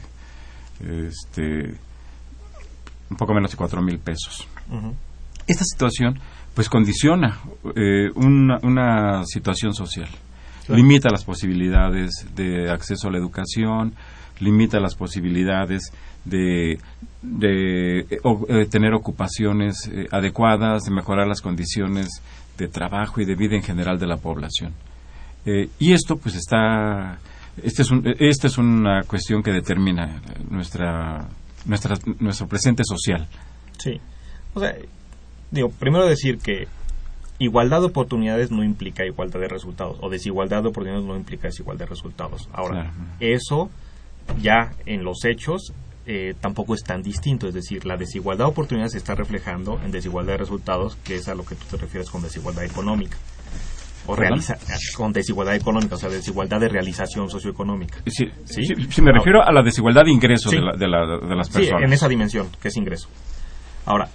este 0.80 1.78
un 3.10 3.16
poco 3.16 3.34
menos 3.34 3.50
de 3.50 3.56
cuatro 3.56 3.82
mil 3.82 3.98
pesos. 3.98 4.46
Esta 5.46 5.64
situación 5.64 6.18
pues 6.54 6.68
condiciona 6.68 7.40
eh, 7.74 8.10
una, 8.14 8.58
una 8.62 9.24
situación 9.24 9.74
social. 9.74 10.08
Claro. 10.66 10.76
Limita 10.80 11.10
las 11.10 11.24
posibilidades 11.24 12.26
de 12.34 12.70
acceso 12.70 13.08
a 13.08 13.10
la 13.12 13.18
educación, 13.18 13.94
limita 14.40 14.80
las 14.80 14.94
posibilidades 14.94 15.92
de, 16.24 16.78
de 17.22 18.00
eh, 18.00 18.18
o- 18.22 18.46
eh, 18.48 18.66
tener 18.66 18.94
ocupaciones 18.94 19.88
eh, 19.92 20.06
adecuadas, 20.10 20.84
de 20.84 20.90
mejorar 20.90 21.26
las 21.26 21.40
condiciones 21.42 22.08
de 22.56 22.68
trabajo 22.68 23.20
y 23.20 23.24
de 23.26 23.34
vida 23.34 23.56
en 23.56 23.62
general 23.62 23.98
de 23.98 24.06
la 24.06 24.16
población. 24.16 24.72
Y 25.78 25.92
esto 25.92 26.16
pues 26.16 26.34
está 26.36 27.18
este 27.62 27.82
es 27.82 27.90
un- 27.90 28.02
esta 28.18 28.46
es 28.46 28.56
una 28.56 29.02
cuestión 29.02 29.42
que 29.42 29.52
determina 29.52 30.22
nuestra, 30.48 31.28
nuestra 31.66 31.96
nuestro 32.20 32.48
presente 32.48 32.82
social. 32.84 33.28
Sí. 33.78 34.00
O 34.54 34.60
sea, 34.60 34.74
digo, 35.50 35.68
primero 35.68 36.06
decir 36.06 36.38
que 36.38 36.66
igualdad 37.38 37.80
de 37.80 37.86
oportunidades 37.86 38.50
no 38.50 38.62
implica 38.64 39.04
igualdad 39.04 39.40
de 39.40 39.48
resultados, 39.48 39.98
o 40.00 40.08
desigualdad 40.08 40.62
de 40.62 40.68
oportunidades 40.68 41.04
no 41.06 41.16
implica 41.16 41.48
desigualdad 41.48 41.86
de 41.86 41.90
resultados. 41.90 42.48
Ahora, 42.52 42.82
Claro. 42.92 42.92
eso 43.20 43.70
ya 44.40 44.72
en 44.86 45.04
los 45.04 45.24
hechos 45.24 45.72
eh, 46.06 46.34
tampoco 46.38 46.74
es 46.74 46.82
tan 46.84 47.02
distinto, 47.02 47.48
es 47.48 47.54
decir, 47.54 47.86
la 47.86 47.96
desigualdad 47.96 48.44
de 48.44 48.50
oportunidades 48.50 48.92
se 48.92 48.98
está 48.98 49.14
reflejando 49.14 49.80
en 49.82 49.90
desigualdad 49.90 50.34
de 50.34 50.38
resultados, 50.38 50.96
que 50.96 51.14
es 51.16 51.28
a 51.28 51.34
lo 51.34 51.44
que 51.46 51.54
tú 51.54 51.64
te 51.70 51.76
refieres 51.78 52.10
con 52.10 52.20
desigualdad 52.22 52.62
económica. 52.64 53.16
O 54.06 54.14
realiza, 54.14 54.58
con 54.98 55.14
desigualdad 55.14 55.54
económica, 55.54 55.94
o 55.94 55.98
sea, 55.98 56.10
desigualdad 56.10 56.60
de 56.60 56.68
realización 56.68 57.30
socioeconómica. 57.30 58.00
Sí, 58.06 58.26
¿Sí? 58.44 58.66
sí, 58.66 58.74
sí, 58.90 59.00
me 59.00 59.12
refiero 59.12 59.42
a 59.42 59.50
la 59.50 59.62
desigualdad 59.62 60.04
de 60.04 60.10
ingresos 60.10 60.50
Sí. 60.50 60.58
de, 60.58 60.62
la- 60.62 60.76
de 60.76 60.86
la- 60.88 61.26
de 61.26 61.34
las 61.36 61.46
Sí, 61.46 61.54
personas. 61.54 61.82
en 61.84 61.92
esa 61.94 62.06
dimensión, 62.06 62.48
que 62.60 62.68
es 62.68 62.76
ingreso. 62.76 63.08
Ahora, 63.86 64.10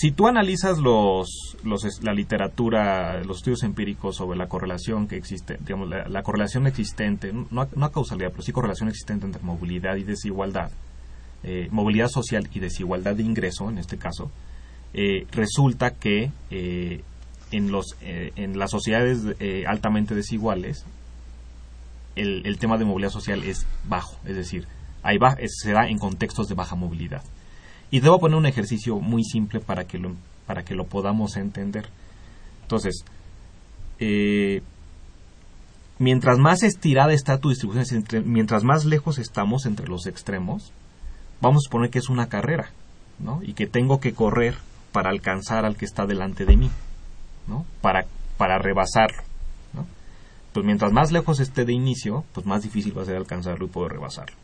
si 0.00 0.12
tú 0.12 0.28
analizas 0.28 0.78
los, 0.78 1.58
los 1.62 1.84
la 2.02 2.14
literatura, 2.14 3.22
los 3.22 3.36
estudios 3.38 3.62
empíricos 3.64 4.16
sobre 4.16 4.38
la 4.38 4.46
correlación 4.48 5.06
que 5.06 5.16
existe, 5.16 5.58
digamos, 5.60 5.90
la, 5.90 6.08
la 6.08 6.22
correlación 6.22 6.66
existente, 6.66 7.34
no, 7.50 7.68
no 7.76 7.92
causalidad, 7.92 8.30
pero 8.30 8.42
sí 8.42 8.50
correlación 8.50 8.88
existente 8.88 9.26
entre 9.26 9.42
movilidad 9.42 9.96
y 9.96 10.04
desigualdad, 10.04 10.70
eh, 11.42 11.68
movilidad 11.70 12.08
social 12.08 12.48
y 12.54 12.60
desigualdad 12.60 13.14
de 13.14 13.24
ingreso, 13.24 13.68
en 13.68 13.76
este 13.76 13.98
caso, 13.98 14.30
eh, 14.94 15.26
resulta 15.32 15.90
que 15.90 16.30
eh, 16.50 17.02
en, 17.50 17.70
los, 17.70 17.94
en 18.00 18.58
las 18.58 18.70
sociedades 18.70 19.18
altamente 19.66 20.14
desiguales, 20.14 20.86
el, 22.16 22.46
el 22.46 22.58
tema 22.58 22.78
de 22.78 22.86
movilidad 22.86 23.12
social 23.12 23.42
es 23.44 23.66
bajo, 23.86 24.16
es 24.24 24.34
decir, 24.34 24.66
hay 25.02 25.18
ba- 25.18 25.36
se 25.46 25.72
da 25.72 25.88
en 25.88 25.98
contextos 25.98 26.48
de 26.48 26.54
baja 26.54 26.74
movilidad. 26.74 27.22
Y 27.90 28.00
debo 28.00 28.20
poner 28.20 28.38
un 28.38 28.46
ejercicio 28.46 28.98
muy 29.00 29.24
simple 29.24 29.60
para 29.60 29.84
que 29.84 29.98
lo, 29.98 30.14
para 30.46 30.64
que 30.64 30.74
lo 30.74 30.84
podamos 30.84 31.36
entender. 31.36 31.88
Entonces, 32.62 33.04
eh, 33.98 34.62
mientras 35.98 36.38
más 36.38 36.62
estirada 36.62 37.12
está 37.12 37.38
tu 37.38 37.50
distribución, 37.50 37.82
es 37.82 38.26
mientras 38.26 38.64
más 38.64 38.84
lejos 38.84 39.18
estamos 39.18 39.66
entre 39.66 39.88
los 39.88 40.06
extremos, 40.06 40.72
vamos 41.40 41.62
a 41.62 41.66
suponer 41.66 41.90
que 41.90 41.98
es 41.98 42.08
una 42.08 42.28
carrera, 42.28 42.70
¿no? 43.18 43.42
Y 43.42 43.52
que 43.52 43.66
tengo 43.66 44.00
que 44.00 44.14
correr 44.14 44.56
para 44.92 45.10
alcanzar 45.10 45.64
al 45.64 45.76
que 45.76 45.84
está 45.84 46.06
delante 46.06 46.46
de 46.46 46.56
mí, 46.56 46.70
¿no? 47.46 47.66
Para, 47.80 48.06
para 48.36 48.58
rebasarlo, 48.58 49.22
¿no? 49.74 49.86
Pues 50.52 50.64
mientras 50.64 50.92
más 50.92 51.12
lejos 51.12 51.38
esté 51.38 51.64
de 51.64 51.72
inicio, 51.72 52.24
pues 52.32 52.46
más 52.46 52.62
difícil 52.62 52.96
va 52.96 53.02
a 53.02 53.06
ser 53.06 53.16
alcanzarlo 53.16 53.66
y 53.66 53.68
poder 53.68 53.92
rebasarlo, 53.92 54.36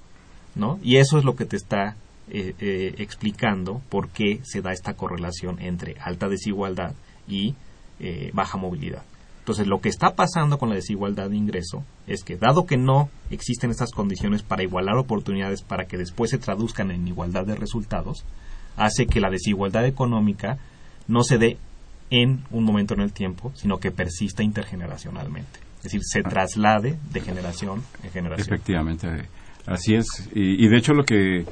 ¿no? 0.54 0.78
Y 0.82 0.96
eso 0.96 1.18
es 1.18 1.24
lo 1.24 1.36
que 1.36 1.46
te 1.46 1.56
está 1.56 1.96
eh, 2.28 2.54
eh, 2.58 2.94
explicando 2.98 3.80
por 3.88 4.08
qué 4.08 4.40
se 4.42 4.60
da 4.60 4.72
esta 4.72 4.94
correlación 4.94 5.60
entre 5.60 5.94
alta 6.00 6.28
desigualdad 6.28 6.94
y 7.28 7.54
eh, 8.00 8.30
baja 8.34 8.58
movilidad. 8.58 9.04
Entonces, 9.38 9.68
lo 9.68 9.80
que 9.80 9.88
está 9.88 10.16
pasando 10.16 10.58
con 10.58 10.68
la 10.68 10.74
desigualdad 10.74 11.30
de 11.30 11.36
ingreso 11.36 11.84
es 12.08 12.24
que, 12.24 12.36
dado 12.36 12.66
que 12.66 12.76
no 12.76 13.10
existen 13.30 13.70
estas 13.70 13.92
condiciones 13.92 14.42
para 14.42 14.64
igualar 14.64 14.96
oportunidades 14.96 15.62
para 15.62 15.84
que 15.84 15.96
después 15.96 16.32
se 16.32 16.38
traduzcan 16.38 16.90
en 16.90 17.06
igualdad 17.06 17.46
de 17.46 17.54
resultados, 17.54 18.24
hace 18.76 19.06
que 19.06 19.20
la 19.20 19.30
desigualdad 19.30 19.86
económica 19.86 20.58
no 21.06 21.22
se 21.22 21.38
dé 21.38 21.58
en 22.10 22.42
un 22.50 22.64
momento 22.64 22.94
en 22.94 23.02
el 23.02 23.12
tiempo, 23.12 23.52
sino 23.54 23.78
que 23.78 23.92
persista 23.92 24.42
intergeneracionalmente. 24.42 25.60
Es 25.76 25.84
decir, 25.84 26.00
se 26.02 26.24
traslade 26.24 26.98
de 27.12 27.20
generación 27.20 27.84
en 28.02 28.10
generación. 28.10 28.48
Efectivamente, 28.48 29.28
así 29.64 29.94
es. 29.94 30.28
Y, 30.34 30.64
y 30.64 30.68
de 30.68 30.76
hecho 30.76 30.92
lo 30.92 31.04
que 31.04 31.46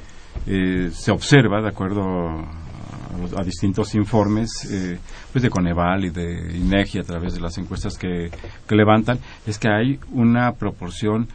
eh, 0.47 0.89
se 0.93 1.11
observa, 1.11 1.61
de 1.61 1.69
acuerdo 1.69 2.03
a, 2.03 3.39
a 3.39 3.43
distintos 3.43 3.95
informes 3.95 4.49
eh, 4.71 4.99
pues 5.31 5.41
de 5.43 5.49
Coneval 5.49 6.05
y 6.05 6.09
de 6.09 6.55
INEGI 6.57 6.99
a 6.99 7.03
través 7.03 7.33
de 7.33 7.41
las 7.41 7.57
encuestas 7.57 7.97
que, 7.97 8.29
levantan, 8.69 9.19
es 9.47 9.57
que 9.57 9.69
hay 9.69 9.99
una 10.11 10.51
proporción, 10.53 11.27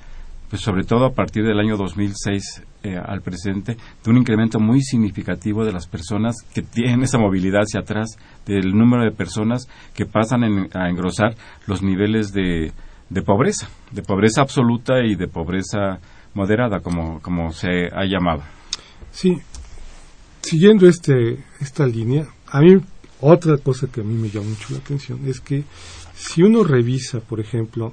pues 0.48 0.62
sobre 0.62 0.84
todo 0.84 1.06
a 1.06 1.12
partir 1.14 1.44
del 1.44 1.58
año 1.58 1.76
2006 1.76 2.62
eh, 2.82 2.96
al 2.96 3.20
presente, 3.22 3.76
de 4.04 4.10
un 4.10 4.16
incremento 4.18 4.58
muy 4.58 4.80
significativo 4.82 5.64
de 5.64 5.72
las 5.72 5.86
personas 5.86 6.36
que 6.54 6.62
tienen 6.62 7.02
esa 7.02 7.18
movilidad 7.18 7.62
hacia 7.62 7.80
atrás, 7.80 8.08
del 8.46 8.76
número 8.76 9.04
de 9.04 9.10
personas 9.12 9.68
que 9.94 10.06
pasan 10.06 10.44
en- 10.44 10.68
a 10.74 10.88
engrosar 10.88 11.34
los 11.66 11.82
niveles 11.82 12.32
de, 12.32 12.72
de 13.10 13.22
pobreza, 13.22 13.68
de 13.90 14.02
pobreza 14.02 14.40
absoluta 14.42 15.00
y 15.04 15.14
de 15.14 15.28
pobreza 15.28 15.98
moderada, 16.34 16.80
como 16.80 17.50
se 17.52 17.86
ha 17.92 18.04
llamado. 18.06 18.42
Sí, 19.12 19.38
siguiendo 20.42 20.88
este, 20.88 21.44
esta 21.60 21.86
línea, 21.86 22.28
a 22.46 22.60
mí 22.60 22.80
otra 23.20 23.58
cosa 23.58 23.86
que 23.88 24.00
a 24.00 24.04
mí 24.04 24.14
me 24.14 24.30
llama 24.30 24.48
mucho 24.48 24.68
la 24.70 24.78
atención 24.78 25.20
es 25.26 25.40
que 25.40 25.64
si 26.14 26.42
uno 26.42 26.64
revisa, 26.64 27.20
por 27.20 27.40
ejemplo, 27.40 27.92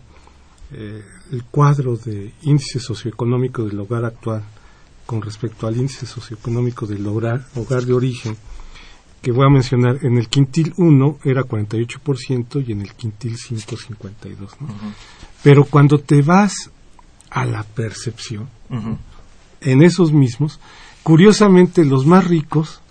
eh, 0.72 1.04
el 1.32 1.44
cuadro 1.46 1.96
de 1.98 2.34
índice 2.44 2.80
socioeconómico 2.80 3.64
del 3.64 3.80
hogar 3.80 4.06
actual 4.06 4.44
con 5.06 5.22
respecto 5.22 5.68
al 5.68 5.78
índice 5.78 6.06
socioeconómico 6.06 6.86
del 6.86 7.06
hogar, 7.08 7.46
hogar 7.56 7.84
de 7.84 7.94
origen, 7.94 8.36
que 9.22 9.32
voy 9.32 9.46
a 9.46 9.50
mencionar, 9.50 10.00
en 10.04 10.18
el 10.18 10.28
quintil 10.28 10.74
1 10.78 11.20
era 11.24 11.44
48% 11.44 12.68
y 12.68 12.72
en 12.72 12.82
el 12.82 12.94
quintil 12.94 13.38
5 13.38 13.62
52%. 13.62 14.38
¿no? 14.60 14.68
Pero 15.44 15.66
cuando 15.66 16.00
te 16.00 16.22
vas 16.22 16.72
a 17.30 17.46
la 17.46 17.64
percepción, 17.64 18.50
en 19.62 19.84
esos 19.84 20.12
mismos, 20.12 20.60
curiosamente 21.08 21.86
los 21.86 22.06
más 22.06 22.28
ricos 22.28 22.82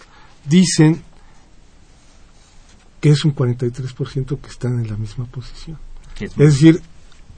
dicen 0.49 1.03
que 2.99 3.11
es 3.11 3.27
un 3.27 3.35
43% 3.35 4.41
que 4.41 4.49
están 4.49 4.81
en 4.81 4.89
la 4.89 4.97
misma 4.97 5.27
posición. 5.27 5.77
Es- 6.19 6.31
Es 6.33 6.37
decir, 6.55 6.81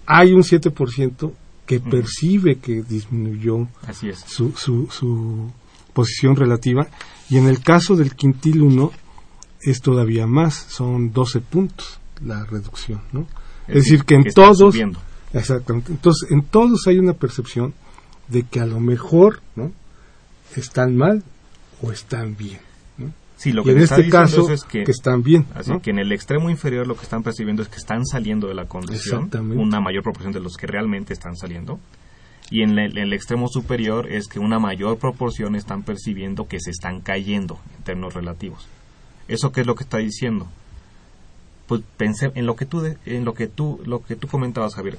hay 0.07 0.33
un 0.35 0.45
7% 0.45 1.33
que 1.67 1.81
percibe 1.81 2.59
que 2.59 2.85
disminuyó 2.85 3.67
así 3.89 4.09
es. 4.11 4.21
su, 4.21 4.53
su, 4.53 4.87
su 4.89 5.51
posición 5.95 6.37
relativa 6.37 6.87
y 7.29 7.39
en 7.39 7.49
el 7.49 7.61
caso 7.61 7.97
del 7.97 8.15
quintil 8.15 8.63
1 8.63 8.93
es 9.63 9.81
todavía 9.81 10.29
más, 10.29 10.55
son 10.69 11.13
12 11.13 11.41
puntos 11.41 11.99
la 12.25 12.45
reducción, 12.45 13.01
¿no? 13.13 13.27
Es, 13.67 13.75
decir, 13.83 14.05
que 14.05 14.15
en 14.15 14.23
todos. 14.33 14.75
Exactamente. 15.33 15.91
Entonces, 15.91 16.31
en 16.31 16.43
todos 16.45 16.87
hay 16.87 16.99
una 17.01 17.15
percepción 17.15 17.75
de 18.29 18.45
que 18.45 18.61
a 18.61 18.67
lo 18.67 18.79
mejor, 18.79 19.41
¿no? 19.57 19.73
Están 20.57 20.97
mal 20.97 21.23
o 21.83 21.93
están 21.93 22.37
bien. 22.37 22.59
¿no? 22.97 23.13
Sí, 23.37 23.53
lo 23.53 23.63
y 23.63 23.67
que 23.67 23.71
en 23.73 23.79
este 23.79 24.09
caso, 24.09 24.51
es 24.51 24.65
que, 24.65 24.83
están 24.83 25.23
bien. 25.23 25.47
así 25.55 25.71
¿no? 25.71 25.81
que 25.81 25.91
en 25.91 25.99
el 25.99 26.11
extremo 26.13 26.51
inferior 26.51 26.87
lo 26.87 26.97
que 26.97 27.03
están 27.05 27.23
percibiendo 27.23 27.63
es 27.63 27.69
que 27.69 27.77
están 27.77 28.05
saliendo 28.07 28.49
de 28.49 28.55
la 28.55 28.65
condición, 28.67 29.31
una 29.61 29.81
mayor 29.81 30.03
proporción 30.03 30.33
de 30.33 30.41
los 30.41 30.57
que 30.57 30.67
realmente 30.67 31.13
están 31.13 31.37
saliendo. 31.37 31.79
Y 32.51 32.63
en 32.63 32.79
el, 32.79 32.97
en 32.97 33.05
el 33.05 33.13
extremo 33.13 33.47
superior 33.49 34.11
es 34.11 34.27
que 34.27 34.39
una 34.39 34.59
mayor 34.59 34.97
proporción 34.99 35.55
están 35.55 35.83
percibiendo 35.83 36.49
que 36.49 36.59
se 36.61 36.71
están 36.71 37.01
cayendo 37.03 37.61
en 37.77 37.85
términos 37.85 38.15
relativos. 38.15 38.67
¿Eso 39.29 39.53
qué 39.53 39.61
es 39.61 39.67
lo 39.67 39.75
que 39.75 39.85
está 39.85 39.99
diciendo? 39.99 40.49
Pues 41.67 41.83
pensé 41.99 42.33
en 42.35 42.47
lo 42.47 42.57
que 42.57 42.65
tú 42.65 42.81
de- 42.81 42.97
en 43.05 43.27
lo 43.27 43.35
que 43.35 43.47
tú 43.49 43.81
lo 43.85 44.03
que 44.03 44.17
tú 44.17 44.27
comentabas, 44.29 44.75
Javier. 44.75 44.97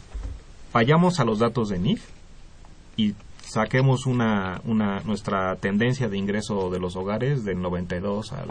Vayamos 0.72 1.20
a 1.20 1.26
los 1.26 1.40
datos 1.40 1.70
de 1.70 1.80
NIF 1.80 2.04
y 2.96 3.16
saquemos 3.50 4.06
una, 4.06 4.62
una 4.66 5.00
nuestra 5.02 5.56
tendencia 5.58 6.08
de 6.10 6.18
ingreso 6.18 6.70
de 6.70 6.80
los 6.80 6.96
hogares 6.96 7.44
del 7.46 7.62
92 7.62 8.32
al, 8.34 8.50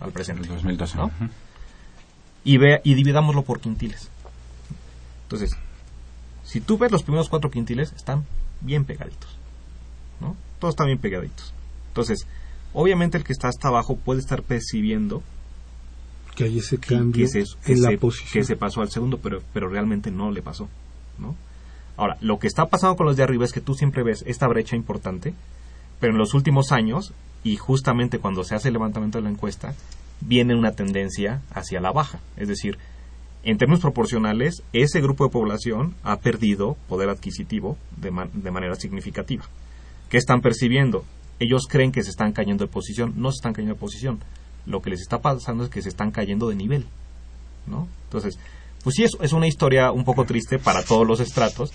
al 0.00 0.12
presente. 0.12 0.42
El 0.42 0.48
2012. 0.48 0.96
¿no? 0.98 1.10
Y, 2.44 2.56
ve, 2.58 2.80
y 2.84 2.94
dividámoslo 2.94 3.42
por 3.42 3.60
quintiles. 3.60 4.08
Entonces, 5.24 5.56
si 6.44 6.60
tú 6.60 6.78
ves 6.78 6.92
los 6.92 7.02
primeros 7.02 7.28
cuatro 7.28 7.50
quintiles, 7.50 7.92
están 7.92 8.24
bien 8.60 8.84
pegaditos. 8.84 9.36
¿no? 10.20 10.36
Todos 10.58 10.72
están 10.72 10.86
bien 10.86 10.98
pegaditos. 10.98 11.52
Entonces, 11.88 12.26
obviamente 12.72 13.18
el 13.18 13.24
que 13.24 13.32
está 13.32 13.48
hasta 13.48 13.68
abajo 13.68 13.96
puede 13.96 14.20
estar 14.20 14.42
percibiendo 14.42 15.22
Que 16.34 16.44
hay 16.44 16.58
ese 16.58 16.78
cambio 16.78 17.24
que 17.26 17.28
se, 17.28 17.44
que 17.64 17.72
en 17.72 17.82
la 17.82 17.90
se- 17.90 17.98
posición. 17.98 18.30
que 18.32 18.44
se 18.44 18.56
pasó 18.56 18.80
al 18.82 18.90
segundo, 18.90 19.18
pero, 19.18 19.42
pero 19.52 19.68
realmente 19.68 20.10
no 20.10 20.30
le 20.30 20.42
pasó. 20.42 20.68
¿no? 21.18 21.36
Ahora, 21.96 22.16
lo 22.20 22.38
que 22.38 22.46
está 22.46 22.66
pasando 22.66 22.96
con 22.96 23.06
los 23.06 23.16
de 23.16 23.22
arriba 23.22 23.44
es 23.44 23.52
que 23.52 23.60
tú 23.60 23.74
siempre 23.74 24.02
ves 24.02 24.24
esta 24.26 24.48
brecha 24.48 24.76
importante, 24.76 25.34
pero 26.00 26.12
en 26.12 26.18
los 26.18 26.34
últimos 26.34 26.72
años, 26.72 27.12
y 27.44 27.56
justamente 27.56 28.18
cuando 28.18 28.44
se 28.44 28.54
hace 28.54 28.68
el 28.68 28.74
levantamiento 28.74 29.18
de 29.18 29.24
la 29.24 29.30
encuesta, 29.30 29.74
viene 30.20 30.54
una 30.54 30.72
tendencia 30.72 31.42
hacia 31.52 31.80
la 31.80 31.92
baja. 31.92 32.20
Es 32.36 32.48
decir, 32.48 32.78
en 33.44 33.58
términos 33.58 33.82
proporcionales, 33.82 34.62
ese 34.72 35.00
grupo 35.00 35.24
de 35.24 35.30
población 35.30 35.94
ha 36.04 36.16
perdido 36.20 36.76
poder 36.88 37.08
adquisitivo 37.08 37.76
de, 37.96 38.10
man- 38.10 38.30
de 38.32 38.50
manera 38.50 38.74
significativa. 38.76 39.44
¿Qué 40.08 40.16
están 40.16 40.40
percibiendo? 40.40 41.04
Ellos 41.40 41.66
creen 41.68 41.90
que 41.92 42.02
se 42.04 42.10
están 42.10 42.32
cayendo 42.32 42.64
de 42.64 42.70
posición, 42.72 43.14
no 43.16 43.32
se 43.32 43.36
están 43.36 43.52
cayendo 43.52 43.74
de 43.74 43.80
posición. 43.80 44.20
Lo 44.64 44.80
que 44.80 44.90
les 44.90 45.00
está 45.00 45.20
pasando 45.20 45.64
es 45.64 45.70
que 45.70 45.82
se 45.82 45.88
están 45.88 46.12
cayendo 46.12 46.48
de 46.48 46.54
nivel. 46.54 46.86
¿no? 47.66 47.88
Entonces, 48.04 48.38
pues 48.82 48.96
sí, 48.96 49.04
es, 49.04 49.16
es 49.20 49.32
una 49.32 49.46
historia 49.46 49.92
un 49.92 50.04
poco 50.04 50.24
triste 50.24 50.58
para 50.58 50.82
todos 50.82 51.06
los 51.06 51.20
estratos, 51.20 51.72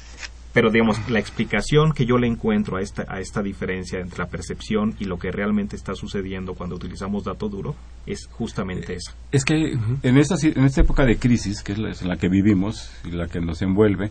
pero 0.53 0.72
digamos, 0.72 0.97
la 1.10 1.20
explicación 1.20 1.91
que 1.91 2.05
yo 2.05 2.18
le 2.18 2.26
encuentro 2.26 2.78
a 2.78 2.82
esta, 2.82 3.05
a 3.08 3.20
esta 3.20 3.43
diferencia 3.43 3.99
entre 3.99 4.18
la 4.20 4.26
percepción 4.28 4.95
y 4.99 5.05
lo 5.05 5.20
que 5.20 5.32
realmente 5.32 5.76
está 5.76 5.93
sucediendo 5.93 6.55
cuando 6.55 6.76
utilizamos 6.76 7.24
dato 7.26 7.47
duro 7.47 7.76
es 8.08 8.28
justamente 8.32 8.95
esa. 8.95 9.14
Es 9.32 9.45
que 9.45 9.78
en, 10.03 10.18
esta, 10.18 10.36
en 10.41 10.64
esta 10.66 10.82
época 10.82 11.05
de 11.05 11.18
crisis, 11.18 11.62
que 11.62 11.74
es 11.74 11.78
la, 11.78 11.91
en 11.91 12.08
la 12.08 12.18
que 12.18 12.28
vivimos 12.30 12.89
y 13.05 13.12
la 13.12 13.28
que 13.28 13.39
nos 13.39 13.62
envuelve, 13.62 14.10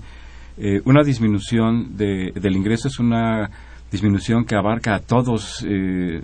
eh, 0.58 0.80
una 0.84 1.02
disminución 1.02 1.96
de- 1.96 2.32
del 2.34 2.54
ingreso 2.56 2.88
es 2.88 2.98
una 3.00 3.50
disminución 3.90 4.44
que 4.44 4.54
abarca 4.54 4.94
a 4.94 5.00
todos 5.00 5.64
eh, 5.68 6.22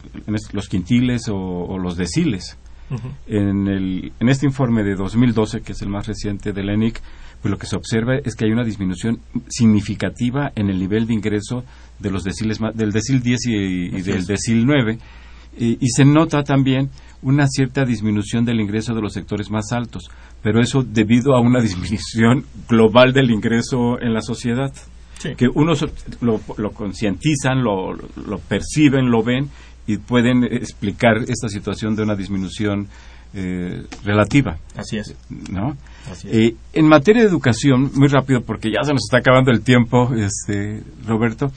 los 0.52 0.68
quintiles 0.68 1.28
o, 1.28 1.36
o 1.36 1.78
los 1.78 1.96
deciles. 1.96 2.56
En, 3.26 3.68
el, 3.68 4.12
en 4.20 4.28
este 4.28 4.46
informe 4.46 4.82
de 4.82 4.94
2012, 4.94 5.62
que 5.62 5.72
es 5.72 5.82
el 5.82 5.88
más 5.88 6.06
reciente 6.06 6.52
del 6.52 6.70
ENIC, 6.70 7.00
pues 7.40 7.50
lo 7.50 7.58
que 7.58 7.66
se 7.66 7.76
observa 7.76 8.16
es 8.16 8.36
que 8.36 8.44
hay 8.44 8.52
una 8.52 8.64
disminución 8.64 9.18
significativa 9.48 10.52
en 10.54 10.70
el 10.70 10.78
nivel 10.78 11.06
de 11.06 11.14
ingreso 11.14 11.64
de 11.98 12.10
los 12.10 12.22
deciles 12.22 12.58
del 12.74 12.92
decil 12.92 13.20
10 13.20 13.46
y, 13.46 13.88
del 14.02 14.26
decil 14.26 14.64
9 14.64 14.98
y, 15.58 15.84
y 15.84 15.88
se 15.88 16.04
nota 16.04 16.44
también 16.44 16.90
una 17.20 17.46
cierta 17.48 17.84
disminución 17.84 18.44
del 18.44 18.60
ingreso 18.60 18.94
de 18.94 19.02
los 19.02 19.12
sectores 19.12 19.50
más 19.50 19.72
altos, 19.72 20.08
pero 20.42 20.60
eso 20.60 20.82
debido 20.82 21.34
a 21.34 21.40
una 21.40 21.60
disminución 21.62 22.44
global 22.68 23.12
del 23.12 23.30
ingreso 23.30 24.00
en 24.00 24.14
la 24.14 24.22
sociedad 24.22 24.72
que 25.36 25.46
unos 25.48 25.86
lo, 26.20 26.40
lo 26.56 26.72
concientizan, 26.72 27.62
lo, 27.62 27.92
lo 27.94 28.38
perciben, 28.38 29.10
lo 29.10 29.22
ven 29.22 29.50
y 29.86 29.96
pueden 29.98 30.44
explicar 30.44 31.18
esta 31.28 31.48
situación 31.48 31.96
de 31.96 32.02
una 32.02 32.14
disminución 32.14 32.88
eh, 33.34 33.84
relativa, 34.04 34.58
Así 34.76 34.98
es. 34.98 35.14
¿no? 35.50 35.76
Así 36.10 36.28
es. 36.28 36.34
Eh, 36.34 36.56
en 36.74 36.86
materia 36.86 37.22
de 37.22 37.28
educación, 37.28 37.90
muy 37.94 38.08
rápido 38.08 38.42
porque 38.42 38.70
ya 38.70 38.82
se 38.84 38.92
nos 38.92 39.04
está 39.04 39.18
acabando 39.18 39.50
el 39.50 39.62
tiempo, 39.62 40.12
este, 40.14 40.82
Roberto. 41.06 41.50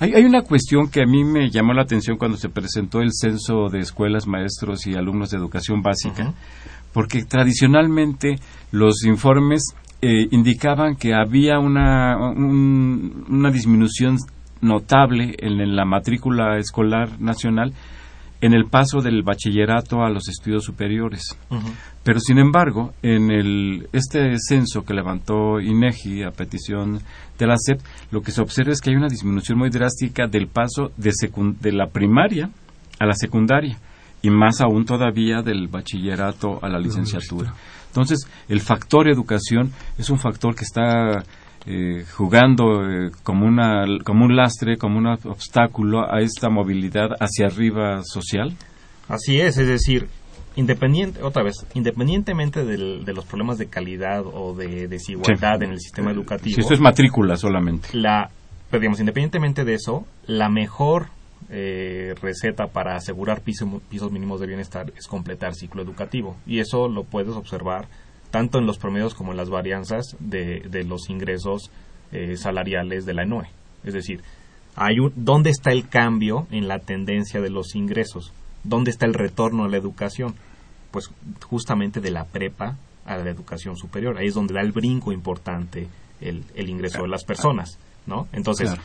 Hay, 0.00 0.12
hay 0.12 0.24
una 0.24 0.42
cuestión 0.42 0.88
que 0.90 1.02
a 1.02 1.06
mí 1.06 1.22
me 1.22 1.50
llamó 1.50 1.72
la 1.72 1.82
atención 1.82 2.16
cuando 2.18 2.36
se 2.36 2.48
presentó 2.48 3.00
el 3.00 3.10
censo 3.12 3.68
de 3.70 3.78
escuelas, 3.78 4.26
maestros 4.26 4.86
y 4.88 4.94
alumnos 4.94 5.30
de 5.30 5.36
educación 5.38 5.82
básica, 5.82 6.34
porque 6.92 7.24
tradicionalmente 7.24 8.38
los 8.72 9.04
informes 9.04 9.62
eh, 10.02 10.26
indicaban 10.32 10.96
que 10.96 11.14
había 11.14 11.60
una, 11.60 12.16
un- 12.18 13.24
una 13.28 13.50
disminución 13.52 14.16
notable 14.60 15.34
en, 15.38 15.76
la 15.76 15.84
matrícula 15.84 16.58
escolar 16.58 17.20
nacional 17.20 17.72
en 18.40 18.52
el 18.52 18.66
paso 18.66 19.00
del 19.00 19.22
bachillerato 19.22 20.02
a 20.02 20.10
los 20.10 20.28
estudios 20.28 20.64
superiores. 20.64 21.22
Pero 22.02 22.20
sin 22.20 22.38
embargo, 22.38 22.92
en 23.02 23.30
el, 23.30 23.88
este 23.92 24.36
censo 24.38 24.84
que 24.84 24.92
levantó 24.92 25.60
INEGI 25.60 26.24
a 26.24 26.30
petición 26.30 27.00
de 27.38 27.46
la 27.46 27.56
SEP, 27.56 27.80
lo 28.10 28.20
que 28.20 28.32
se 28.32 28.42
observa 28.42 28.72
es 28.72 28.80
que 28.80 28.90
hay 28.90 28.96
una 28.96 29.08
disminución 29.08 29.58
muy 29.58 29.70
drástica 29.70 30.26
del 30.26 30.48
paso 30.48 30.90
de, 30.98 31.12
de 31.60 31.72
la 31.72 31.86
primaria 31.86 32.50
a 32.98 33.06
la 33.06 33.14
secundaria 33.14 33.78
y 34.20 34.30
más 34.30 34.60
aún 34.60 34.84
todavía 34.84 35.42
del 35.42 35.68
bachillerato 35.68 36.58
a 36.62 36.68
la 36.68 36.78
licenciatura. 36.78 37.54
Entonces, 37.88 38.28
el 38.48 38.60
factor 38.60 39.08
educación 39.08 39.72
es 39.96 40.10
un 40.10 40.18
factor 40.18 40.54
que 40.54 40.64
está 40.64 41.22
eh, 41.66 42.04
jugando 42.12 42.88
eh, 42.90 43.10
como, 43.22 43.46
una, 43.46 43.84
como 44.04 44.24
un 44.24 44.36
lastre, 44.36 44.76
como 44.76 44.98
un 44.98 45.06
obstáculo 45.06 46.10
a 46.12 46.20
esta 46.20 46.48
movilidad 46.50 47.10
hacia 47.20 47.46
arriba 47.46 48.02
social. 48.04 48.52
Así 49.08 49.40
es, 49.40 49.56
es 49.58 49.66
decir, 49.68 50.08
independiente, 50.56 51.22
otra 51.22 51.42
vez, 51.42 51.66
independientemente 51.74 52.64
del- 52.64 53.04
de 53.04 53.12
los 53.12 53.24
problemas 53.24 53.58
de 53.58 53.66
calidad 53.66 54.22
o 54.26 54.54
de 54.54 54.88
desigualdad 54.88 55.62
en 55.62 55.70
el 55.70 55.80
sistema 55.80 56.10
educativo, 56.10 56.54
Si 56.54 56.60
esto 56.60 56.74
es 56.74 56.80
matrícula 56.80 57.36
solamente. 57.36 57.88
la, 57.92 58.30
pero 58.70 58.80
digamos, 58.80 59.00
independientemente 59.00 59.64
de 59.64 59.74
eso, 59.74 60.06
la 60.26 60.48
mejor 60.48 61.06
eh, 61.50 62.14
receta 62.22 62.68
para 62.68 62.96
asegurar 62.96 63.42
piso- 63.42 63.82
pisos 63.90 64.10
mínimos 64.10 64.40
de 64.40 64.46
bienestar 64.46 64.90
es 64.96 65.06
completar 65.06 65.54
ciclo 65.54 65.82
educativo. 65.82 66.36
Y 66.46 66.58
eso 66.60 66.88
lo 66.88 67.04
puedes 67.04 67.34
observar 67.34 67.86
tanto 68.34 68.58
en 68.58 68.66
los 68.66 68.78
promedios 68.78 69.14
como 69.14 69.30
en 69.30 69.36
las 69.36 69.48
varianzas 69.48 70.16
de, 70.18 70.58
de 70.68 70.82
los 70.82 71.08
ingresos 71.08 71.70
eh, 72.10 72.36
salariales 72.36 73.06
de 73.06 73.14
la 73.14 73.22
ENOE. 73.22 73.46
Es 73.84 73.94
decir, 73.94 74.22
hay 74.74 74.98
un, 74.98 75.12
¿dónde 75.14 75.50
está 75.50 75.70
el 75.70 75.88
cambio 75.88 76.48
en 76.50 76.66
la 76.66 76.80
tendencia 76.80 77.40
de 77.40 77.48
los 77.48 77.76
ingresos? 77.76 78.32
¿Dónde 78.64 78.90
está 78.90 79.06
el 79.06 79.14
retorno 79.14 79.62
a 79.62 79.68
la 79.68 79.76
educación? 79.76 80.34
Pues 80.90 81.10
justamente 81.44 82.00
de 82.00 82.10
la 82.10 82.24
prepa 82.24 82.76
a 83.06 83.16
la 83.18 83.30
educación 83.30 83.76
superior. 83.76 84.18
Ahí 84.18 84.26
es 84.26 84.34
donde 84.34 84.54
da 84.54 84.62
el 84.62 84.72
brinco 84.72 85.12
importante 85.12 85.86
el, 86.20 86.42
el 86.56 86.68
ingreso 86.68 87.02
de 87.02 87.08
las 87.08 87.22
personas, 87.22 87.78
¿no? 88.04 88.26
Entonces, 88.32 88.70
Claro. 88.70 88.82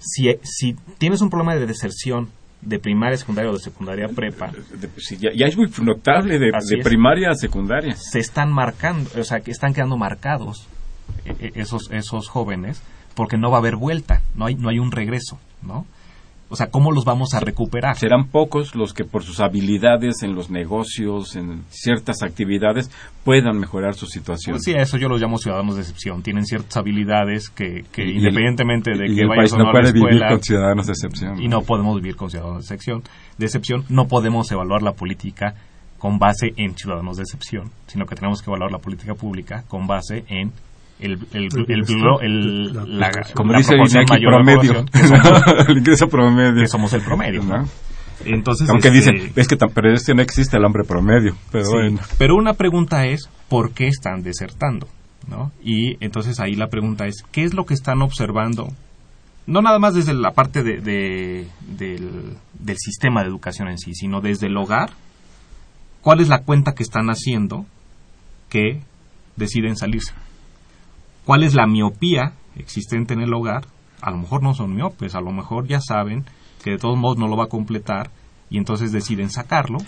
si, 0.00 0.24
si 0.42 0.74
tienes 0.98 1.20
un 1.20 1.30
problema 1.30 1.54
de 1.54 1.66
deserción 1.66 2.30
de 2.62 2.78
primaria, 2.78 3.16
secundaria 3.16 3.50
o 3.50 3.54
de 3.54 3.60
secundaria 3.60 4.06
a 4.06 4.08
prepa, 4.08 4.50
De- 4.50 4.88
sí, 4.98 5.16
ya, 5.18 5.30
ya 5.34 5.46
es 5.46 5.56
muy 5.56 5.70
notable 5.82 6.38
de, 6.38 6.50
de 6.68 6.82
primaria 6.82 7.30
a 7.30 7.34
secundaria. 7.34 7.94
se 7.96 8.18
están 8.18 8.52
marcando, 8.52 9.08
o 9.18 9.24
sea, 9.24 9.40
que 9.40 9.50
están 9.50 9.72
quedando 9.72 9.96
marcados 9.96 10.66
eh, 11.24 11.34
eh, 11.40 11.50
esos, 11.54 11.90
esos 11.90 12.28
jóvenes 12.28 12.82
porque 13.14 13.36
no 13.38 13.50
va 13.50 13.56
a 13.56 13.60
haber 13.60 13.76
vuelta, 13.76 14.22
no 14.34 14.46
hay, 14.46 14.54
no 14.54 14.68
hay 14.68 14.78
un 14.78 14.92
regreso, 14.92 15.38
¿no? 15.62 15.86
O 16.52 16.56
sea, 16.56 16.66
¿cómo 16.68 16.90
los 16.90 17.04
vamos 17.04 17.32
a 17.34 17.40
recuperar? 17.40 17.96
Serán 17.96 18.26
pocos 18.26 18.74
los 18.74 18.92
que 18.92 19.04
por 19.04 19.22
sus 19.22 19.38
habilidades 19.38 20.22
en 20.24 20.34
los 20.34 20.50
negocios, 20.50 21.36
en 21.36 21.62
ciertas 21.70 22.22
actividades, 22.22 22.90
puedan 23.24 23.58
mejorar 23.58 23.94
su 23.94 24.06
situación. 24.06 24.54
Pues 24.54 24.64
sí, 24.64 24.74
a 24.74 24.82
eso 24.82 24.96
yo 24.98 25.08
los 25.08 25.20
llamo 25.20 25.38
ciudadanos 25.38 25.76
de 25.76 25.82
excepción. 25.82 26.22
Tienen 26.22 26.44
ciertas 26.44 26.76
habilidades 26.76 27.48
que, 27.50 27.84
que 27.92 28.02
Y 28.04 28.10
el- 28.10 28.16
independientemente 28.18 28.90
de 28.90 29.14
que 29.14 29.26
vayas 29.26 29.52
no 29.52 29.62
a 29.62 29.66
la 29.66 29.70
puede 29.72 29.92
vivir 29.92 30.08
escuela, 30.08 30.28
con 30.30 30.42
ciudadanos 30.42 30.86
de 30.86 30.92
excepción. 30.92 31.40
y 31.42 31.46
no 31.48 31.62
podemos 31.62 31.94
vivir 31.96 32.16
con 32.16 32.30
ciudadanos 32.30 32.66
de 32.66 32.74
excepción, 32.74 33.02
de 33.38 33.46
excepción, 33.46 33.84
no 33.88 34.08
podemos 34.08 34.50
evaluar 34.50 34.82
la 34.82 34.92
política 34.92 35.54
con 35.98 36.18
base 36.18 36.52
en 36.56 36.74
ciudadanos 36.76 37.18
de 37.18 37.22
excepción, 37.22 37.70
sino 37.86 38.06
que 38.06 38.14
tenemos 38.16 38.42
que 38.42 38.50
evaluar 38.50 38.72
la 38.72 38.78
política 38.78 39.14
pública 39.14 39.62
con 39.68 39.86
base 39.86 40.24
en 40.28 40.50
el, 41.00 41.18
el, 41.32 41.48
el, 42.22 42.72
la 42.74 42.84
la. 42.86 43.10
Como 43.34 43.52
la 43.52 43.58
dice 43.58 43.74
promedio. 43.76 44.84
población, 44.84 44.86
que 44.86 44.98
somos, 45.08 45.42
el 45.68 45.78
ingreso 45.78 46.08
promedio. 46.08 46.54
que 46.62 46.66
somos 46.68 46.92
el 46.92 47.00
promedio. 47.02 47.42
Entonces, 48.24 48.68
Aunque 48.68 48.88
este, 48.88 49.12
dicen, 49.12 49.32
es 49.34 49.48
que 49.48 49.56
tan- 49.56 49.70
pero 49.70 49.92
es 49.92 50.04
que 50.04 50.14
no 50.14 50.20
existe 50.22 50.56
el 50.58 50.64
hombre 50.64 50.84
promedio. 50.86 51.34
Pero 51.50 51.64
Sí, 51.64 51.72
bueno. 51.72 51.98
pero 52.18 52.36
una 52.36 52.52
pregunta 52.54 53.06
es, 53.06 53.28
¿por 53.48 53.72
qué 53.72 53.88
están 53.88 54.22
desertando? 54.22 54.88
¿No? 55.28 55.52
Y 55.62 55.96
entonces 56.04 56.38
ahí 56.40 56.54
la 56.54 56.68
pregunta 56.68 57.06
es, 57.06 57.22
¿qué 57.32 57.44
es 57.44 57.54
lo 57.54 57.64
que 57.64 57.74
están 57.74 58.02
observando? 58.02 58.68
No 59.46 59.62
nada 59.62 59.78
más 59.78 59.94
desde 59.94 60.12
la 60.12 60.32
parte 60.32 60.62
de- 60.62 60.80
de- 60.80 61.46
del, 61.76 62.36
del 62.58 62.76
sistema 62.78 63.22
de 63.22 63.28
educación 63.28 63.68
en 63.68 63.78
sí, 63.78 63.94
sino 63.94 64.20
desde 64.20 64.48
el 64.48 64.56
hogar. 64.56 64.90
¿Cuál 66.02 66.20
es 66.20 66.28
la 66.28 66.42
cuenta 66.42 66.72
que 66.72 66.82
están 66.82 67.08
haciendo 67.08 67.64
que 68.48 68.80
deciden 69.36 69.76
salirse? 69.76 70.12
¿Cuál 71.24 71.42
es 71.42 71.54
la 71.54 71.66
miopía 71.66 72.32
existente 72.56 73.14
en 73.14 73.20
el 73.20 73.32
hogar? 73.32 73.62
A 74.02 74.10
lo 74.10 74.18
mejor 74.18 74.42
no 74.42 74.54
son 74.54 74.74
miopes, 74.74 75.14
a 75.14 75.20
lo 75.20 75.30
mejor 75.32 75.66
ya 75.68 75.80
saben 75.80 76.24
que 76.64 76.72
de 76.72 76.78
todos 76.78 76.96
modos 76.98 77.18
no 77.18 77.28
lo 77.28 77.36
va 77.36 77.44
a 77.44 77.48
completar 77.48 78.10
y 78.50 78.58
entonces 78.58 78.92
deciden 78.92 79.30
sacarlo. 79.30 79.78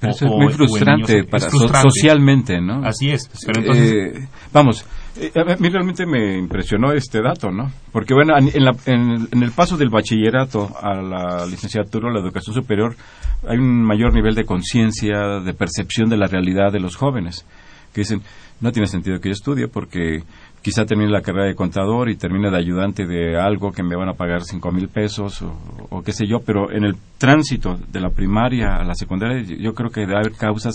Pero 0.00 0.12
O- 0.12 0.16
eso 0.16 0.24
es 0.26 0.30
muy 0.32 0.52
frustrante, 0.52 1.12
se- 1.22 1.24
para, 1.24 1.48
frustrante. 1.50 1.90
socialmente, 1.90 2.60
¿no? 2.60 2.82
Así 2.84 3.10
es. 3.10 3.28
Pero 3.46 3.60
entonces, 3.60 3.92
Eh, 3.92 4.28
vamos, 4.50 4.86
eh, 5.16 5.30
a 5.36 5.56
mí 5.60 5.68
realmente 5.68 6.06
me 6.06 6.38
impresionó 6.38 6.92
este 6.92 7.20
dato, 7.20 7.50
¿no? 7.50 7.70
Porque, 7.92 8.14
bueno, 8.14 8.32
en, 8.38 8.48
en 8.54 8.64
la- 8.64 8.76
en- 8.86 9.28
en 9.30 9.42
el 9.42 9.50
paso 9.52 9.76
del 9.76 9.90
bachillerato 9.90 10.70
a 10.80 10.94
la 11.02 11.44
licenciatura 11.46 12.08
o 12.08 12.10
la 12.12 12.20
educación 12.20 12.54
superior 12.54 12.96
hay 13.46 13.58
un 13.58 13.82
mayor 13.84 14.14
nivel 14.14 14.34
de 14.34 14.44
conciencia, 14.46 15.40
de 15.44 15.52
percepción 15.54 16.08
de 16.08 16.16
la 16.16 16.26
realidad 16.28 16.72
de 16.72 16.80
los 16.80 16.96
jóvenes, 16.96 17.44
que 17.92 18.02
dicen, 18.02 18.22
no 18.60 18.72
tiene 18.72 18.86
sentido 18.86 19.20
que 19.20 19.28
yo 19.28 19.32
estudie 19.32 19.68
porque 19.68 20.22
quizá 20.62 20.84
termine 20.84 21.10
la 21.10 21.22
carrera 21.22 21.46
de 21.46 21.54
contador 21.54 22.10
y 22.10 22.16
termine 22.16 22.50
de 22.50 22.56
ayudante 22.58 23.06
de 23.06 23.38
algo 23.40 23.72
que 23.72 23.82
me 23.82 23.96
van 23.96 24.08
a 24.10 24.14
pagar 24.14 24.42
cinco 24.44 24.70
mil 24.70 24.88
pesos 24.88 25.40
o, 25.42 25.52
o 25.90 26.02
qué 26.02 26.12
sé 26.12 26.26
yo, 26.26 26.40
pero 26.44 26.70
en 26.70 26.84
el 26.84 26.96
tránsito 27.18 27.78
de 27.90 28.00
la 28.00 28.10
primaria 28.10 28.76
a 28.76 28.84
la 28.84 28.94
secundaria 28.94 29.42
yo 29.42 29.72
creo 29.74 29.90
que 29.90 30.00
debe 30.02 30.16
haber 30.16 30.32
causas 30.32 30.74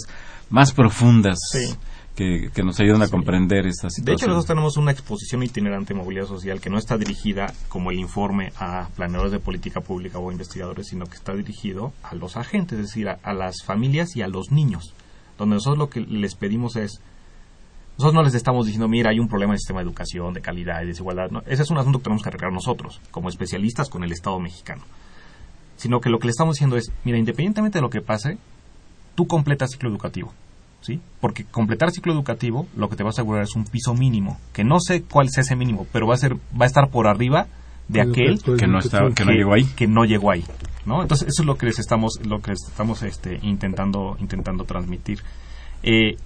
más 0.49 0.71
profundas 0.73 1.37
Sí. 1.51 1.73
que, 2.15 2.49
que 2.53 2.63
nos 2.63 2.79
ayudan 2.79 3.01
a 3.03 3.07
comprender 3.09 3.67
esta 3.67 3.87
de 3.87 3.91
situación. 3.91 4.15
hecho, 4.15 4.27
nosotros 4.27 4.47
tenemos 4.47 4.77
una 4.77 4.91
exposición 4.91 5.43
itinerante 5.43 5.93
de 5.93 5.99
movilidad 5.99 6.25
social 6.27 6.59
que 6.61 6.69
no 6.69 6.77
está 6.79 6.97
dirigida 6.97 7.45
como 7.69 7.91
el 7.91 7.99
informe 7.99 8.51
a 8.59 8.87
planeadores 8.95 9.31
de 9.33 9.39
política 9.39 9.81
pública 9.81 10.17
o 10.17 10.31
investigadores, 10.31 10.87
sino 10.87 11.05
que 11.05 11.15
está 11.15 11.33
dirigido 11.35 11.93
a 12.03 12.15
los 12.15 12.37
agentes, 12.37 12.79
es 12.79 12.85
decir, 12.87 13.09
a, 13.09 13.19
a 13.21 13.33
las 13.33 13.57
familias 13.65 14.15
y 14.15 14.21
a 14.23 14.27
los 14.27 14.49
niños. 14.51 14.93
Donde 15.37 15.55
nosotros 15.55 15.77
lo 15.77 15.89
que 15.89 16.01
les 16.01 16.35
pedimos 16.35 16.75
es, 16.75 17.01
nosotros 17.97 18.13
no 18.13 18.23
les 18.23 18.35
estamos 18.35 18.65
diciendo, 18.65 18.87
mira, 18.87 19.11
hay 19.11 19.19
un 19.19 19.27
problema 19.27 19.53
el 19.53 19.59
sistema 19.59 19.79
de 19.79 19.85
educación, 19.85 20.33
de 20.33 20.41
calidad 20.41 20.81
y 20.81 20.87
desigualdad. 20.87 21.29
No, 21.31 21.41
ese 21.45 21.63
es 21.63 21.69
un 21.69 21.77
asunto 21.77 21.99
que 21.99 22.03
tenemos 22.03 22.23
que 22.23 22.29
arreglar 22.29 22.51
nosotros, 22.51 22.99
como 23.11 23.29
especialistas 23.29 23.89
con 23.89 24.03
el 24.03 24.11
Estado 24.11 24.39
mexicano. 24.39 24.83
Sino 25.77 25.99
que 25.99 26.09
lo 26.09 26.19
que 26.19 26.27
le 26.27 26.31
estamos 26.31 26.55
diciendo 26.55 26.77
es, 26.77 26.91
mira, 27.03 27.17
independientemente 27.17 27.77
de 27.77 27.81
lo 27.81 27.89
que 27.89 28.01
pase, 28.01 28.37
tú 29.15 29.27
completas 29.27 29.71
ciclo 29.71 29.89
educativo. 29.89 30.33
¿sí? 30.85 31.01
Porque 31.19 31.45
completar 31.45 31.91
ciclo 31.91 32.13
educativo 32.13 32.67
lo 32.75 32.89
que 32.89 32.95
te 32.95 33.03
va 33.03 33.09
a 33.09 33.11
asegurar 33.11 33.43
es 33.43 33.55
un 33.55 33.65
piso 33.65 33.93
mínimo, 33.95 34.39
que 34.53 34.63
no 34.63 34.79
sé 34.79 35.01
cuál 35.01 35.29
sea 35.29 35.41
ese 35.41 35.55
mínimo, 35.55 35.87
pero 35.91 36.05
va 36.05 36.13
a 36.13 36.17
ser 36.17 36.35
va 36.35 36.63
a 36.63 36.65
estar 36.65 36.89
por 36.89 37.07
arriba 37.07 37.47
de 37.87 38.01
aquel 38.01 38.41
que 38.41 38.67
no 38.67 38.79
está, 38.79 39.09
que 39.15 39.25
no 39.25 39.31
llegó 39.31 39.53
ahí. 39.53 39.65
que 39.75 39.87
no 39.87 40.05
llegó 40.05 40.31
ahí, 40.31 40.43
¿no? 40.85 41.01
Entonces 41.01 41.27
eso 41.27 41.43
es 41.43 41.45
lo 41.45 41.57
que 41.57 41.67
les 41.67 41.79
estamos 41.79 42.19
lo 42.25 42.41
que 42.41 42.51
les 42.51 42.63
estamos 42.67 43.03
este 43.03 43.39
intentando 43.41 44.17
intentando 44.19 44.63
transmitir. 44.63 45.19
Eh, 45.83 46.17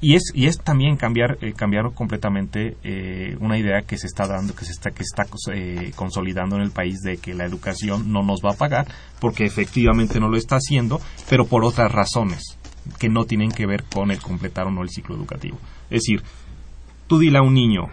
y 0.00 0.14
es 0.14 0.24
y 0.34 0.46
es 0.46 0.58
también 0.58 0.96
cambiar 0.96 1.38
eh, 1.40 1.54
cambiar 1.54 1.92
completamente 1.94 2.76
eh, 2.82 3.36
una 3.40 3.58
idea 3.58 3.82
que 3.82 3.96
se 3.96 4.06
está 4.06 4.26
dando 4.26 4.54
que 4.54 4.64
se 4.64 4.72
está 4.72 4.90
que 4.90 5.02
está 5.02 5.24
eh, 5.52 5.92
consolidando 5.96 6.56
en 6.56 6.62
el 6.62 6.70
país 6.70 7.00
de 7.00 7.16
que 7.16 7.34
la 7.34 7.44
educación 7.44 8.12
no 8.12 8.22
nos 8.22 8.40
va 8.44 8.50
a 8.50 8.56
pagar 8.56 8.86
porque 9.20 9.46
efectivamente 9.46 10.20
no 10.20 10.28
lo 10.28 10.36
está 10.36 10.56
haciendo 10.56 11.00
pero 11.30 11.46
por 11.46 11.64
otras 11.64 11.90
razones 11.90 12.58
que 12.98 13.08
no 13.08 13.24
tienen 13.24 13.50
que 13.50 13.66
ver 13.66 13.84
con 13.84 14.10
el 14.10 14.20
completar 14.20 14.66
o 14.66 14.70
no 14.70 14.82
el 14.82 14.90
ciclo 14.90 15.16
educativo 15.16 15.58
es 15.88 16.02
decir 16.02 16.22
tú 17.06 17.18
dile 17.18 17.38
a 17.38 17.42
un 17.42 17.54
niño 17.54 17.88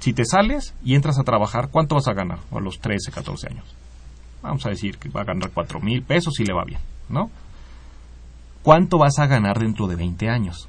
si 0.00 0.12
te 0.12 0.24
sales 0.24 0.74
y 0.84 0.94
entras 0.94 1.18
a 1.18 1.24
trabajar 1.24 1.68
cuánto 1.70 1.94
vas 1.96 2.08
a 2.08 2.12
ganar 2.14 2.38
a 2.52 2.60
los 2.60 2.78
13 2.80 3.10
14 3.12 3.48
años 3.50 3.64
vamos 4.42 4.64
a 4.66 4.70
decir 4.70 4.98
que 4.98 5.08
va 5.08 5.22
a 5.22 5.24
ganar 5.24 5.50
cuatro 5.52 5.80
mil 5.80 6.02
pesos 6.02 6.34
si 6.36 6.44
le 6.44 6.52
va 6.52 6.64
bien 6.64 6.80
no 7.08 7.30
cuánto 8.62 8.98
vas 8.98 9.18
a 9.18 9.26
ganar 9.26 9.58
dentro 9.58 9.86
de 9.86 9.96
20 9.96 10.28
años 10.28 10.68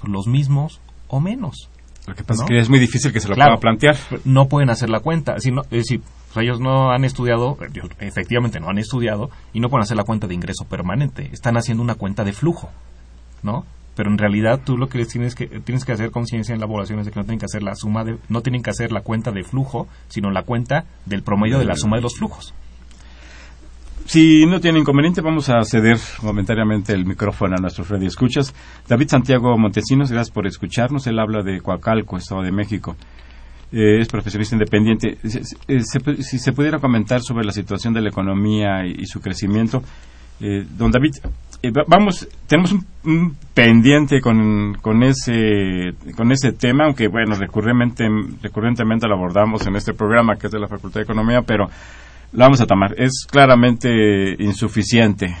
Pues 0.00 0.12
los 0.12 0.26
mismos 0.26 0.80
o 1.08 1.20
menos. 1.20 1.68
Lo 2.06 2.14
que 2.16 2.24
pasa 2.24 2.40
¿no? 2.42 2.46
es 2.46 2.48
que 2.50 2.58
es 2.58 2.68
muy 2.68 2.80
difícil 2.80 3.12
que 3.12 3.20
se 3.20 3.28
lo 3.28 3.34
Claro. 3.36 3.52
pueda 3.52 3.60
plantear. 3.60 3.96
No 4.24 4.48
pueden 4.48 4.70
hacer 4.70 4.90
la 4.90 4.98
cuenta. 5.00 5.38
Si 5.38 5.52
no- 5.52 5.62
es 5.62 5.70
decir, 5.70 6.00
pues 6.32 6.44
ellos 6.44 6.58
no 6.58 6.90
han 6.90 7.04
estudiado, 7.04 7.56
ellos 7.60 7.86
efectivamente 8.00 8.58
no 8.58 8.68
han 8.68 8.78
estudiado, 8.78 9.30
y 9.52 9.60
no 9.60 9.68
pueden 9.68 9.82
hacer 9.84 9.96
la 9.96 10.02
cuenta 10.04 10.26
de 10.26 10.34
ingreso 10.34 10.64
permanente. 10.64 11.28
Están 11.32 11.56
haciendo 11.56 11.82
una 11.82 11.94
cuenta 11.94 12.24
de 12.24 12.32
flujo, 12.32 12.70
¿no? 13.44 13.64
Pero 13.94 14.10
en 14.10 14.18
realidad 14.18 14.60
tú 14.64 14.78
lo 14.78 14.88
que 14.88 15.04
tienes 15.04 15.34
que 15.34 15.46
tienes 15.46 15.84
que 15.84 15.92
hacer 15.92 16.10
conciencia 16.10 16.54
en 16.54 16.60
la 16.60 16.66
población 16.66 16.98
es 17.00 17.06
de 17.06 17.12
que 17.12 17.20
no 17.20 17.24
tienen 17.24 17.38
que 17.38 17.44
hacer 17.44 17.62
la 17.62 17.74
suma 17.74 18.04
de 18.04 18.16
no 18.28 18.40
tienen 18.40 18.62
que 18.62 18.70
hacer 18.70 18.90
la 18.90 19.02
cuenta 19.02 19.30
de 19.32 19.42
flujo, 19.44 19.86
sino 20.08 20.30
la 20.30 20.42
cuenta 20.42 20.84
del 21.04 21.22
promedio 21.22 21.58
de 21.58 21.66
la 21.66 21.76
suma 21.76 21.96
de 21.96 22.02
los 22.02 22.16
flujos. 22.16 22.54
Si 24.04 24.46
no 24.46 24.60
tiene 24.60 24.80
inconveniente, 24.80 25.20
vamos 25.20 25.48
a 25.48 25.62
ceder 25.62 25.96
momentáneamente 26.22 26.92
el 26.92 27.06
micrófono 27.06 27.54
a 27.56 27.60
nuestro 27.60 27.84
Freddy 27.84 28.06
Escuchas. 28.06 28.52
David 28.88 29.08
Santiago 29.08 29.56
Montesinos, 29.56 30.10
gracias 30.10 30.34
por 30.34 30.46
escucharnos. 30.46 31.06
Él 31.06 31.18
habla 31.18 31.42
de 31.42 31.60
Coacalco, 31.60 32.16
Estado 32.16 32.42
de 32.42 32.50
México. 32.50 32.96
Eh, 33.70 34.00
es 34.00 34.08
profesionista 34.08 34.56
independiente. 34.56 35.18
Eh, 35.68 35.80
si 35.80 36.38
se 36.38 36.52
pudiera 36.52 36.78
comentar 36.78 37.22
sobre 37.22 37.44
la 37.44 37.52
situación 37.52 37.94
de 37.94 38.00
la 38.00 38.08
economía 38.08 38.84
y, 38.84 39.02
y 39.02 39.06
su 39.06 39.20
crecimiento. 39.20 39.82
Eh, 40.40 40.66
don 40.76 40.90
David, 40.90 41.12
eh, 41.62 41.70
va- 41.70 41.84
vamos, 41.86 42.28
tenemos 42.46 42.72
un, 42.72 42.84
un 43.04 43.36
pendiente 43.54 44.20
con, 44.20 44.74
con, 44.80 45.02
ese, 45.02 45.94
con 46.16 46.32
ese 46.32 46.52
tema, 46.52 46.84
aunque 46.86 47.08
bueno, 47.08 47.34
recurrentemente, 47.36 48.08
recurrentemente 48.42 49.06
lo 49.06 49.14
abordamos 49.14 49.66
en 49.66 49.76
este 49.76 49.92
programa 49.94 50.36
que 50.36 50.46
es 50.48 50.52
de 50.52 50.58
la 50.60 50.68
Facultad 50.68 51.00
de 51.00 51.04
Economía, 51.04 51.42
pero 51.42 51.66
lo 52.32 52.38
vamos 52.38 52.60
a 52.60 52.66
tomar. 52.66 52.94
Es 52.98 53.26
claramente 53.30 54.34
insuficiente. 54.42 55.36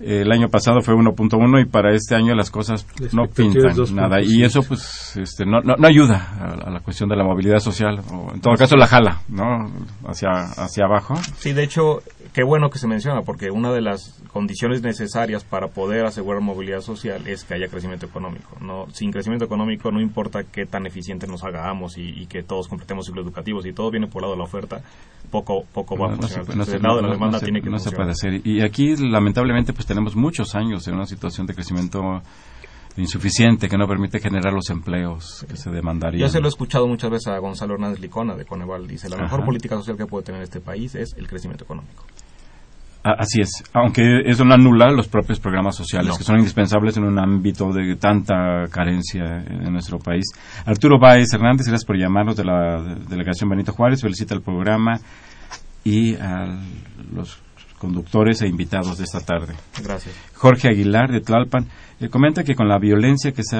El 0.00 0.32
año 0.32 0.48
pasado 0.48 0.80
fue 0.80 0.94
1.1 0.94 1.60
y 1.60 1.66
para 1.66 1.94
este 1.94 2.14
año 2.14 2.34
las 2.34 2.50
cosas 2.50 2.86
no 3.12 3.24
pintan 3.26 3.76
nada. 3.94 4.20
Y 4.22 4.42
eso 4.42 4.62
pues 4.62 5.16
este, 5.16 5.44
no, 5.44 5.60
no, 5.60 5.74
ayuda 5.86 6.56
a, 6.64 6.70
la 6.70 6.80
cuestión 6.80 7.08
de 7.10 7.16
la 7.16 7.24
movilidad 7.24 7.58
social 7.58 8.00
o 8.10 8.32
en 8.32 8.40
todo 8.40 8.54
caso 8.54 8.76
la 8.76 8.86
jala 8.86 9.20
no 9.28 9.70
hacia 10.06 10.30
hacia 10.30 10.86
abajo. 10.86 11.14
Sí 11.36 11.52
de 11.52 11.64
hecho 11.64 11.98
qué 12.32 12.42
bueno 12.44 12.70
que 12.70 12.78
se 12.78 12.86
menciona 12.86 13.22
porque 13.22 13.50
una 13.50 13.72
de 13.72 13.82
las 13.82 14.22
condiciones 14.32 14.82
necesarias 14.82 15.44
para 15.44 15.68
poder 15.68 16.06
asegurar 16.06 16.40
movilidad 16.40 16.80
social 16.80 17.26
es 17.26 17.44
que 17.44 17.54
haya 17.54 17.68
crecimiento 17.68 18.06
económico 18.06 18.56
no 18.60 18.86
sin 18.92 19.10
crecimiento 19.10 19.44
económico 19.44 19.90
no 19.90 20.00
importa 20.00 20.44
qué 20.44 20.64
tan 20.64 20.86
eficientes 20.86 21.28
nos 21.28 21.44
hagamos 21.44 21.98
y, 21.98 22.26
que 22.30 22.42
todos 22.42 22.68
completemos 22.68 23.06
ciclos 23.06 23.26
educativos 23.26 23.66
y 23.66 23.72
todo 23.72 23.90
viene 23.90 24.06
por 24.06 24.22
el 24.22 24.22
lado 24.22 24.34
de 24.34 24.38
la 24.38 24.44
oferta 24.44 24.80
poco 25.30 25.64
poco 25.72 25.96
va 25.96 26.12
a 26.12 26.16
funcionar. 26.16 26.56
no, 26.56 26.64
lado 26.64 26.96
de 26.96 27.02
la 27.02 27.12
demanda 27.12 27.40
tiene 27.40 27.60
que 27.60 27.70
no 27.70 27.78
se 27.78 27.90
puede 27.90 28.10
hacer. 28.10 28.40
Y 28.46 28.62
aquí 28.62 28.94
lamentablemente 28.96 29.72
pues 29.72 29.86
tenemos 29.90 30.14
muchos 30.14 30.54
años 30.54 30.86
en 30.86 30.94
una 30.94 31.04
situación 31.04 31.48
de 31.48 31.54
crecimiento 31.54 32.22
insuficiente 32.96 33.68
que 33.68 33.76
no 33.76 33.88
permite 33.88 34.20
generar 34.20 34.52
los 34.52 34.70
empleos 34.70 35.44
que 35.48 35.56
se 35.56 35.68
demandarían. 35.68 36.20
Yo 36.20 36.28
se 36.28 36.38
lo 36.38 36.46
he 36.46 36.48
escuchado 36.48 36.86
muchas 36.86 37.10
veces 37.10 37.26
a 37.26 37.38
Gonzalo 37.38 37.74
Hernández 37.74 37.98
Licona 37.98 38.36
de 38.36 38.44
Coneval. 38.44 38.86
Dice, 38.86 39.08
la 39.08 39.16
mejor 39.16 39.44
política 39.44 39.74
social 39.74 39.96
que 39.96 40.06
puede 40.06 40.24
tener 40.24 40.42
este 40.42 40.60
país 40.60 40.94
es 40.94 41.12
el 41.16 41.26
crecimiento 41.26 41.64
económico. 41.64 42.04
Así 43.02 43.40
es, 43.40 43.50
aunque 43.72 44.20
eso 44.26 44.44
no 44.44 44.54
anula 44.54 44.92
los 44.92 45.08
propios 45.08 45.40
programas 45.40 45.74
sociales 45.74 46.16
que 46.16 46.22
son 46.22 46.36
indispensables 46.36 46.96
en 46.96 47.04
un 47.04 47.18
ámbito 47.18 47.72
de 47.72 47.96
tanta 47.96 48.66
carencia 48.70 49.42
en 49.44 49.72
nuestro 49.72 49.98
país. 49.98 50.26
Arturo 50.66 51.00
Báez 51.00 51.32
Hernández, 51.32 51.66
gracias 51.66 51.84
por 51.84 51.96
llamarnos 51.96 52.36
de 52.36 52.44
la 52.44 52.94
delegación 53.08 53.50
Benito 53.50 53.72
Juárez, 53.72 54.02
felicita 54.02 54.36
el 54.36 54.42
programa 54.42 55.00
y 55.82 56.14
a 56.14 56.60
los 57.12 57.40
conductores 57.80 58.42
e 58.42 58.46
invitados 58.46 58.98
de 58.98 59.04
esta 59.04 59.20
tarde. 59.20 59.54
Gracias. 59.82 60.14
Jorge 60.34 60.68
Aguilar 60.68 61.10
de 61.10 61.20
Tlalpan 61.20 61.66
eh, 61.98 62.08
comenta 62.08 62.44
que 62.44 62.54
con 62.54 62.68
la 62.68 62.78
violencia 62.78 63.32
que 63.32 63.42
se, 63.42 63.56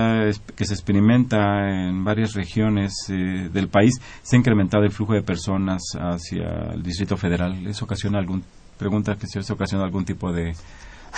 que 0.55 0.65
se 0.65 0.75
experimenta 0.75 1.39
en 1.89 2.05
varias 2.05 2.35
regiones 2.35 2.93
eh, 3.09 3.49
del 3.53 3.69
país 3.69 3.95
se 4.23 4.37
ha 4.37 4.39
incrementado 4.39 4.85
el 4.85 4.91
flujo 4.91 5.15
de 5.15 5.23
personas 5.23 5.81
hacia 5.99 6.73
el 6.75 6.83
Distrito 6.83 7.17
Federal. 7.17 7.67
¿Eso 7.67 7.87
ocasiona 7.87 8.19
algún 8.19 8.45
pregunta 8.79 9.17
que 9.17 9.27
si 9.27 9.39
eso 9.39 9.55
ocasiona 9.55 9.85
algún 9.85 10.05
tipo 10.05 10.33
de, 10.33 10.53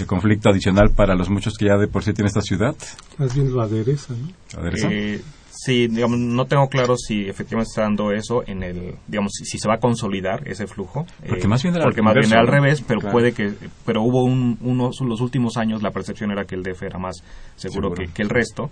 conflicto 0.07 0.48
adicional 0.48 0.90
para 0.96 1.14
los 1.14 1.28
muchos 1.28 1.55
que 1.59 1.66
ya 1.66 1.76
de 1.76 1.86
por 1.86 2.03
sí 2.03 2.12
tiene 2.12 2.28
esta 2.28 2.40
ciudad? 2.40 2.74
Más 3.18 3.34
bien 3.34 3.53
lo 3.53 3.61
adereza, 3.61 4.14
¿no? 4.14 4.61
¿Adereza? 4.61 4.88
Eh, 4.90 5.20
Sí, 5.55 5.86
digamos, 5.86 6.18
no 6.18 6.46
tengo 6.46 6.66
claro 6.68 6.96
si 6.96 7.28
efectivamente 7.28 7.68
está 7.68 7.82
dando 7.82 8.11
eso 8.11 8.42
en 8.46 8.62
el, 8.62 8.94
digamos, 9.07 9.32
si, 9.34 9.59
se 9.59 9.68
va 9.68 9.74
a 9.74 9.78
consolidar 9.78 10.48
ese 10.48 10.66
flujo. 10.66 11.05
Porque 11.28 11.46
más 11.46 11.62
bien, 11.62 11.74
porque 11.82 12.00
más 12.00 12.14
bien 12.14 12.32
al 12.32 12.46
revés, 12.46 12.82
pero 12.86 13.00
puede 13.00 13.32
que, 13.32 13.53
pero 13.84 14.03
hubo 14.03 14.24
un, 14.24 14.57
unos, 14.62 15.00
los 15.03 15.20
últimos 15.20 15.59
años 15.59 15.82
la 15.82 15.90
percepción 15.90 16.30
era 16.30 16.44
que 16.44 16.55
el 16.55 16.62
DF 16.62 16.82
era 16.84 16.98
más 16.98 17.22
seguro, 17.57 17.92
Que, 17.92 18.22
el 18.22 18.30
resto. 18.30 18.70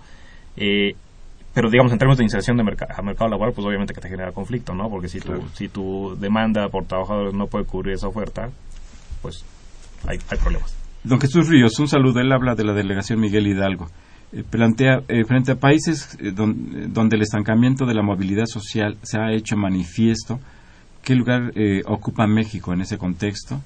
Eh, 0.57 0.95
pero 1.53 1.69
digamos 1.69 1.91
en 1.91 1.99
términos 1.99 2.17
de 2.17 2.23
inserción 2.23 2.57
de 2.57 2.63
a 2.63 3.01
mercado 3.01 3.29
laboral 3.29 3.53
pues 3.53 3.65
obviamente 3.67 3.93
que 3.93 4.01
te 4.01 4.09
genera 4.09 4.31
conflicto 4.31 4.73
no 4.73 4.89
porque 4.89 5.09
si 5.09 5.19
tu 5.19 5.33
si 5.53 5.67
tu 5.67 6.15
demanda 6.17 6.69
por 6.69 6.85
trabajadores 6.85 7.33
no 7.33 7.47
puede 7.47 7.65
cubrir 7.65 7.93
esa 7.93 8.07
oferta 8.07 8.49
pues 9.21 9.45
hay, 10.07 10.17
hay 10.29 10.37
problemas. 10.37 10.75
Don 11.03 11.19
Jesús 11.19 11.47
Ríos 11.47 11.79
un 11.79 11.87
saludo. 11.87 12.19
Él 12.19 12.31
habla 12.31 12.55
de 12.55 12.63
la 12.63 12.73
delegación 12.73 13.19
Miguel 13.19 13.47
Hidalgo. 13.47 13.85
eh, 13.85 13.89
plantea 14.49 15.01
eh, 15.07 15.25
frente 15.25 15.51
a 15.51 15.55
países 15.55 16.17
eh, 16.19 16.31
donde 16.31 17.15
el 17.15 17.21
estancamiento 17.21 17.85
de 17.85 17.93
la 17.93 18.01
movilidad 18.01 18.45
social 18.45 18.97
se 19.03 19.19
ha 19.19 19.31
hecho 19.31 19.57
manifiesto, 19.57 20.39
¿qué 21.03 21.15
lugar 21.15 21.51
ocupa 21.85 22.27
México 22.27 22.73
en 22.73 22.81
ese 22.81 22.97
contexto? 22.97 23.61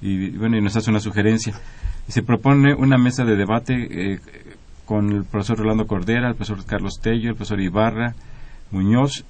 Y 0.00 0.30
bueno, 0.30 0.56
y 0.56 0.62
nos 0.62 0.76
hace 0.76 0.90
una 0.90 1.00
sugerencia. 1.00 1.54
Se 2.08 2.22
propone 2.22 2.74
una 2.74 2.96
mesa 2.96 3.24
de 3.24 3.36
debate 3.36 4.20
con 4.86 5.12
el 5.12 5.24
profesor 5.24 5.58
Rolando 5.58 5.86
Cordera, 5.86 6.28
el 6.28 6.34
profesor 6.34 6.64
Carlos 6.64 7.00
Tello, 7.02 7.30
el 7.30 7.36
profesor 7.36 7.60
Ibarra, 7.60 8.14
Muñoz, 8.70 9.26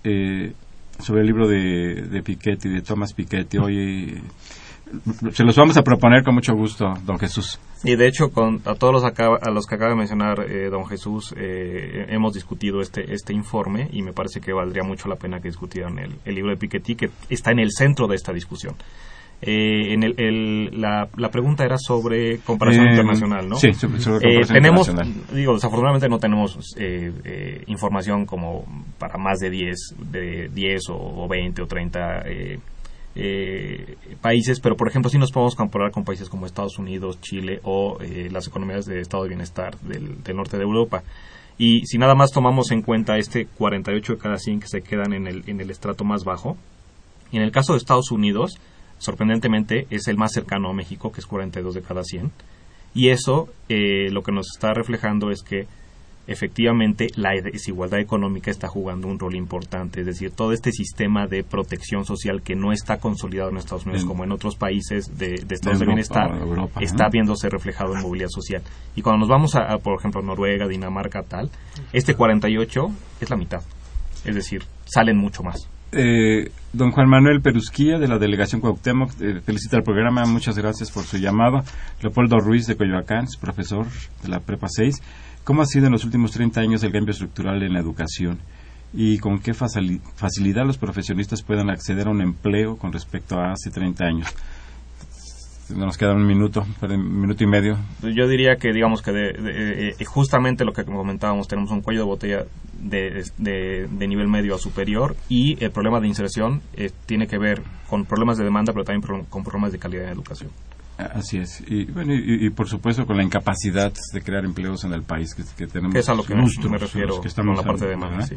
sobre 1.01 1.21
el 1.23 1.27
libro 1.27 1.49
de, 1.49 2.07
de 2.09 2.23
Piketty, 2.23 2.69
de 2.69 2.83
Thomas 2.83 3.13
Piketty. 3.13 3.59
Hoy 3.59 4.23
se 5.33 5.45
los 5.45 5.57
vamos 5.57 5.77
a 5.77 5.83
proponer 5.83 6.23
con 6.23 6.35
mucho 6.35 6.55
gusto, 6.55 6.93
don 7.05 7.19
Jesús. 7.19 7.59
Y 7.85 7.97
de 7.97 8.09
hecho, 8.09 8.31
con, 8.31 8.61
a 8.65 8.75
todos 8.75 8.93
los, 8.93 9.05
a 9.05 9.51
los 9.51 9.67
que 9.67 9.75
acaba 9.75 9.91
de 9.91 9.97
mencionar 9.97 10.41
eh, 10.41 10.69
don 10.71 10.87
Jesús, 10.87 11.35
eh, 11.37 12.07
hemos 12.09 12.35
discutido 12.35 12.81
este, 12.81 13.13
este 13.13 13.33
informe 13.33 13.89
y 13.93 14.03
me 14.03 14.13
parece 14.13 14.41
que 14.41 14.53
valdría 14.53 14.83
mucho 14.83 15.09
la 15.09 15.17
pena 15.17 15.41
que 15.41 15.49
discutieran 15.49 15.99
el, 15.99 16.17
el 16.25 16.35
libro 16.35 16.51
de 16.51 16.57
Piketty, 16.57 16.95
que 16.97 17.11
está 17.29 17.53
en 17.53 17.61
el 17.61 17.71
centro 17.71 18.07
de 18.07 18.17
esta 18.17 18.33
discusión. 18.33 18.75
Eh, 19.41 19.95
en 19.95 20.03
el, 20.03 20.81
la, 20.81 21.09
la, 21.17 21.31
pregunta 21.31 21.65
era 21.65 21.77
sobre 21.79 22.39
comparación 22.39 22.89
internacional, 22.89 23.49
¿no? 23.49 23.55
Sí, 23.55 23.73
sobre, 23.73 24.03
comparación 24.03 24.47
tenemos, 24.49 24.93
digo, 25.33 25.55
desafortunadamente 25.55 26.09
no 26.09 26.19
tenemos 26.19 26.59
información 27.69 28.27
como 28.27 28.65
para 28.99 29.17
más 29.17 29.39
de 29.39 29.51
10, 29.51 29.77
de 30.11 30.49
10 30.49 30.89
o, 30.91 31.23
o 31.23 31.29
20 31.29 31.63
o 31.63 31.67
30 31.69 32.25
eh, 33.21 33.97
países, 34.21 34.61
pero 34.61 34.77
por 34.77 34.89
ejemplo 34.89 35.11
si 35.11 35.19
nos 35.19 35.33
podemos 35.33 35.57
comparar 35.57 35.91
con 35.91 36.05
países 36.05 36.29
como 36.29 36.47
Estados 36.47 36.79
Unidos, 36.79 37.21
Chile 37.21 37.59
o 37.65 37.99
eh, 38.01 38.29
las 38.31 38.47
economías 38.47 38.87
de 38.87 39.01
estado 39.01 39.25
de 39.25 39.31
bienestar 39.31 39.77
del, 39.81 40.19
norte 40.37 40.57
de 40.57 40.63
Europa. 40.63 41.03
Y 41.59 41.85
si 41.87 41.99
nada 41.99 42.15
más 42.15 42.31
tomamos 42.31 42.71
en 42.71 42.83
cuenta 42.83 43.19
este 43.19 43.47
48 43.47 44.13
de 44.13 44.19
cada 44.19 44.37
100 44.37 44.61
que 44.61 44.69
se 44.69 44.83
quedan 44.83 45.13
en 45.13 45.27
el, 45.27 45.43
en 45.49 45.61
el 45.61 45.71
estrato 45.71 46.05
más 46.05 46.23
bajo, 46.23 46.57
y 47.33 47.39
en 47.39 47.43
el 47.43 47.51
caso 47.51 47.73
de 47.73 47.79
Estados 47.79 48.13
Unidos, 48.13 48.61
sorprendentemente 48.99 49.89
es 49.91 50.07
el 50.07 50.17
más 50.17 50.31
cercano 50.33 50.71
a 50.71 50.73
México, 50.73 51.11
que 51.11 51.21
es 51.21 51.27
42 51.27 51.75
de 51.75 51.83
cada 51.83 52.05
100, 52.05 52.31
y 52.95 53.09
eso 53.09 53.49
eh, 53.69 54.11
lo 54.13 54.23
que 54.23 54.31
nos 54.31 54.47
está 54.55 54.73
reflejando 54.75 55.33
es 55.33 55.43
que 55.43 55.67
efectivamente 56.29 57.09
la 57.17 57.31
desigualdad 57.43 57.99
económica 57.99 58.51
está 58.51 58.69
jugando 58.69 59.09
un 59.09 59.19
rol 59.19 59.35
importante, 59.35 60.01
es 60.01 60.07
decir, 60.07 60.31
todo 60.31 60.53
este 60.53 60.73
sistema 60.73 61.27
de 61.27 61.43
protección 61.43 62.05
social 62.05 62.43
que 62.43 62.55
no 62.55 62.71
está 62.71 62.99
consolidado 62.99 63.51
en 63.51 63.57
Estados 63.57 63.87
Unidos 63.87 64.05
como 64.05 64.25
en 64.25 64.33
otros 64.33 64.55
países 64.55 65.19
de, 65.19 65.35
estados 65.49 65.81
de 65.81 65.87
bienestar, 65.87 66.31
está 66.81 67.09
viéndose 67.09 67.49
reflejado 67.49 67.97
en 67.97 68.03
movilidad 68.03 68.29
social. 68.29 68.63
Y 68.95 69.01
cuando 69.01 69.21
nos 69.21 69.29
vamos 69.29 69.57
a, 69.57 69.79
por 69.79 69.99
ejemplo, 69.99 70.21
Noruega, 70.21 70.69
Dinamarca, 70.69 71.23
tal, 71.23 71.51
este 71.95 72.15
48 72.15 72.91
es 73.23 73.31
la 73.31 73.37
mitad, 73.37 73.63
es 74.27 74.35
decir, 74.35 74.63
salen 74.85 75.17
mucho 75.17 75.43
más. 75.43 75.69
Eh, 75.91 76.51
don 76.75 76.91
Juan 76.91 77.09
Manuel 77.09 77.41
Perusquía, 77.41 77.99
de 77.99 78.09
la 78.09 78.19
delegación 78.19 78.61
Cuauhtémoc, 78.61 79.11
eh, 79.23 79.41
felicita 79.41 79.79
el 79.79 79.83
programa, 79.83 80.27
muchas 80.27 80.59
gracias 80.59 80.91
por 80.91 81.05
su 81.05 81.17
llamado. 81.17 81.63
Leopoldo 82.03 82.39
Ruiz, 82.39 82.67
de 82.67 82.77
Coyoacán, 82.77 83.25
profesor 83.41 83.87
de 84.23 84.29
la 84.29 84.41
Prepa 84.41 84.67
6. 84.69 85.01
¿Cómo 85.45 85.63
ha 85.63 85.67
sido 85.67 85.87
en 85.87 85.93
los 85.93 86.05
últimos 86.05 86.33
30 86.33 86.61
años 86.61 86.83
el 86.83 86.93
cambio 86.93 87.13
estructural 87.13 87.63
en 87.63 87.73
la 87.73 87.81
educación? 87.81 88.39
¿Y 88.93 89.19
con 89.19 89.39
qué 89.39 89.53
facilidad 89.55 90.65
los 90.65 90.79
profesionistas 90.79 91.43
puedan 91.43 91.71
acceder 91.71 92.07
a 92.07 92.11
un 92.11 92.23
empleo 92.23 92.77
con 92.77 92.93
respecto 92.93 93.39
a 93.39 93.53
hace 93.53 93.71
30 93.71 94.05
años? 94.05 94.35
Nos 95.75 95.99
queda 95.99 96.15
un 96.15 96.27
minuto, 96.27 96.67
un 96.81 97.21
minuto 97.21 97.45
y 97.45 97.47
medio. 97.47 97.77
Yo 98.03 98.27
diría 98.27 98.57
que, 98.57 98.73
digamos 98.73 99.03
que 99.03 99.13
de, 99.13 99.91
eh, 99.91 100.05
justamente 100.07 100.65
lo 100.65 100.73
que 100.73 100.85
comentábamos, 100.85 101.47
tenemos 101.47 101.71
un 101.71 101.83
cuello 101.83 102.01
de 102.01 102.07
botella 102.07 102.45
de, 102.79 103.89
nivel 104.09 104.29
medio 104.29 104.55
a 104.55 104.59
superior 104.59 105.17
y 105.29 105.63
el 105.63 105.71
problema 105.71 106.01
de 106.01 106.09
inserción 106.09 106.63
eh, 106.75 106.91
tiene 107.05 107.27
que 107.27 107.37
ver 107.37 107.63
con 107.89 108.07
problemas 108.07 108.39
de 108.39 108.45
demanda, 108.45 108.73
pero 108.73 108.85
también 108.85 109.25
con 109.29 109.45
problemas 109.45 109.73
de 109.73 109.79
calidad 109.79 110.05
en 110.05 110.13
educación. 110.13 110.51
Así 110.99 111.39
es. 111.39 111.63
Y, 111.69 111.85
bueno, 111.85 112.13
y, 112.13 112.51
por 112.51 112.69
supuesto 112.69 113.07
con 113.07 113.17
la 113.17 113.23
incapacidad 113.23 113.93
de 114.13 114.21
crear 114.21 114.45
empleos 114.45 114.83
en 114.83 114.93
el 114.93 115.05
país 115.05 115.33
que, 115.33 115.67
tenemos. 115.69 115.95
es 115.95 116.09
a 116.09 116.15
lo 116.15 116.25
que 116.25 116.35
me 116.35 116.77
refiero 116.77 117.21
que 117.21 117.29
estamos 117.29 117.57
con 117.57 117.65
la 117.65 117.73
parte 117.73 117.85
de 117.85 117.91
demanda. 117.91 118.29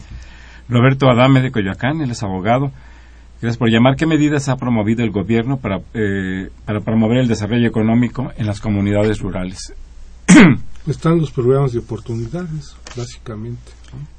Roberto 0.69 1.09
Adame 1.09 1.41
de 1.41 1.51
Coyoacán, 1.51 2.01
él 2.01 2.11
es 2.11 2.21
abogado. 2.21 2.71
Gracias 3.41 3.57
por 3.57 3.71
llamar. 3.71 3.95
¿Qué 3.95 4.05
medidas 4.05 4.47
ha 4.49 4.57
promovido 4.57 5.03
el 5.03 5.09
gobierno 5.09 5.57
para, 5.57 5.81
eh, 5.95 6.51
para 6.63 6.81
promover 6.81 7.17
el 7.17 7.27
desarrollo 7.27 7.67
económico 7.67 8.31
en 8.37 8.45
las 8.45 8.61
comunidades 8.61 9.19
rurales? 9.19 9.73
Están 10.87 11.19
los 11.19 11.31
programas 11.31 11.73
de 11.73 11.79
oportunidades, 11.79 12.75
básicamente. 12.95 13.71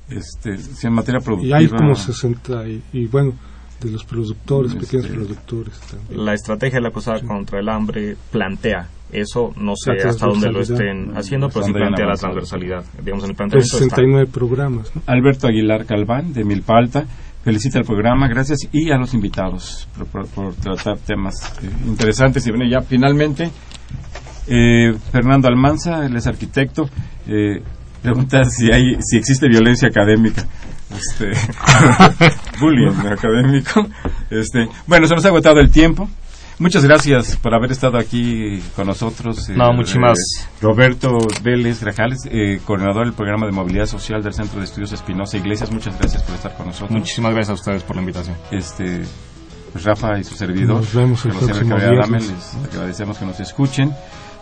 Este, 0.09 0.59
si 0.59 0.89
en 0.89 0.93
materia 0.93 1.21
productiva. 1.21 1.61
Y 1.61 1.65
hay 1.65 1.69
como 1.71 1.95
60, 1.95 2.65
y 2.93 3.07
bueno, 3.07 3.35
de 3.83 3.93
los 3.93 4.05
productores, 4.05 4.75
pequeños 4.75 5.07
productores. 5.07 5.81
La 6.11 6.35
estrategia 6.35 6.79
de 6.79 6.83
la 6.83 6.91
cosa 6.91 7.15
contra 7.27 7.61
el 7.61 7.69
hambre 7.69 8.17
plantea 8.31 8.89
eso, 9.13 9.53
no 9.57 9.75
sé 9.77 9.93
hasta 10.09 10.27
dónde 10.27 10.51
lo 10.51 10.61
estén 10.61 11.17
haciendo, 11.17 11.49
pero 11.49 11.67
sí 11.67 11.73
plantea 11.73 12.07
la 12.07 12.15
transversalidad. 12.15 12.85
Digamos, 13.03 13.25
en 13.25 13.31
el 13.31 13.37
planteamiento 13.37 13.77
69 13.77 14.27
programas. 14.33 14.91
Alberto 15.07 15.49
Aguilar 15.49 15.85
Calván, 15.85 16.33
de 16.33 16.45
Milpa 16.45 16.79
Alta, 16.79 17.05
felicita 17.45 17.79
el 17.79 17.85
programa, 17.85 18.27
gracias, 18.29 18.61
y 18.73 18.91
a 18.91 18.97
los 18.97 19.13
invitados 19.13 19.87
por, 20.11 20.55
tratar 20.55 20.97
temas 20.99 21.35
eh, 21.63 21.69
interesantes. 21.87 22.47
Y 22.47 22.51
bueno, 22.51 22.65
ya 22.71 22.81
finalmente, 22.81 23.51
eh, 24.47 24.95
Fernando 25.11 25.47
Almanza, 25.47 26.07
él 26.07 26.17
es 26.17 26.27
arquitecto, 26.27 26.89
eh, 27.27 27.63
pregunta 28.03 28.45
si, 28.45 28.73
hay, 28.73 28.97
si 29.01 29.19
existe 29.19 29.47
violencia 29.47 29.89
académica 29.89 30.47
este, 30.97 31.31
bullying 32.61 33.07
académico. 33.11 33.87
Este, 34.31 34.69
bueno, 34.87 35.07
se 35.07 35.15
nos 35.15 35.25
ha 35.25 35.29
agotado 35.29 35.61
el 35.61 35.71
tiempo. 35.71 36.09
Muchas 36.59 36.85
gracias 36.85 37.37
por 37.39 37.55
haber 37.55 37.73
estado 37.73 37.99
aquí 37.99 38.61
con 38.77 38.87
nosotros. 38.87 39.49
No, 39.49 39.71
eh, 39.71 39.75
muchísimas. 39.75 40.17
eh, 40.41 40.47
Roberto 40.61 41.09
Vélez 41.43 41.81
Grajales, 41.81 42.21
eh, 42.31 42.61
coordinador 42.65 43.05
del 43.07 43.15
programa 43.15 43.47
de 43.47 43.53
movilidad 43.53 43.87
social 43.87 44.23
del 44.23 44.33
Centro 44.33 44.59
de 44.59 44.67
Estudios 44.67 44.93
Espinosa 44.93 45.39
Iglesias. 45.39 45.73
Muchas 45.73 45.99
gracias 45.99 46.23
por 46.23 46.37
estar 46.37 46.55
con 46.57 46.67
nosotros. 46.67 46.91
Muchísimas 46.93 47.33
gracias 47.33 47.51
a 47.51 47.55
ustedes 47.55 47.83
por 47.83 47.97
la 47.97 48.03
invitación. 48.03 48.37
Este, 48.51 49.03
pues 49.73 49.85
Rafa 49.85 50.19
y 50.19 50.25
su 50.25 50.35
servidor. 50.37 50.77
Nos 50.77 50.95
vemos 50.95 51.25
el 51.25 51.33
próximo 51.33 51.77
les 51.77 52.55
agradecemos 52.71 53.19
que 53.19 53.25
nos 53.27 53.41
escuchen. 53.41 53.93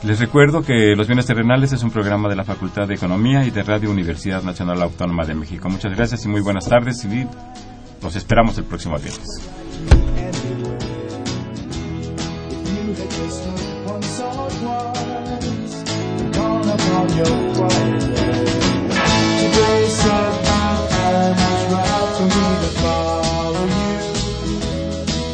Les 0.03 0.19
recuerdo 0.19 0.63
que 0.63 0.97
Los 0.97 1.09
Bienes 1.09 1.27
Terrenales 1.27 1.73
es 1.73 1.83
un 1.83 1.91
programa 1.91 2.31
de 2.31 2.35
la 2.35 2.45
Facultad 2.45 2.89
de 2.89 2.95
Economía 2.95 3.45
y 3.45 3.51
de 3.51 3.63
Radio 3.63 3.91
Universidad 3.91 4.43
Nacional 4.43 4.81
Autónoma 4.81 5.27
de 5.27 5.35
México. 5.35 5.69
Muchas 5.69 5.95
gracias 5.95 6.25
y 6.25 6.29
muy 6.29 6.41
buenas 6.41 6.67
tardes 6.67 7.05
y 7.05 7.27
los 8.03 8.17
esperamos 8.17 8.57
el 8.57 8.65
próximo 8.65 8.97
viernes. 8.97 9.29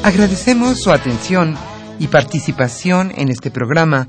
Agradecemos 0.03 0.81
su 0.81 0.91
atención 0.91 1.57
y 1.99 2.09
participación 2.09 3.12
en 3.17 3.29
este 3.29 3.51
programa 3.51 4.09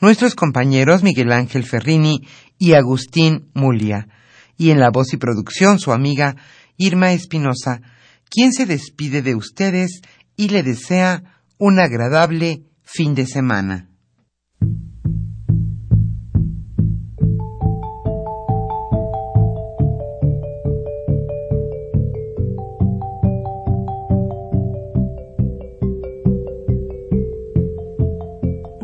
nuestros 0.00 0.34
compañeros 0.34 1.02
Miguel 1.02 1.32
Ángel 1.32 1.64
Ferrini 1.64 2.26
y 2.58 2.74
Agustín 2.74 3.50
Mulia. 3.54 4.08
Y 4.56 4.70
en 4.70 4.80
la 4.80 4.90
voz 4.90 5.12
y 5.12 5.16
producción, 5.16 5.78
su 5.78 5.92
amiga 5.92 6.36
Irma 6.76 7.12
Espinosa, 7.12 7.80
quien 8.28 8.52
se 8.52 8.66
despide 8.66 9.22
de 9.22 9.34
ustedes 9.34 10.00
y 10.36 10.48
le 10.48 10.62
desea 10.62 11.22
un 11.58 11.78
agradable 11.80 12.62
fin 12.82 13.14
de 13.14 13.26
semana. 13.26 13.88